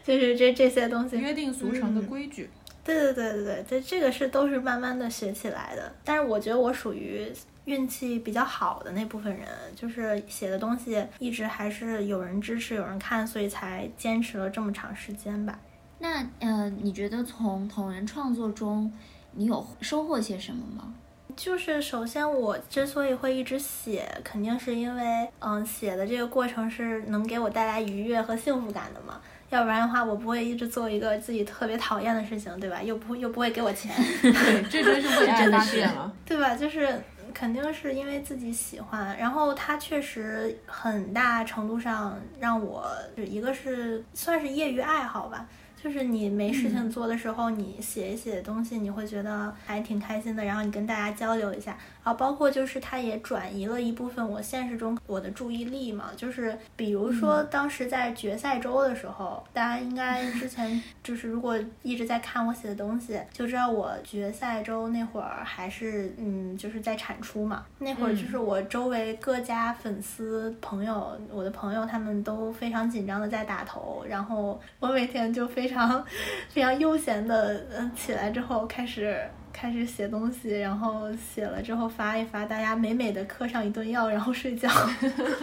[0.05, 2.49] 就是这这些东西约定俗成的规矩。
[2.85, 5.93] 对对对对对，这这个是都是慢慢的学起来的。
[6.05, 7.33] 但是我觉得我属于。
[7.69, 9.47] 运气比较好的那部分人，
[9.77, 15.59] 就是写的东西一直还是有人支持、有人看，所以才坚持了这么长时间吧。
[15.99, 18.91] 那呃，你觉得从同人创作中，
[19.33, 20.95] 你有收获些什么吗？
[21.37, 29.21] 就是首先，我之所以会一直写，肯定是因为，嗯，写的这个过程是能给我带来愉悦和幸福感的嘛。
[29.51, 32.83] 要不然的话，我不会一直做一个自己特别讨厌的事情，对吧？
[32.83, 36.57] 又不又不会给我钱， 对，这真是为爱发电了， 对吧？
[36.57, 36.99] 就是。
[37.33, 42.87] 肯定是因为自己喜欢，然后它确实很大程度上让我，
[43.17, 45.47] 就一个是算是业余爱好吧。
[45.81, 50.45] 就是你没事情做的时候，你写一写东西，你会觉得还挺开心的。
[50.45, 56.07] 然后你跟大家交流一下，啊，包括就是它也转移了一部分我现实中我的注意力嘛。
[56.17, 67.65] 就是比如说当时在决赛周的时候，大家应该之前就是如果一直在看我写的东西，就知道我决赛周那会儿还是嗯就是在产出嘛。
[67.79, 75.69] 那会儿就是我周围各家粉丝朋友，我的朋友他们都非常紧张的在打头，然后我每天就非。
[75.69, 76.03] 非常
[76.49, 79.21] 非常悠闲的，嗯，起来之后开始
[79.59, 84.69] 开始写东西，然后写了之后发一发，大家美美的嗑上一顿药，然后睡觉。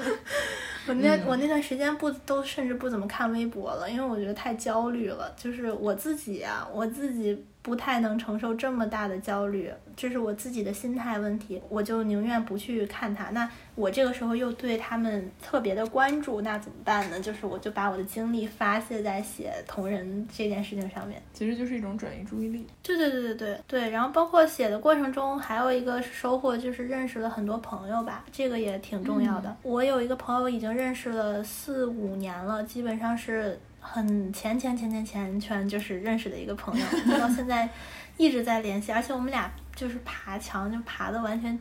[0.88, 5.34] 我那我那段时间不都甚至不怎么看微博了，因为我觉得太焦虑了。
[5.36, 7.46] 就是我自己啊，我自己。
[7.66, 13.30] 不太能承受这么大的焦虑，这是我自己的心态问题，我就宁愿不去看他。
[13.32, 17.20] 那我这个时候又对他们特别的关注，那怎么办呢？
[17.20, 22.68] 就是我就把我的精力发泄在写同人这件事情上面，其实就是一种转移注意力。
[22.84, 23.90] 对对对对对对。
[23.90, 29.56] 然后包括写的过程中，还有一个收获就是认识了很多朋友吧，这个也挺重要的。
[29.64, 33.60] 我有一个朋友已经认识了四五年了，基本上是。
[33.88, 36.86] 很前前前前前圈就是认识的一个朋友，
[37.20, 37.70] 到现在
[38.18, 41.60] 一直在联系，而且我们俩就是爬墙就爬的完全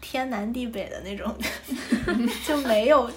[0.00, 1.34] 天南地北的那种，
[2.46, 3.10] 就没有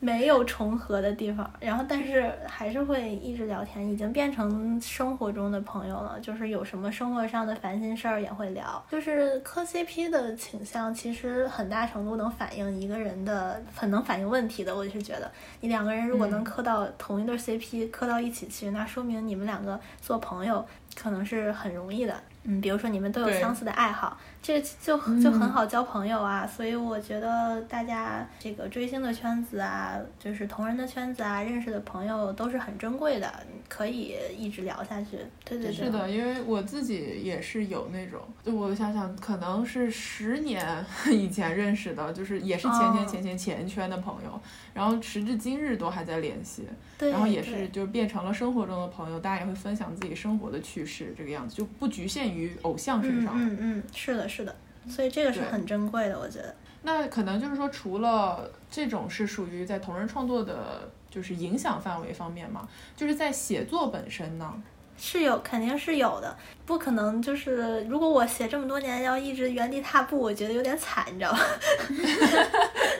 [0.00, 6.18] 没有重合的地方，然后但是还是会一直聊天，已经变成生活中的朋友了。
[6.20, 8.84] 就是有什么生活上的烦心事儿也会聊。
[8.90, 14.74] 就是磕 CP 的倾向，其实很大程度能反映一个人的，很能反映问题的。
[14.76, 22.14] 我是觉得，你两个人如果能磕到同一对 CP，磕到一起去，那说明你们两个做朋友可能是很容易的。
[22.44, 26.46] 嗯，比如说你们都有相似的爱好，这就就很好交朋友啊。
[26.46, 33.32] 所以我觉得大家这个追星的圈子啊，就是同人的圈子啊，认识的朋友都是很珍贵的，
[33.70, 35.16] 可以一直聊下去。
[35.46, 44.38] 对对对，是的，因为我自己也是有那种，就我想想，可能是十年以前认识的，就是也是前前前前前圈的朋友，
[44.74, 46.68] 然后时至今日都还在联系，
[46.98, 52.34] 然后也是就变成了生活中的朋友，大家也会分享自己生活的趣事，这个样子就不局限于。
[52.34, 54.56] 于偶像身上，嗯嗯，是的，是的，
[54.88, 56.54] 所以这个是很珍贵的，我觉得。
[56.82, 64.52] 那可能就是说，除了这种是属于在同人创作的，就是影响范围方面嘛，就是在写作本身呢，
[64.98, 66.36] 是有，肯定是有的，
[66.66, 71.40] 不可能就是如果我写这么多年要一直原地踏步，我觉得有点惨，你知道吧？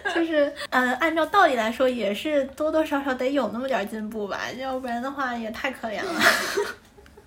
[0.14, 6.20] 就是，嗯，按照道理来说，也是多多少少得有那么点进步吧，要不然的话也太可怜了。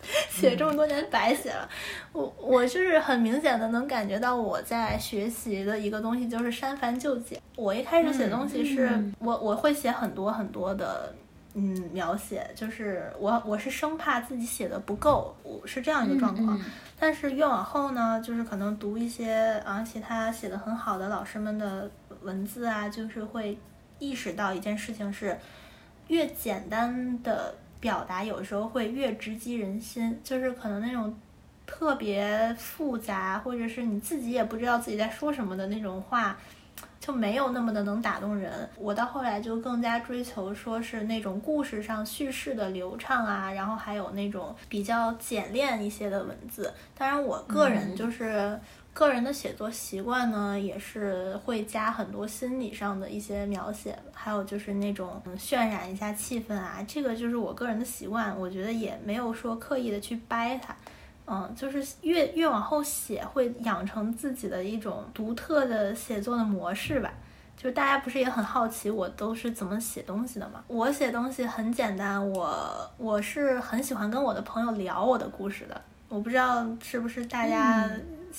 [0.29, 1.67] 写这么多年白写了，
[2.13, 7.41] 我我就是很明显的能感觉到我在学习的一个东西就是删繁就简。
[7.55, 11.13] 我一开始写东西是我我会写很多很多的
[11.55, 16.59] 嗯描写，就是我我是生怕自己写的不够，我是这样一个状况。
[16.99, 21.89] 但是越往后呢，就是可能读一些啊其他写的很好的老师们的
[22.21, 23.57] 文字啊，就是会
[23.99, 25.37] 意识到一件事情是
[26.07, 27.55] 越简单的。
[27.79, 31.15] 表达有时候会越直击人心，就是可能那种
[31.65, 36.37] 特别复杂，或者是你自己也不知道自己在说什么的那种话，
[36.99, 38.69] 就没有那么的能打动人。
[38.77, 46.73] 我到后来就更加追求说是那种故事上叙事的流畅啊，然后还有那种比较简练一些的文字。
[46.97, 48.59] 当然，我个人就是。
[48.97, 58.35] 个人的写作习惯呢，也是会加很多心理上的一些描写，还有就是那种渲染一下气氛啊，这个就是我个人的习惯。
[58.35, 60.75] 我觉得也没有说刻意的去掰它，
[61.27, 67.13] 嗯，就是越越往后写，会养成自己的一种独特的写作的模式吧。
[67.55, 70.63] 就是大家不是也很好奇我都是怎么写东西的吗？
[70.65, 75.79] 我写东西很简单，我我是很喜欢跟我的朋友聊我的故事的。
[76.09, 77.87] 我不知道是不是大家。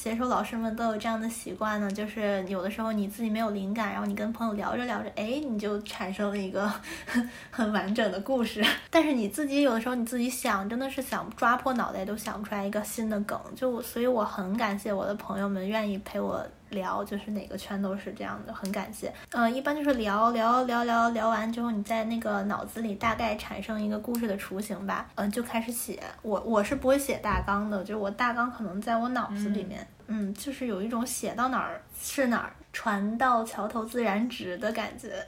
[0.01, 6.73] 写手老师们都有这样的习惯呢，就是有的时候你自己没有灵感，然后你跟朋友聊着聊着，哎，你就产生了一个
[7.51, 8.65] 很完整的故事。
[8.91, 13.37] 但是你自己有的时候你自己想，真的是想抓破脑袋都想不出来一个新的梗。
[13.57, 16.47] 就所以我很感谢我的朋友们愿意陪我。
[16.70, 19.12] 聊就是哪个圈都是这样的，很感谢。
[19.31, 26.03] 嗯，一般就是聊聊聊聊聊完之后，你在那个脑子里大概产生一个故事的雏形吧，嗯，就开始写。
[26.23, 35.24] 我我是不会写大纲的，就是我大纲可能在我脑子里面，嗯，就是有一种写到哪儿是哪儿，船到桥头自然直的感觉。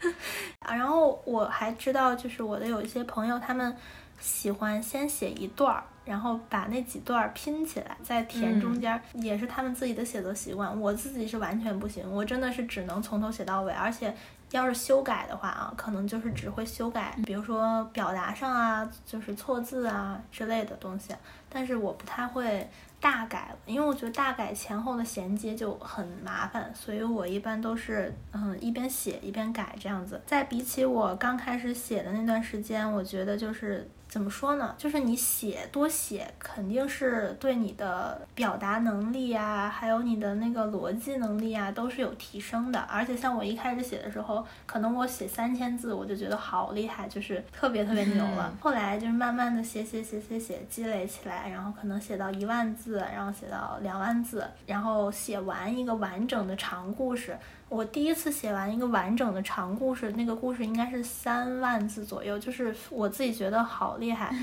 [0.60, 3.76] 啊，然后我还知道，就是我的有一些朋友，他们
[4.20, 5.82] 喜欢先写一段儿。
[6.02, 10.80] 然后把那几段儿拼起来，再填中间，也是他们自己的写作习惯。
[10.80, 14.12] 我自己是完全不行，我真的是只能从头写到尾，而且
[14.50, 21.14] 要是修改的话啊，可能就是只会修改，比如说表达上啊，就是错字啊之类的东西。
[21.48, 22.68] 但是我不太会
[22.98, 30.20] 大改，因为我觉得大改前后的衔接就很麻烦，所以我一般都是嗯一边写一边改这样子。
[30.26, 33.88] 在比起我刚开始写的那段时间，我觉得就是。
[34.10, 34.74] 怎么说呢？
[34.76, 42.80] 就是你写多写，肯定是对你的表达能力啊，还有你的那个逻辑能力啊，都是有提升的。
[42.80, 48.52] 而且像我一开始写的时候，可能我写三千字，我就觉得好厉害，就是特别特别牛了。
[48.60, 57.38] 后来就是慢慢的写写写写写，积累起来，然后可能写到一万字，然后写到两万字，然后写完一个完整的长故事。
[57.70, 64.34] 我第一次写完一个完整的长故事，那个故事应该是三万字左右，就是我自己觉得好厉害，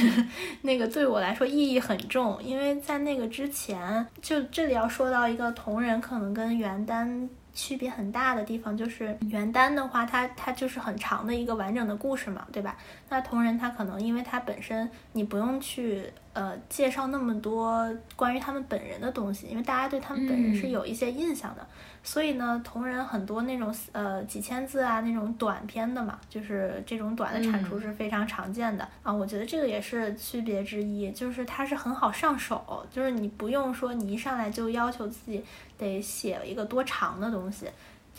[0.62, 12.78] 那个对我来说意义很重，因为在那个之前，就这里要说到一个同人可能跟原单区别很大的地方，就是原单的话，它它就是很长的一个完整的故事嘛，对吧？
[13.10, 21.66] 那同人它可能因为它本身你不用去呃介绍那么多关于他们本人的东西，因为大家对他们本人是有一些印象的。
[22.02, 29.12] 所以呢，同人很多那种呃几千字啊那种短篇的嘛，就是这种短的产出是非常常见的啊。
[29.12, 35.44] 我觉得这个也是区别之一，就是它是很好上手，就是你不用说你一上来就要求自己
[35.76, 37.66] 得写一个多长的东西。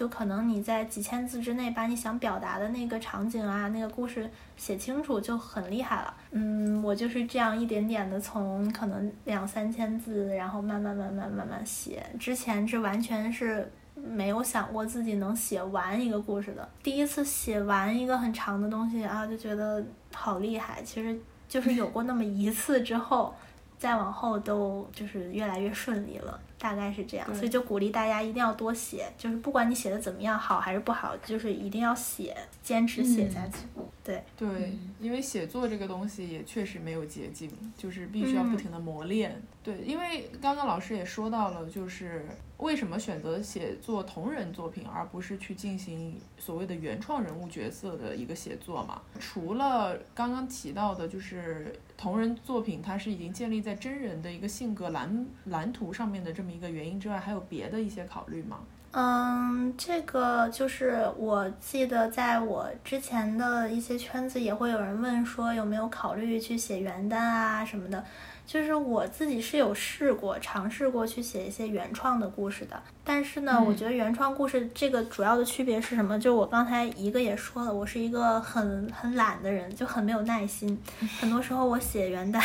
[0.01, 6.11] 就可能你在几千字之内把你想表达的那个场景啊、那个故事写清楚就很厉害了。
[6.31, 12.03] 嗯，我就是这样一点点的从可能两三千字，然后慢慢慢慢慢慢写。
[12.19, 16.67] 之前这完全是没有想过自己能写完一个故事的。
[16.81, 20.81] 第一次写完一个很长的东西啊，就觉得好厉害。
[20.81, 21.15] 其实
[21.47, 23.31] 就是有过那么一次之后。
[23.77, 33.65] 再往后都就是越来越顺利了，大概是这样，所以就鼓励大家一定要多写，就是不管你写的怎么样，好还是不好，就是一定要写，坚持写下去。
[34.03, 39.41] 对对，因为写作这个东西也确实没有捷径，就是必须要不停的磨练。
[39.63, 42.25] 对，因为刚刚老师也说到了，就是
[42.61, 49.01] 为什么选择写作同人作品，而不是去进行所谓的原创人物角色的一个写作嘛？
[49.19, 51.75] 除了刚刚提到的，就是。
[51.97, 58.57] 同人作品，它是已经建立在真人的一个性格蓝蓝图上面的这么一个原因之外，还有别的一些考虑吗？
[58.93, 68.03] 嗯，这个就是我记得在我之前的一些圈子也会有人问说有没有考虑去写原单啊什么的。
[68.45, 76.19] 就是我自己是有试过尝试过去写一些原创的故事的，但是呢，我觉得原创故事这个主要的区别是什么？
[76.19, 80.77] 就我刚才一个也说了，我是一个很很懒的人，就很没有耐心。
[81.19, 82.43] 很多时候我写原单，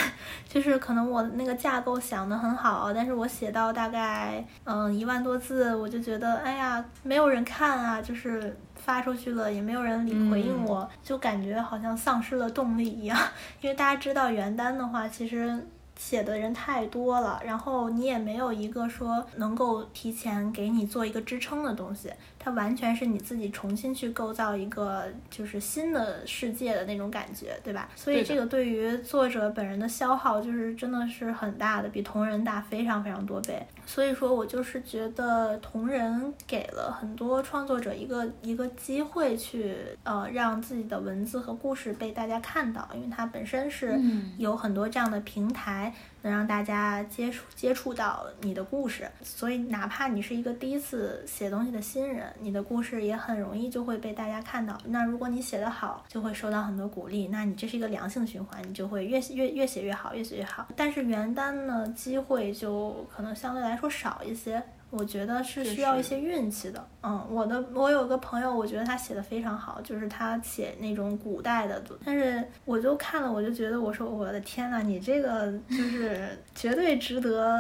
[0.49, 8.57] 就是可能我那个架构想的很好，但是我写到大概嗯一万多字，我就觉得哎呀没有人看啊，就是
[8.87, 13.19] 发出去了也没有人理回应我，就感觉好像丧失了动力一样。
[13.61, 15.67] 因为大家知道原单的话，其实。
[15.99, 22.13] 写的人太多了，然后你也没有一个说能够提前给你做一个支撑的东西。
[22.39, 27.89] 它完全是你自己重新去构造一个就是新的世界的那种感觉，对吧？
[27.97, 33.67] 所以这个对于作者本人的消耗就是真的是很大的，比同人大非常非常多倍。
[33.87, 43.99] 所以说我就是觉得同人给了很多创作者一个一个机会去呃让自己的文字和故事被大家看到，因为它本身是
[44.37, 45.95] 有很多这样的平台。
[46.27, 54.77] 能让大家接触接触到你的故事，所以哪怕你是一个第一次写东西的新人，你的故事也很容易就会被大家看到。
[54.87, 60.67] 那如果你写得好，就会受到很多鼓励，那你这是一个良性循环，你就会越越越写越好，越写越好。
[60.75, 64.63] 但是原单呢，机会就可能相对来说少一些。
[64.97, 77.57] 我觉得是需要一些运气的，嗯，我的我有个朋友，我觉得他写的非常好，就是他写那种古代的，但是我就看了，我就觉得，我说我的天呐，你这个 就是绝对值得，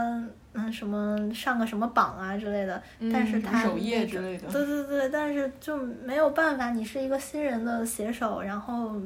[0.55, 2.83] 嗯，什么上个什么榜啊之类的，
[3.13, 8.97] 但是他首页之类的，对对对，但是就没有办法，你是一个新人的写手，然后。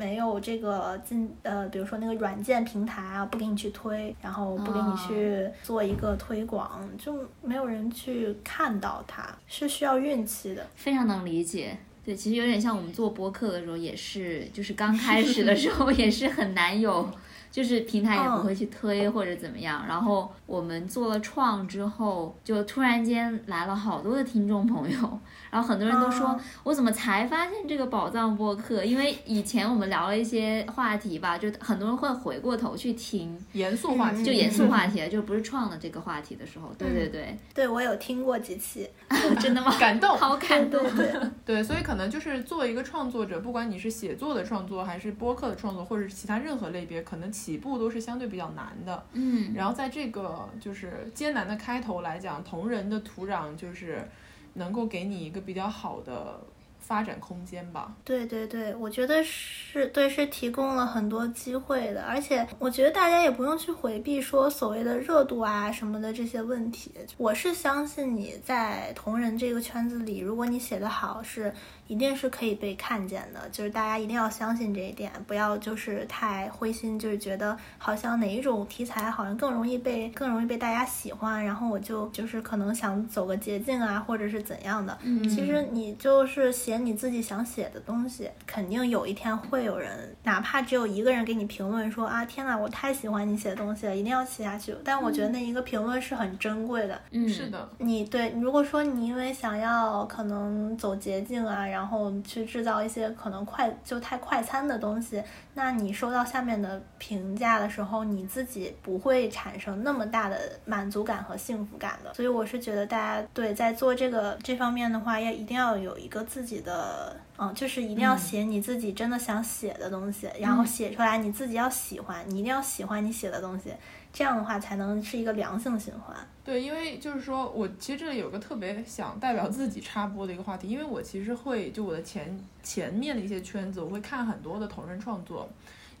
[0.00, 10.66] 没有这个进呃，比如说那个软件平台啊，不给你去推，然后不给你去做一个推广，就没有人去看到它，是需要运气的。
[10.74, 17.06] 非常能理解，对，其实有点像我们做播客的时候，也是，就是刚开始的时候 也是很难有。
[17.52, 25.20] 就是平台也不会去推或者怎么样，然后我们做了创之后，就突然间来了好多的听众朋友，
[25.50, 28.84] 然后很多人都说，我怎么才发现这个宝藏播客？
[28.84, 38.86] 因为以前我们聊了一些话题吧，就很多人会回过头去听严肃话题，就严肃话题，就不是创的这个话题的时候，对对对，对我有听过几期，
[39.40, 39.72] 真的吗？
[39.80, 41.12] 感动，好感动， 对
[41.46, 47.30] 对，所以可能就是作为一个创作者，不管你是写作的创作，还是播客的创作，或者是其他任何类别，可能。
[47.30, 54.06] 起步都是相对比较难的，嗯，然后在这个就是艰难的开头来讲，同人的土壤就是
[54.54, 56.40] 能够给你一个比较好的
[56.78, 57.94] 发展空间吧。
[58.04, 66.92] 对对对，我觉得是对，是提供了很多机会的，而且我觉得大家也不用去回避说所谓的热度啊什么的这些问题。
[67.16, 71.52] 我是相信你在同人这个圈子里，如果你写的好是。
[71.90, 84.96] 一定是可以被看见的，就是大家一定要相信这一点，不要就是太灰心，就是觉得好像哪一种题材好像更容易被更容易被大家喜欢，然后我就就是可能想走个捷径啊，或者是怎样的。
[85.02, 94.72] 嗯，其实你就是写你自己想写的东西，肯定有一天会有人，哪怕只有一个人给你评论说啊，天呐，我太喜欢你写的东西了，一定要写下去。
[94.84, 97.00] 但我觉得那一个评论是很珍贵的。
[97.10, 97.68] 嗯，是的。
[97.78, 105.22] 你对，如果说你因为想要可能走捷径啊，然后然后去制造一些可能快就太快餐的东西，
[105.54, 112.12] 那你收到下面的评价的时候，你自己不会产生那么大的满足感和幸福感的。
[112.12, 123.72] 所以我是觉得大家对在做这个这方面的话，要一定要有一个自己的，嗯，就是一定要写你自己真的想写的东西，然后写出来你自己要喜欢，你一定要喜欢你写的东西。
[124.12, 126.14] 这样的话才能是一个良性循环。
[126.44, 135.48] 对，因为就是说我其实这里有个特别想代表自己插播的一个话题，因为我其实会就我的前前面的一些圈子，我会看很多的同人创作。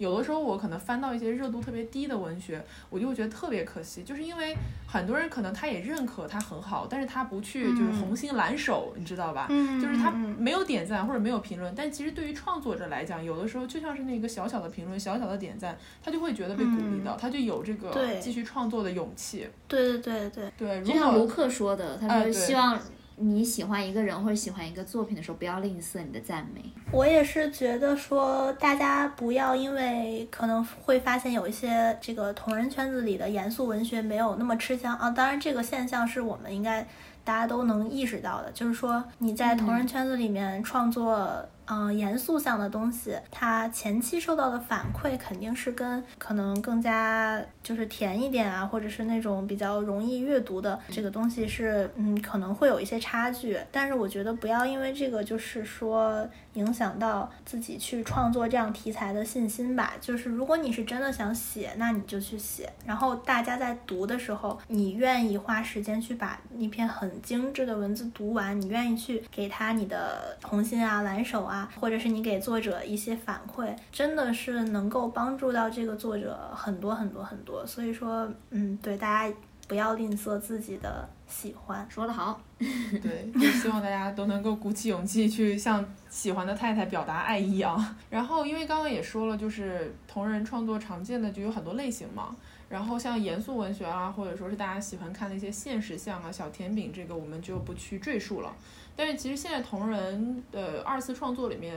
[0.00, 4.56] 有的时候我可能翻到一些热度特别低的文学，我就会觉得特别可惜，就是因为
[4.86, 9.48] 很多人可能他也认可它很好，但是他不去就是红心蓝手，你知道吧？
[9.50, 19.46] 嗯，就是他没有点赞或者没有评论，但其实对于创作者来讲，有的时候就像是那个小小的评论、小小的点赞，他就会觉得被鼓励到，他就有这个继续创作的勇气。
[19.68, 22.80] 对对对对对，就像卢克说的，他说希望。
[23.20, 26.64] 你喜欢一个人或者喜欢一个作品的时候，不要吝啬你的赞美。
[26.90, 35.10] 我也是觉得说，大家不要因为可能会发现有一些这个同人圈子里的严肃文学没有那么吃香啊。
[35.10, 36.86] 当然，这个现象是我们应该
[37.22, 41.46] 大家都能意识到的，就是说你在同人圈子里面创作。
[41.70, 53.56] 嗯，严肃向的东西，它前期受到的反馈肯定是跟可能更加就是甜一点啊，或者是那种比较容易阅读的这个东西是，嗯，可能会有一些差距。
[53.70, 59.94] 但是我觉得不要因为这个就是说影响到自己去创作这样题材的信心吧。
[60.00, 62.68] 就是如果你是真的想写，那你就去写。
[62.84, 71.59] 然后大家在读的时候，你愿意花时间去把一篇很精致的文字读完，你愿意去给他你的红心啊、蓝手啊。
[71.80, 77.66] 或者是你给作者一些反馈，真的是能够帮助到这个作者很多很多很多。
[77.66, 79.34] 所以说，嗯，对大家
[79.68, 81.86] 不要吝啬自己的喜欢。
[81.88, 87.96] 说得好， 对，就希望大家都能够鼓起勇气去向喜欢的太太表达爱意啊。
[88.10, 92.34] 然后，因为刚刚也说了，就是同人创作常见的就有很多类型嘛。
[92.68, 98.52] 然后像严肃文学啊，或者说是大家喜欢看的一些现实像啊、小甜饼，这个我们就不去赘述了。
[98.96, 101.74] 但是其实现在同人的二次创作里面，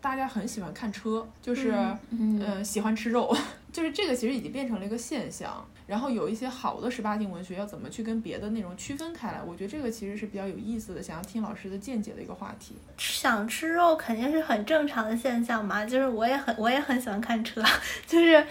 [0.00, 1.74] 大家很喜欢看车，就是
[2.10, 3.36] 嗯喜欢吃肉，
[3.72, 5.64] 就是这个其实已经变成了一个现象。
[5.86, 9.42] 然后有一些好的十八禁文学要怎么去跟别的内容区分开来？
[9.46, 12.74] 我觉得这个其实是比较有意思的，想要听老师的见解的一个话题。
[12.96, 17.62] 想吃肉肯定是很正常的现象嘛，就是我也很我也很喜欢看车，
[18.08, 18.42] 就是，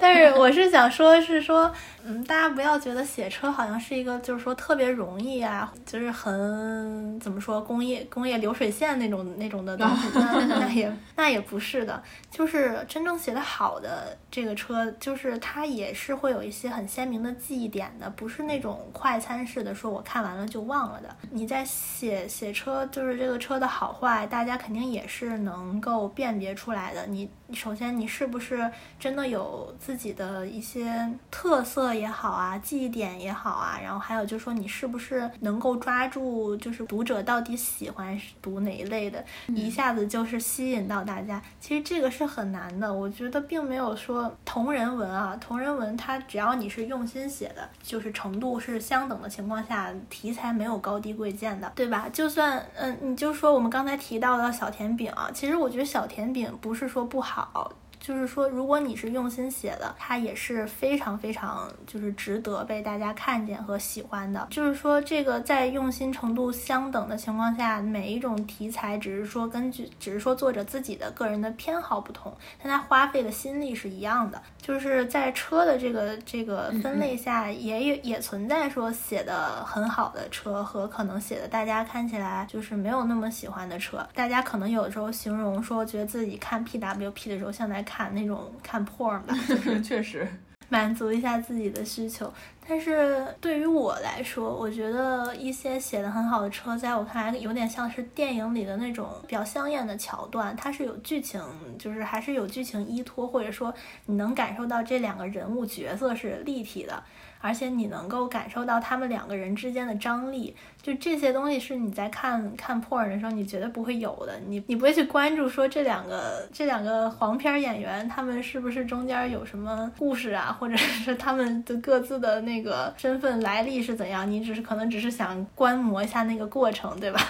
[0.00, 1.72] 但是我是想说，是说，
[2.04, 10.08] 嗯，大家不要觉得写车好像是一个就是说特别容易啊，就是很怎么说工业工业流水线那种那种的东西，
[10.48, 16.72] 那也那也不是的，就是真正写的好的这个车，就是它也是会有一些。
[16.72, 21.14] 很鲜明的记忆点的，不是那种快餐式的，说我看完了就忘了的。
[21.30, 27.06] 你在写写车，就是这个车的好坏，大家肯定也是能够辨别出来的。
[27.06, 41.42] 你首先你是不是真的有自己的一些特色也好啊，记忆点也好啊，然后还有就是说你是不是能够抓住，就是读者到底喜欢读哪一类的，一下子就是吸引到大家。
[41.60, 46.62] 其实这个是很难的，我觉得并没有说同人文啊，同人文它只要你。
[46.62, 52.08] 你是用心写的，就是程度是相等的情况下，题材没有高低贵贱的，对吧？
[52.12, 57.41] 就算嗯，你就说我们刚才提到的小甜饼啊，其实我觉得小甜饼不是说不好。
[57.52, 57.72] 好。
[58.02, 64.48] 就是说，如果你是用心写的，它也是非常非常就是值得被大家看见和喜欢的。
[64.50, 74.42] 就是说，这个在用心程度相等的情况下，每一种题材只是说根据，只是说作者自己的个人的偏好不同，但他花费的心力是一样的。
[74.60, 84.04] 就是在车的这个这个分类下，也有也存在说写的很好的车和可能写的大家看起来就是没有那么喜欢的车。
[84.12, 87.91] 大家可能有时候形容说，觉得自己看 PWP 的时候像在看。
[87.92, 89.34] 看那种看破吧，
[89.84, 90.26] 确实
[90.70, 92.32] 满足一下自己的需求。
[92.66, 101.42] 但是对于我来说，我觉得一些写的很好的车，在我看来有点像是电影里的那种比较香艳的桥段，它是有剧情，
[101.78, 103.74] 就是还是有剧情依托，或者说
[104.06, 107.02] 你能感受到这两个人物角色是立体的。
[107.42, 114.32] 而且你能够感受到他们两个人之间的张力，就这些东西是你在看看破人的时候，你绝对不会有的。
[114.46, 124.30] 你你不会去关注说这两个这两个黄片演员他们是不是中间有什么故事啊，或者是他们的各自的那个身份来历是怎样？
[124.30, 127.20] 你只是可能只是想观摩一下那个过程，对吧？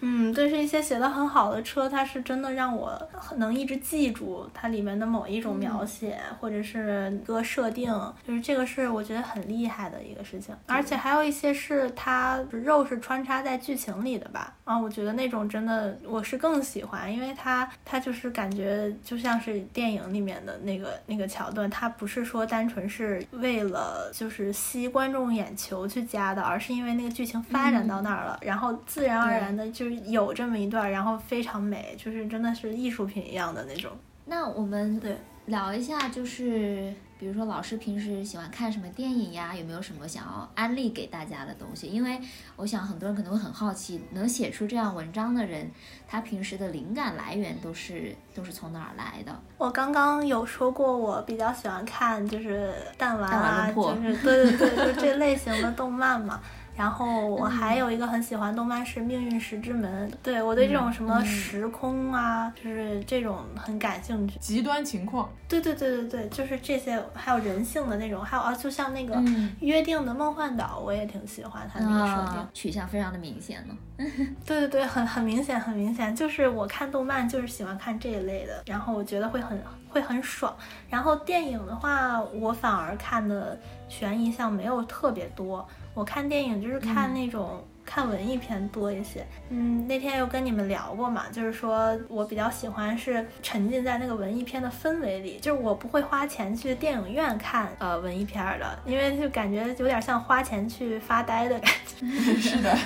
[0.00, 3.00] 嗯，这是一些写的很好的车，它是真的让我
[3.36, 7.90] 能一直记住它里面的某一种描写，或者是一个设定，
[8.26, 9.46] 就是这个是我觉得很。
[9.46, 14.52] 厉害的一个事情，而且还有一些是它肉是穿插在剧情里的吧？
[14.64, 33.90] 啊，我觉得那种真的我是更喜欢，因为它它就是感觉就像是电影里面的那个那个桥段，它不是说单纯是为了就是吸观众眼球去加的，而是因为那个剧情发展到那儿了，然后自然而然的就有这么一段，然后非常美，就是真的是艺术品一样的那种。
[34.24, 35.16] 那我们对
[35.46, 36.92] 聊一下就是。
[37.18, 39.54] 比如说老师平时喜欢看什么电影呀？
[39.56, 41.86] 有没有什么想要安利给大家的东西？
[41.86, 42.20] 因为
[42.56, 45.70] 我想很多人可能会很好奇，能写出这样文章的人，
[46.06, 49.34] 他平时的灵感来源都是都是从哪儿来的？
[49.56, 56.42] 我刚刚有说过，我比较喜欢看就是弹丸啊，就是对对对，就这类型的动漫嘛。
[56.76, 64.38] 然后我还有一个很喜欢动漫是《命运石之门》，对我对这种什么时空啊，就是这种很感兴趣。
[64.38, 72.40] 极端情况，对对对对对，就是这些，还有人性的那种，还有啊，就像那个嗯约定的梦幻岛，我也挺喜欢它那个设定。
[72.40, 73.74] 啊，取向非常的明显呢。
[74.44, 79.58] 对对对，很很明显，很明显，就是我看动漫就是喜欢看这一类的，然后我觉得会很
[79.88, 80.54] 会很爽。
[80.90, 83.58] 然后电影的话，我反而看的
[83.88, 85.66] 悬疑项没有特别多，
[85.96, 87.64] 我看电影就是看那种。
[87.88, 102.04] 看文艺片多一些，嗯，那天有跟你们聊过嘛，就是说我比较喜欢是沉浸在那个文艺片的氛围里，就是我不会花钱去电影院看呃文艺片的，因为就感觉有点像花钱去发呆的感觉。
[102.34, 102.76] 是的，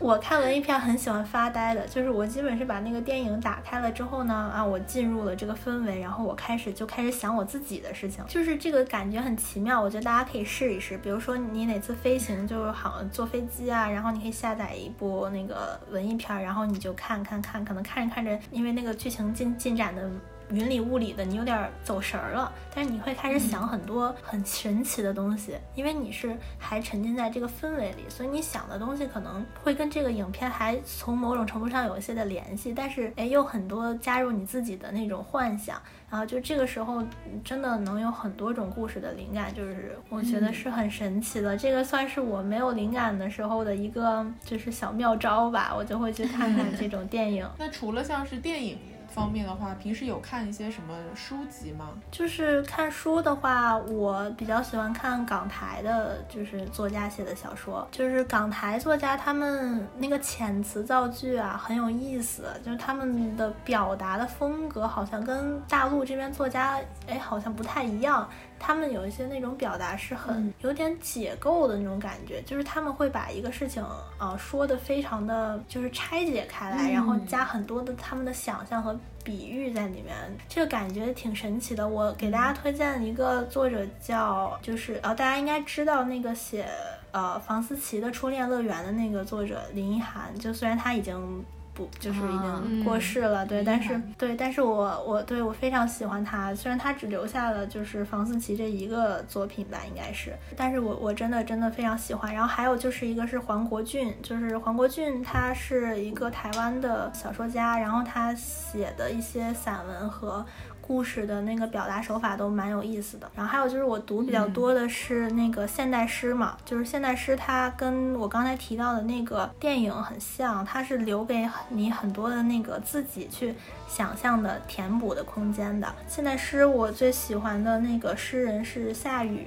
[0.00, 10.96] 我看文艺片很喜欢发呆的，就是我基本是把那个电影打开了之后呢，啊，我进入了这个氛围，然后我开始就开始想我自己的事情，就是这个感觉很奇妙，我觉得大家可以试一试。
[10.96, 20.10] 比如说你哪次飞行，就是好坐飞机啊，然后你可以下载一部那个文艺片，然后你就看看看，可能看着看着，因为那个剧情进进展的。
[20.50, 37.02] 云里雾里的，你有点走神儿了，但是你会开始想很多很神奇的东西，因为你是还沉浸在这个氛围里，所以你想的东西可能会跟这个影片还从某种程度上有一些的联系，但是哎，又很多加入你自己的那种幻想，然后就这个时候
[37.44, 41.56] 真的能有很多种故事的灵感，就是我觉得是很神奇的。
[41.56, 47.48] 这个算是我没有灵感的时候的一个就是小妙招吧，我就会去看看 这种电影。
[47.58, 48.76] 那除了像是电影。
[49.10, 51.90] 方面的话，平时有看一些什么书籍吗？
[52.10, 57.86] 就是看书的话，我比较喜欢看港台的，就是作家写的小说。
[57.90, 62.44] 就是港台作家他们那个遣词造句啊，很有意思。
[62.64, 68.28] 就是他们的表达的风格好像跟大陆这边作家，哎，好像不太一样。
[68.60, 73.82] 他们有一些那种表达是很有点解构的那种感觉，就是他们会把一个事情
[74.18, 80.14] 啊说的非常的就是拆解开来，然后加很多的他们的想象和比喻在里面，
[80.46, 81.88] 这个感觉挺神奇的。
[81.88, 86.68] 我给大家推荐一个作者叫就是呃大家应该知道那个写
[87.10, 91.44] 呃房思琪的初恋乐园的那个作者林一涵，就虽然他已经。
[91.80, 102.34] 不，就是已经过世了，对，但是对，但是我我对我非常喜欢他，虽然他只留下了就是房思琪这一个作品吧，应该是，但是我我真的真的非常喜欢。
[102.34, 110.44] 然后还有就是一个是黄国俊，就是黄国俊，他是一个台湾的小说家，然后他写的一些散文和。
[110.90, 123.54] 故事的那个表达手法都蛮有意思的，然后还有就是我读比较多的是那个现代诗嘛，就是现代诗，它跟我刚才提到的那个电影很像，它是留给你很多的那个自己去
[123.86, 125.86] 想象的填补的空间的。
[126.08, 129.46] 现代诗我最喜欢的那个诗人是夏雨。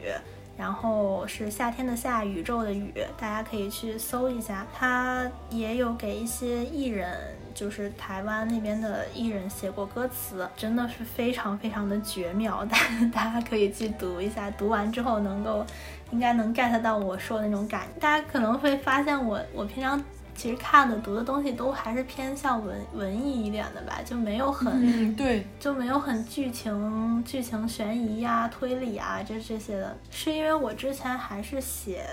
[0.55, 7.11] 然后是夏天的夏，宇宙的宇，大家可以去搜一下，他也有给一些艺人，
[7.53, 12.77] 就是台湾那边的艺人写过歌词，真的是非常非常的绝妙， 大
[13.13, 15.65] 大家可以去读一下，读完之后能够，
[16.11, 20.03] 应该能 get 到我说的那种感，大家可能会发现我我平常。
[20.35, 32.03] 其实看的读的东西都还是偏向文文艺一点的吧，就没有很嗯对，就没有很剧情剧情悬疑呀、推理啊这这些的，是因为我之前还是写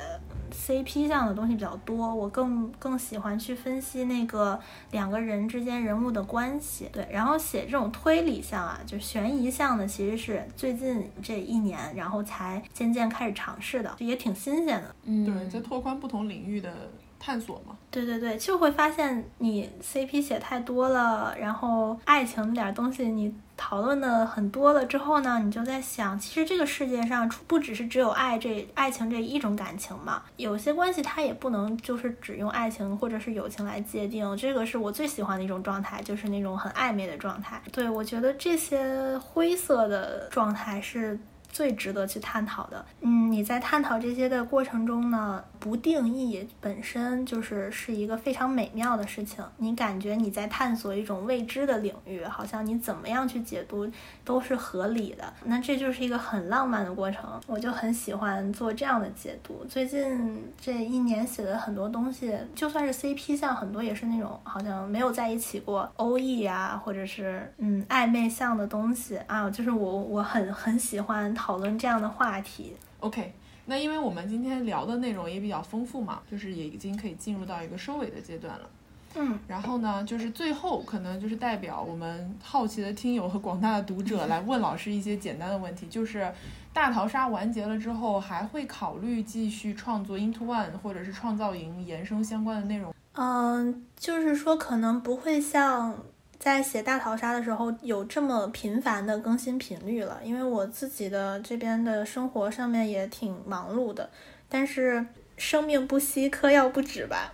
[0.50, 4.60] CP 项的东西比较多，我更更喜欢去分析那个
[4.90, 16.72] 两个人之间人物的关系，对，然后写这种推理向啊，就悬疑向的，其实是最近这一年，然后才渐渐开始尝试的，也挺新鲜的，嗯，对，在拓宽不同领域的。
[17.20, 37.60] 探索嘛，对对对，就会发现你 CP 写太多了，然后爱情那点东西你讨论的很多了之后呢，你就在想，其实这个世界上不只是只有爱这爱情这一种感情嘛，有些关系它也不能就是只用爱情或者是友情来界定，这个是我最喜欢的一种状态，就是那种很暧昧的状态。
[37.70, 41.18] 对我觉得这些灰色的状态是。
[41.50, 49.44] 最值得去探讨的，嗯，你在探讨这些的过程中呢，不定义本身就是是一个非常美妙的事情。
[49.56, 53.90] 你感觉你在探索一种未知的领域，好像你怎么样去解读
[54.24, 55.24] 都是合理的。
[55.44, 59.64] 那这就是一个很浪漫的过程，我就很喜欢做这样的解读。
[59.68, 71.34] 最近这一年写的很多东西，就算是 CP 像很多也是那种好像没有在一起过 OE 啊，或者是嗯暧昧像的东西啊，就是我我很很喜欢。
[71.40, 72.74] 讨论这样的话题。
[72.98, 73.32] OK，
[73.64, 78.68] 那因为我们今天聊的内容也比较丰富嘛，就是也已经可以进入到一个收尾的阶段了。
[79.14, 86.30] 嗯，然后呢，就是最后可能就是代表我们好奇的听友和广大的读者来问老师一些简单的问题，就是
[86.74, 92.94] 大逃杀完结了之后，还会考虑继续创作 Into One 或者是创造营延伸相关的内容？
[93.14, 95.96] 嗯，就是说可能不会像
[96.40, 104.08] 在写大逃杀的时候有这么频繁的更新频率了，因为我自己的这边的生活上面也挺忙碌的，
[104.48, 105.04] 但是
[105.36, 107.30] 生命不息，嗑药不止吧，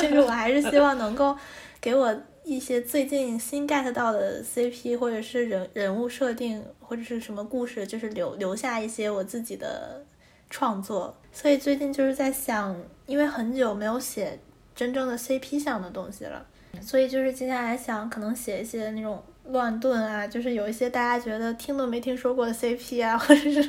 [0.00, 1.36] 就 是我还是希望能够
[1.80, 10.00] 给我一些最近新 get 到的 CP 或者是人人物设定或者是什么故事，就是留留下一些我自己的
[10.48, 11.16] 创作。
[11.32, 12.76] 所以最近就是在想，
[13.06, 14.38] 因为很久没有写
[14.76, 16.46] 真正的 CP 向的东西了，
[16.80, 23.62] 所以就是接下来想可能写一些那种乱炖啊，就是有一些大家觉得听都没听说过的 CP 啊，或者是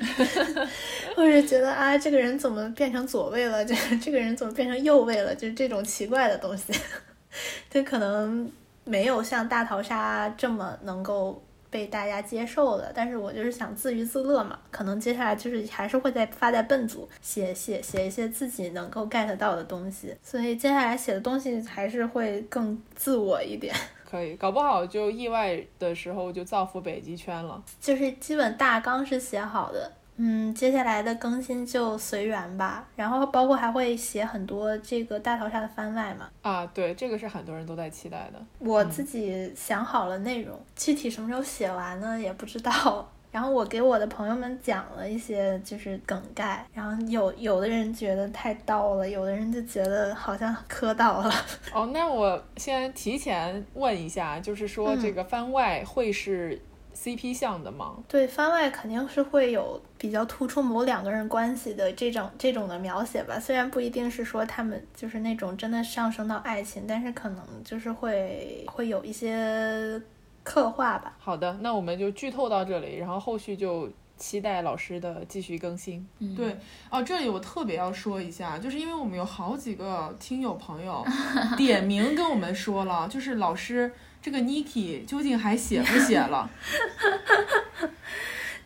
[1.15, 6.73] 或者觉得啊这个人怎么变成左位了，这这个人怎么变成右位了，就是这种奇怪的东西，
[7.69, 8.51] 就可能
[8.83, 11.41] 没有像大逃杀这么能够。
[11.73, 23.73] 被大家接受的，但是我就是想自娱自乐嘛，可能接下来就是还是会在发在笨组写写写一些自己能够 get 到的东西，所以接下来写的东西还是会更自我一点。
[24.07, 27.59] 可以，搞不好就意外的时候就造福北极圈了。
[27.81, 32.87] 就是基本大纲是写好的，嗯，接下来的更新就随缘吧。
[32.95, 36.29] 然后包括还会写很多这个大逃杀的番外嘛。
[36.41, 38.39] 啊，对，这个是很多人都在期待的。
[38.59, 43.09] 我自己想好了内容，具体什么时候写完呢也不知道。
[43.33, 51.33] 然后我给我的朋友们讲了一些就是梗概，然后有有的人觉得太刀了，有的人就觉得好像磕到了。
[51.73, 56.61] 哦，那我先提前问一下，就是说这个番外会是
[56.95, 57.95] CP 向的吗？
[58.07, 70.01] 对，番外肯定是会有比较突出某两个人关系的这种这种的描写吧，虽然不一定是说他们就是那种真的上升到爱情，但是可能就是会会有一些
[70.43, 71.15] 刻画吧。
[71.19, 76.05] 好的，那我们就剧透到这里，然后后续就期待老师的继续更新。
[76.19, 76.57] 嗯对
[76.91, 81.01] 哦，这里我特别要说一下，就是因为我们有好几个听友朋友
[81.55, 83.89] 点名跟我们说了，就是老师
[84.21, 86.49] 这个 Niki 究竟还写不写了？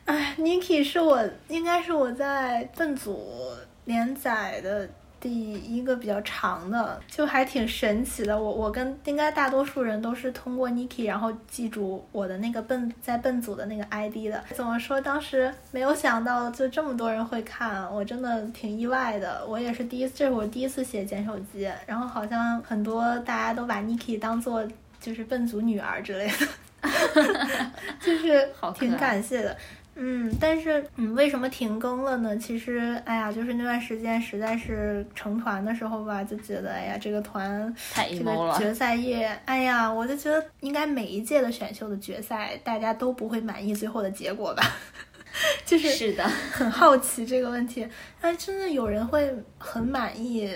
[0.07, 3.51] 哎，Niki 是我应该是我在笨组
[3.83, 4.87] 连载的
[5.19, 8.41] 第一个比较长的，就还挺神奇的。
[8.41, 14.41] 我我跟应该大多数人都是通过 Niki 然后记住我的那个笨在笨组的那个 ID 的。
[14.53, 15.01] 怎么说？
[15.01, 19.45] 当时没有想到就这么多人会看，我真的挺意外的。
[19.45, 24.65] 我也是第一次，这是我第一次写捡手机，然后好像很多大家都把 Niki 当做
[25.01, 26.47] 就是笨组女儿之类的，
[27.99, 29.57] 就是挺好可爱感谢的。
[29.99, 32.37] 嗯，但是嗯，为什么停更了呢？
[32.37, 38.53] 其实，哎呀，就是那段时间实在是成团的时候吧，就觉得，哎呀，这个团太这 emo 了。
[38.53, 44.63] 个决赛夜，哎呀，我就觉得应该每一届的选秀的决赛，大家都不会满意最后的结果吧。
[45.65, 47.87] 就是是的，很好奇这个问题，
[48.21, 50.51] 哎，真的有人会很满意，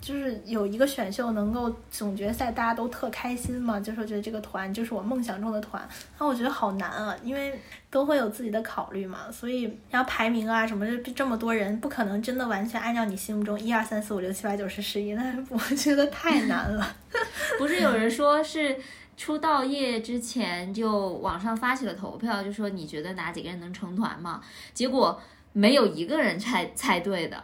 [0.00, 5.86] 就是有一个选秀能够总决赛大家都特开心嘛，就是觉得这个团就是我梦想中的团，
[6.18, 7.58] 那我觉得好难啊，因为
[7.90, 16.96] 都会有自己的考虑嘛，所以要排名啊什么的，这么多人不可能真的完全按照你心目中一二三四五六七八九十十一，那我觉得太难了。
[17.58, 18.76] 不是有人说是
[19.16, 24.40] 出道夜之前就网上发起了投票，就说你觉得哪几个人能成团吗？
[24.72, 25.20] 结果
[25.52, 27.42] 没有一个人猜猜对的，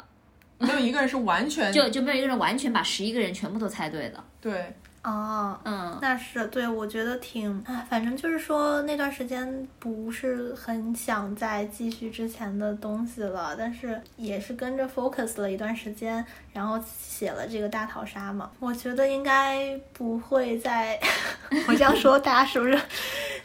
[0.66, 4.24] 没有一个人是完全就就没有一个人完全把十一个人全部都猜对的。
[4.40, 4.72] 对，
[5.06, 18.50] 哦，嗯，那是对，我觉得挺，哎，反正就是说那段时间不是很想再继续之前的东西了，但是也是跟着 focus 了一段时间，然后写了这个大逃杀嘛。
[18.58, 20.98] 我觉得应该不会再，
[21.68, 22.74] 我这样说大家是不是，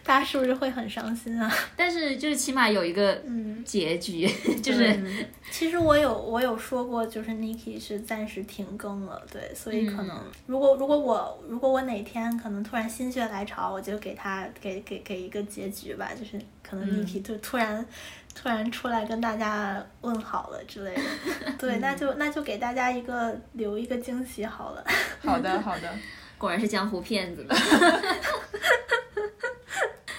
[0.04, 1.54] 大家是不是会很伤心啊？
[1.78, 4.28] 但是就是起码有一个嗯，结局，
[4.64, 17.86] 就是嗯其实我有我有说过，就是 Niki 是暂时停更了，对，所以可能、嗯如果如果我如果我哪天可能突然心血来潮，我就给他给给给一个结局吧，就是可能嗯 Niki 就突然、
[18.34, 24.82] 突然出来跟大家问好了之类的， 对，那就那就给大家一个留一个惊喜好了。
[25.22, 25.94] 好的好的，
[26.40, 27.54] 果然是江湖骗子的。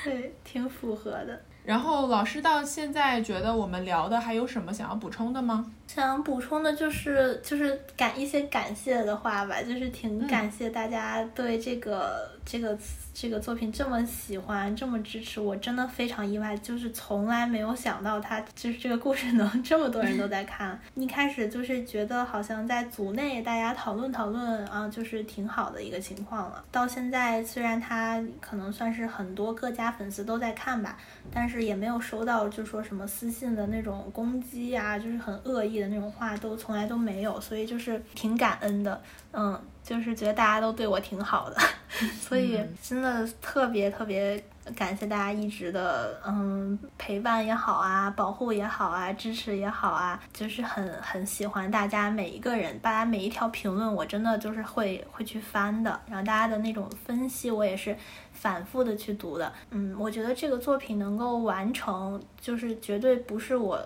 [0.05, 1.41] 对，挺符合的。
[1.65, 5.73] 然后老师到现在觉得我们聊的还有什么想要补充的吗？
[5.95, 12.79] 想补充的就是就是感一些感谢的话吧，就是挺嗯感谢大家对这个、这个
[13.13, 20.81] 这个作品这么喜欢，这么支持，我真的非常意外，就是从来没有想到它就是这个故事能这么多人都在看。
[20.95, 26.65] 一开始就是觉得好像在组内大家讨论讨论啊，就是挺好的一个情况了。
[26.73, 30.97] 到现在虽然它可能算是很多各家粉丝都在看吧，
[31.31, 39.01] 但是也没有收到就说什么私信的那种攻击啊，就是很恶意的那种话，都从来都没有，所以就是挺感恩的，
[39.33, 41.57] 嗯，就是觉得大家都对我挺好的，
[42.21, 44.43] 所以真的特别特别
[44.77, 57.97] 感谢大家一直的嗯陪伴也好啊，保护也好啊，支持也好啊，就是很很喜欢大家每一个人，大家每一条评论我真的就是会会去翻的，然后大家的那种分析我也是
[58.33, 63.85] 反复的去读的，嗯，我觉得这个作品能够完成，就是绝对不是我。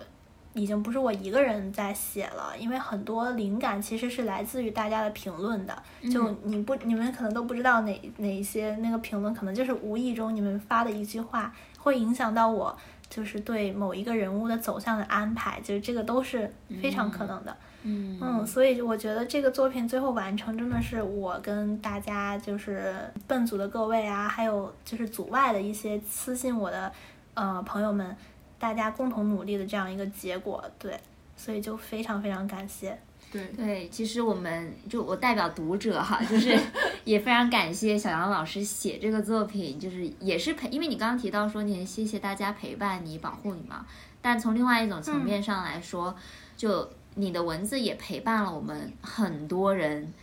[0.57, 5.83] 已经不是我一个人在写了，因为很多灵感其实是来自于大家的评论的。
[6.11, 12.75] 就你不，你们可能都不知道哪哪一些那个评论，可能就是无意中你们发的一句话，会影响到我，
[13.07, 16.51] 就是对某一个人物的走向的安排，就是这个都是
[16.81, 17.55] 非常可能的。
[17.83, 22.95] 嗯嗯，所以我觉得这个作品最后完成，真的是我跟大家就是
[23.27, 26.91] 笨组的各位啊，还有就是组外的一些私信我的
[27.35, 28.17] 呃朋友们，
[28.59, 30.63] 大家共同努力的这样一个结果。
[30.79, 30.99] 对，
[31.35, 32.97] 所以就非常非常感谢。
[33.29, 36.57] 对，对，其实我们就我代表读者哈，就是
[37.03, 43.85] 也非常感谢小杨老师写这个作品，就是也是陪，因为你刚刚提到说你很谢谢大家陪伴你、保护你嘛，
[44.21, 46.15] 但从另外一种层面上来说，
[46.55, 50.13] 就你的文字也陪伴了我们很多人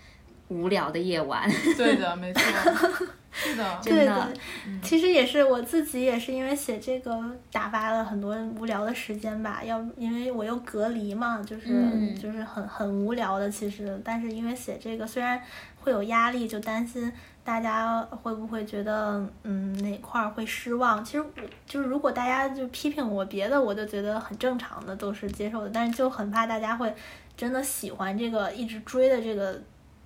[0.49, 1.47] 无聊的夜晚。
[1.77, 2.43] 对的，没错，
[3.35, 4.33] 是 的，对的。
[4.81, 7.21] 其实也是我自己也是因为写这个
[7.51, 12.15] 打发了很多无聊的时间吧，要因为我又隔离嘛，就是、嗯。
[12.15, 15.43] 就是很很无聊的其实，但是因为写这个虽然
[15.81, 17.13] 会有压力，就担心
[17.43, 21.05] 大家会不会觉得嗯哪块儿会失望。
[21.05, 21.29] 其实我
[21.67, 26.95] 就是如果大家就批评我别的，我就觉得很正常的，都是接受的，但是就很怕大家会
[27.37, 29.61] 真的喜欢这个一直追的这个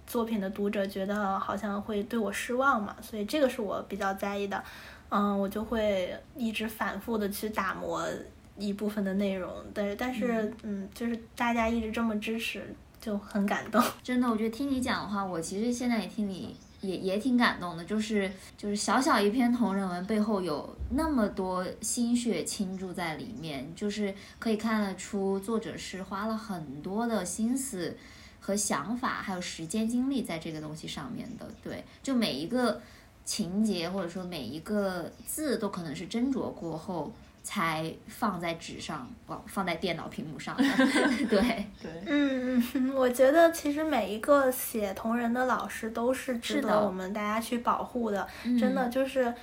[0.08, 4.60] 作品的读者觉得好像会对我失望嘛，所以这个是我比较在意的。
[5.10, 8.04] 嗯，我就会一直反复的去打磨
[8.58, 13.82] 一部分的内容，对，但是嗯，就是大家一直这么支持，就很感动。
[14.02, 27.96] 真的，我觉得听你讲的话，我其实现在也听你也也挺感动的，就是就是小小一篇同人文背后有那么多心血倾注在里面，就是可以看得出作者是花了很多的心思
[28.48, 31.46] 和想法，还有时间精力在这个东西上面的。
[31.62, 32.80] 对，就每一个
[33.26, 37.12] 情节或者说每一个字都可能是斟酌过后。
[37.40, 40.62] 才放在纸上，放放在电脑屏幕上的，
[41.30, 41.40] 对，
[41.80, 48.28] 对，嗯嗯，我觉得其实每一个写同人的老师都是值得我们大家去保护的，
[48.60, 49.24] 真的就是。
[49.24, 49.34] 嗯，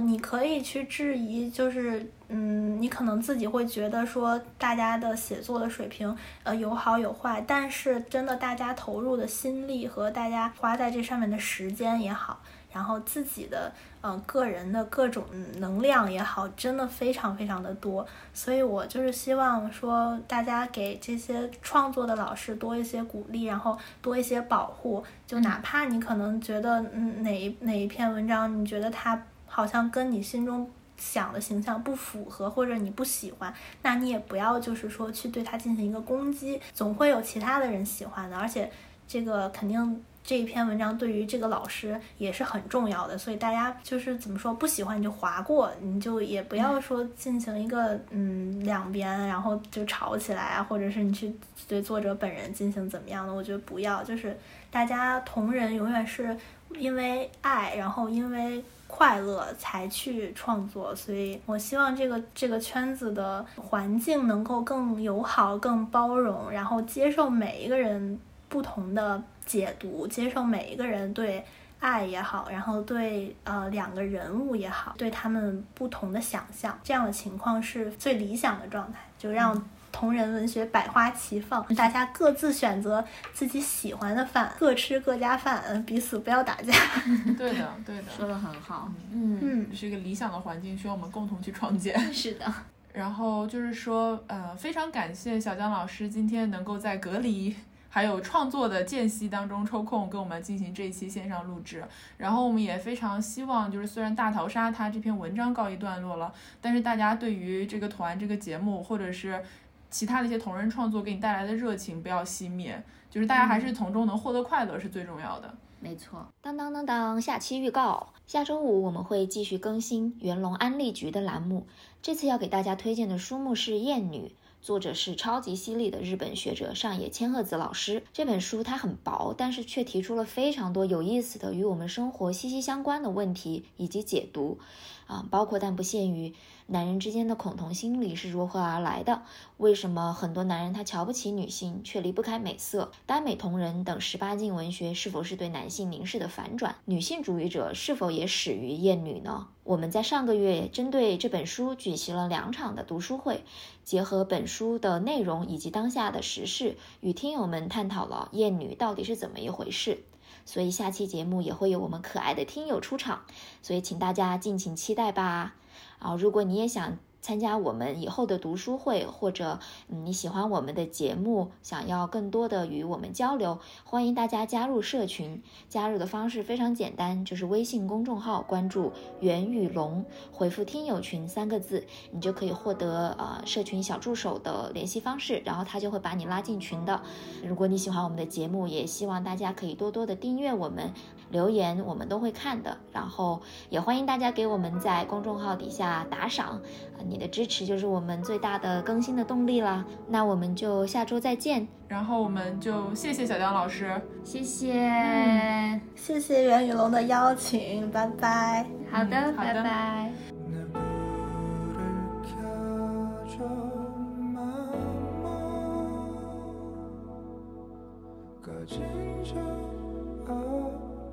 [0.00, 12.40] 你可以去质疑，就是嗯，你可能自己会觉得说大家的写作的水平，呃，有好有坏，但是真的大家投入的心力和大家花在这上面的时间也好，
[12.72, 13.70] 然后自己的
[14.00, 15.24] 呃个人的各种
[15.58, 29.22] 能量也好，真的非常非常的多，所以我就是希望说大家给这些创作的老师多一些鼓励，然后多一些保护，就哪怕你可能觉得嗯哪一哪一篇文章你觉得它。
[29.56, 33.50] 好像跟你心中想的形象不符合，或者你不喜欢，
[33.80, 38.70] 那你也不要就是说去对他进行一个攻击，总会有其他的人喜欢的，而且
[39.08, 51.34] 这个肯定这一篇文章对于这个老师也是很重要的，所以大家就是怎么说不喜欢你就划过，你就也不要说进行一个嗯两边然后就吵起来啊，或者是你去
[51.66, 54.38] 对作者本人进行怎么样的，我觉得不要，就是
[54.70, 56.36] 大家同人永远是
[56.76, 58.62] 因为爱，然后因为。
[58.86, 68.18] 快乐才去创作，所以我希望这个这个圈子的环境能够更友好、更包容，然后接受每一个人
[68.48, 71.44] 不同的解读，接受每一个人对
[71.80, 79.68] 爱也好，然后对呃两个人物也好，对他们不同的想象，这样的情况是最理想的状态，就让。
[79.96, 83.02] 同人文学百花齐放，大家各自选择
[83.32, 86.70] 自己喜欢的饭，各吃各家饭，彼此不要打架。
[87.38, 88.92] 对的，对的，说的很好。
[89.10, 91.98] 嗯嗯，是一个理想的环境，需要我们共同去创建。
[92.12, 92.44] 是的。
[92.92, 97.56] 然后就是说，呃，非常感谢小江老师今天能够在隔离
[97.88, 101.82] 还有创作的间隙当中抽空跟我们进行这一期线上录制。
[102.18, 109.42] 然后我们也非常希望，就是虽然大逃杀它这篇文章告一段落了，但是大家对于这个团这个节目或者是
[109.90, 115.54] 其他的一些同人创作给你带来的热情不要熄灭，就是大家还是从中能获得快乐是最重要的。
[115.78, 121.66] 没错，当当当当，下期预告，下周五我们会继续更新元龙安利局的栏目。
[122.02, 124.28] 这次要给大家推荐的书目是《艳女》。
[124.62, 128.02] 作者是超级犀利的日本学者上野千鹤子老师。
[128.12, 134.58] 这本书它很薄，但是却提出了非常多有意思的与我们生活息息相关的问题以及解读，
[135.06, 136.34] 啊，包括但不限于
[136.66, 139.22] 男人之间的恐同心理是如何而来的，
[139.56, 149.46] 为什么很多男人他瞧不起女性却离不开美色，耽美同人等十八禁文学是否是对男性凝视的反转，女性主义者是否也始于厌女呢？
[149.62, 153.44] 我们在上个月针对这本书举行了两场的读书会，
[153.84, 160.04] 结合本书的内容以及当下的时事，与听友们探讨了厌女到底是怎么一回事。
[160.46, 163.20] 所以下期节目也会有我们可爱的听友出场，
[163.60, 165.54] 所以请大家敬请期待吧。
[165.98, 166.96] 啊，如果你也想。
[167.26, 169.58] 参加我们以后的读书会，或者
[169.88, 175.42] 你喜欢我们的节目，想要更多的与我们交流，欢迎大家加入社群。
[175.68, 187.02] 加入的方式非常简单，就是微信公众号关注“袁宇龙”，回复“听友群”三个字，你就可以获得呃社群小助手的联系方式，然后他就会把你拉进群的。
[187.42, 190.92] 如果你喜欢我们的节目，也希望大家可以多多的订阅我们，
[191.30, 192.76] 留言我们都会看的。
[192.92, 196.60] 然后也欢迎大家给我们在公众号底下打赏，
[197.04, 197.16] 你。
[197.16, 199.82] 你的支持就是我们最大的更新的动力啦。
[200.06, 208.66] 那我们就下周再见，然后我们就谢谢小江老师，谢谢，谢谢袁宇龙的邀请，拜拜。
[208.90, 210.12] 好的，拜拜。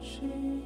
[0.03, 0.61] 하지만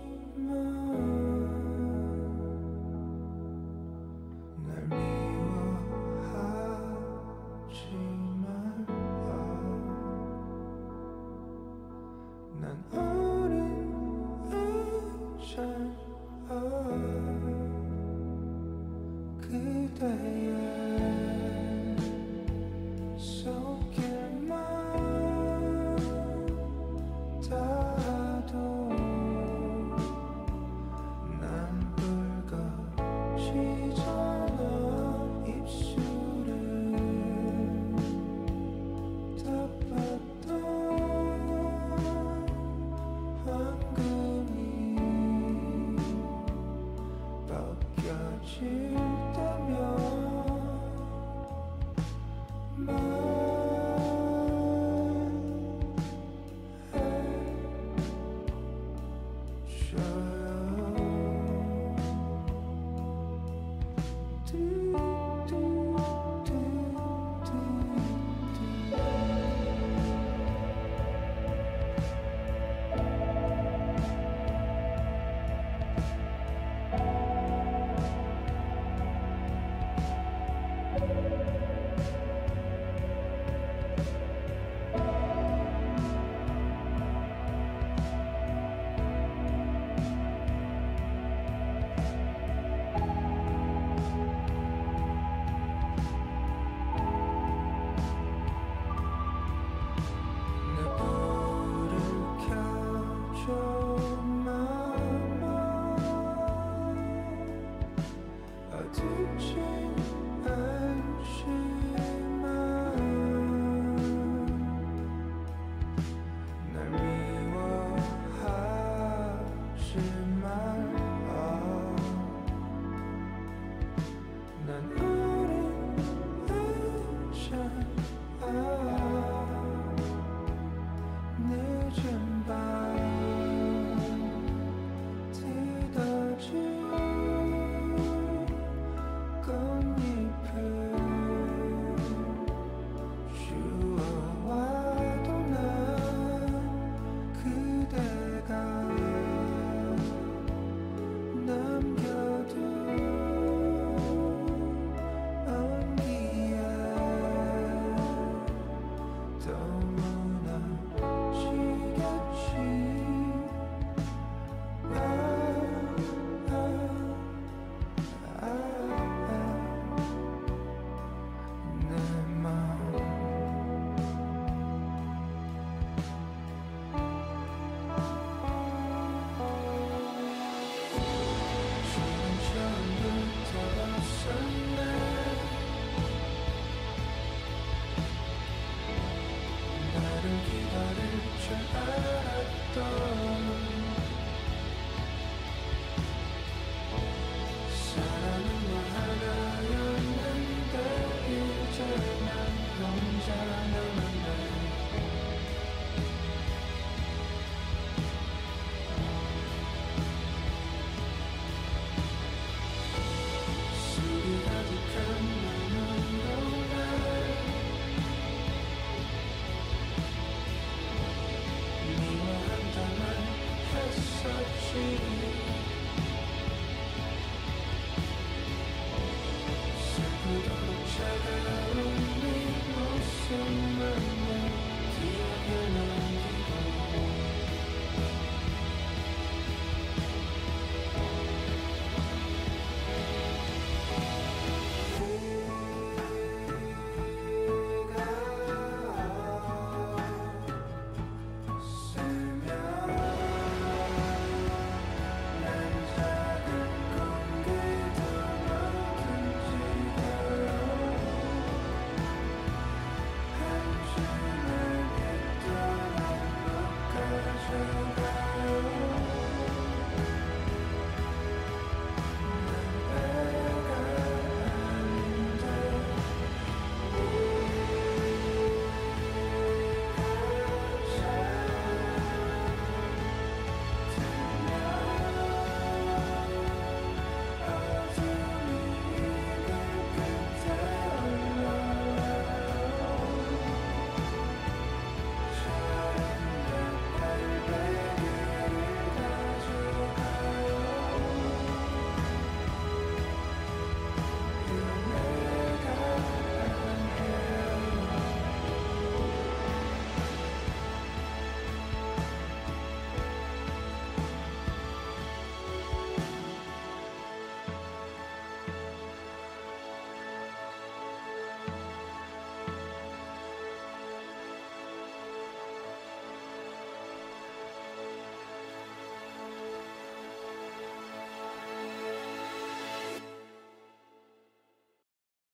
[4.65, 5.26] 날 믿.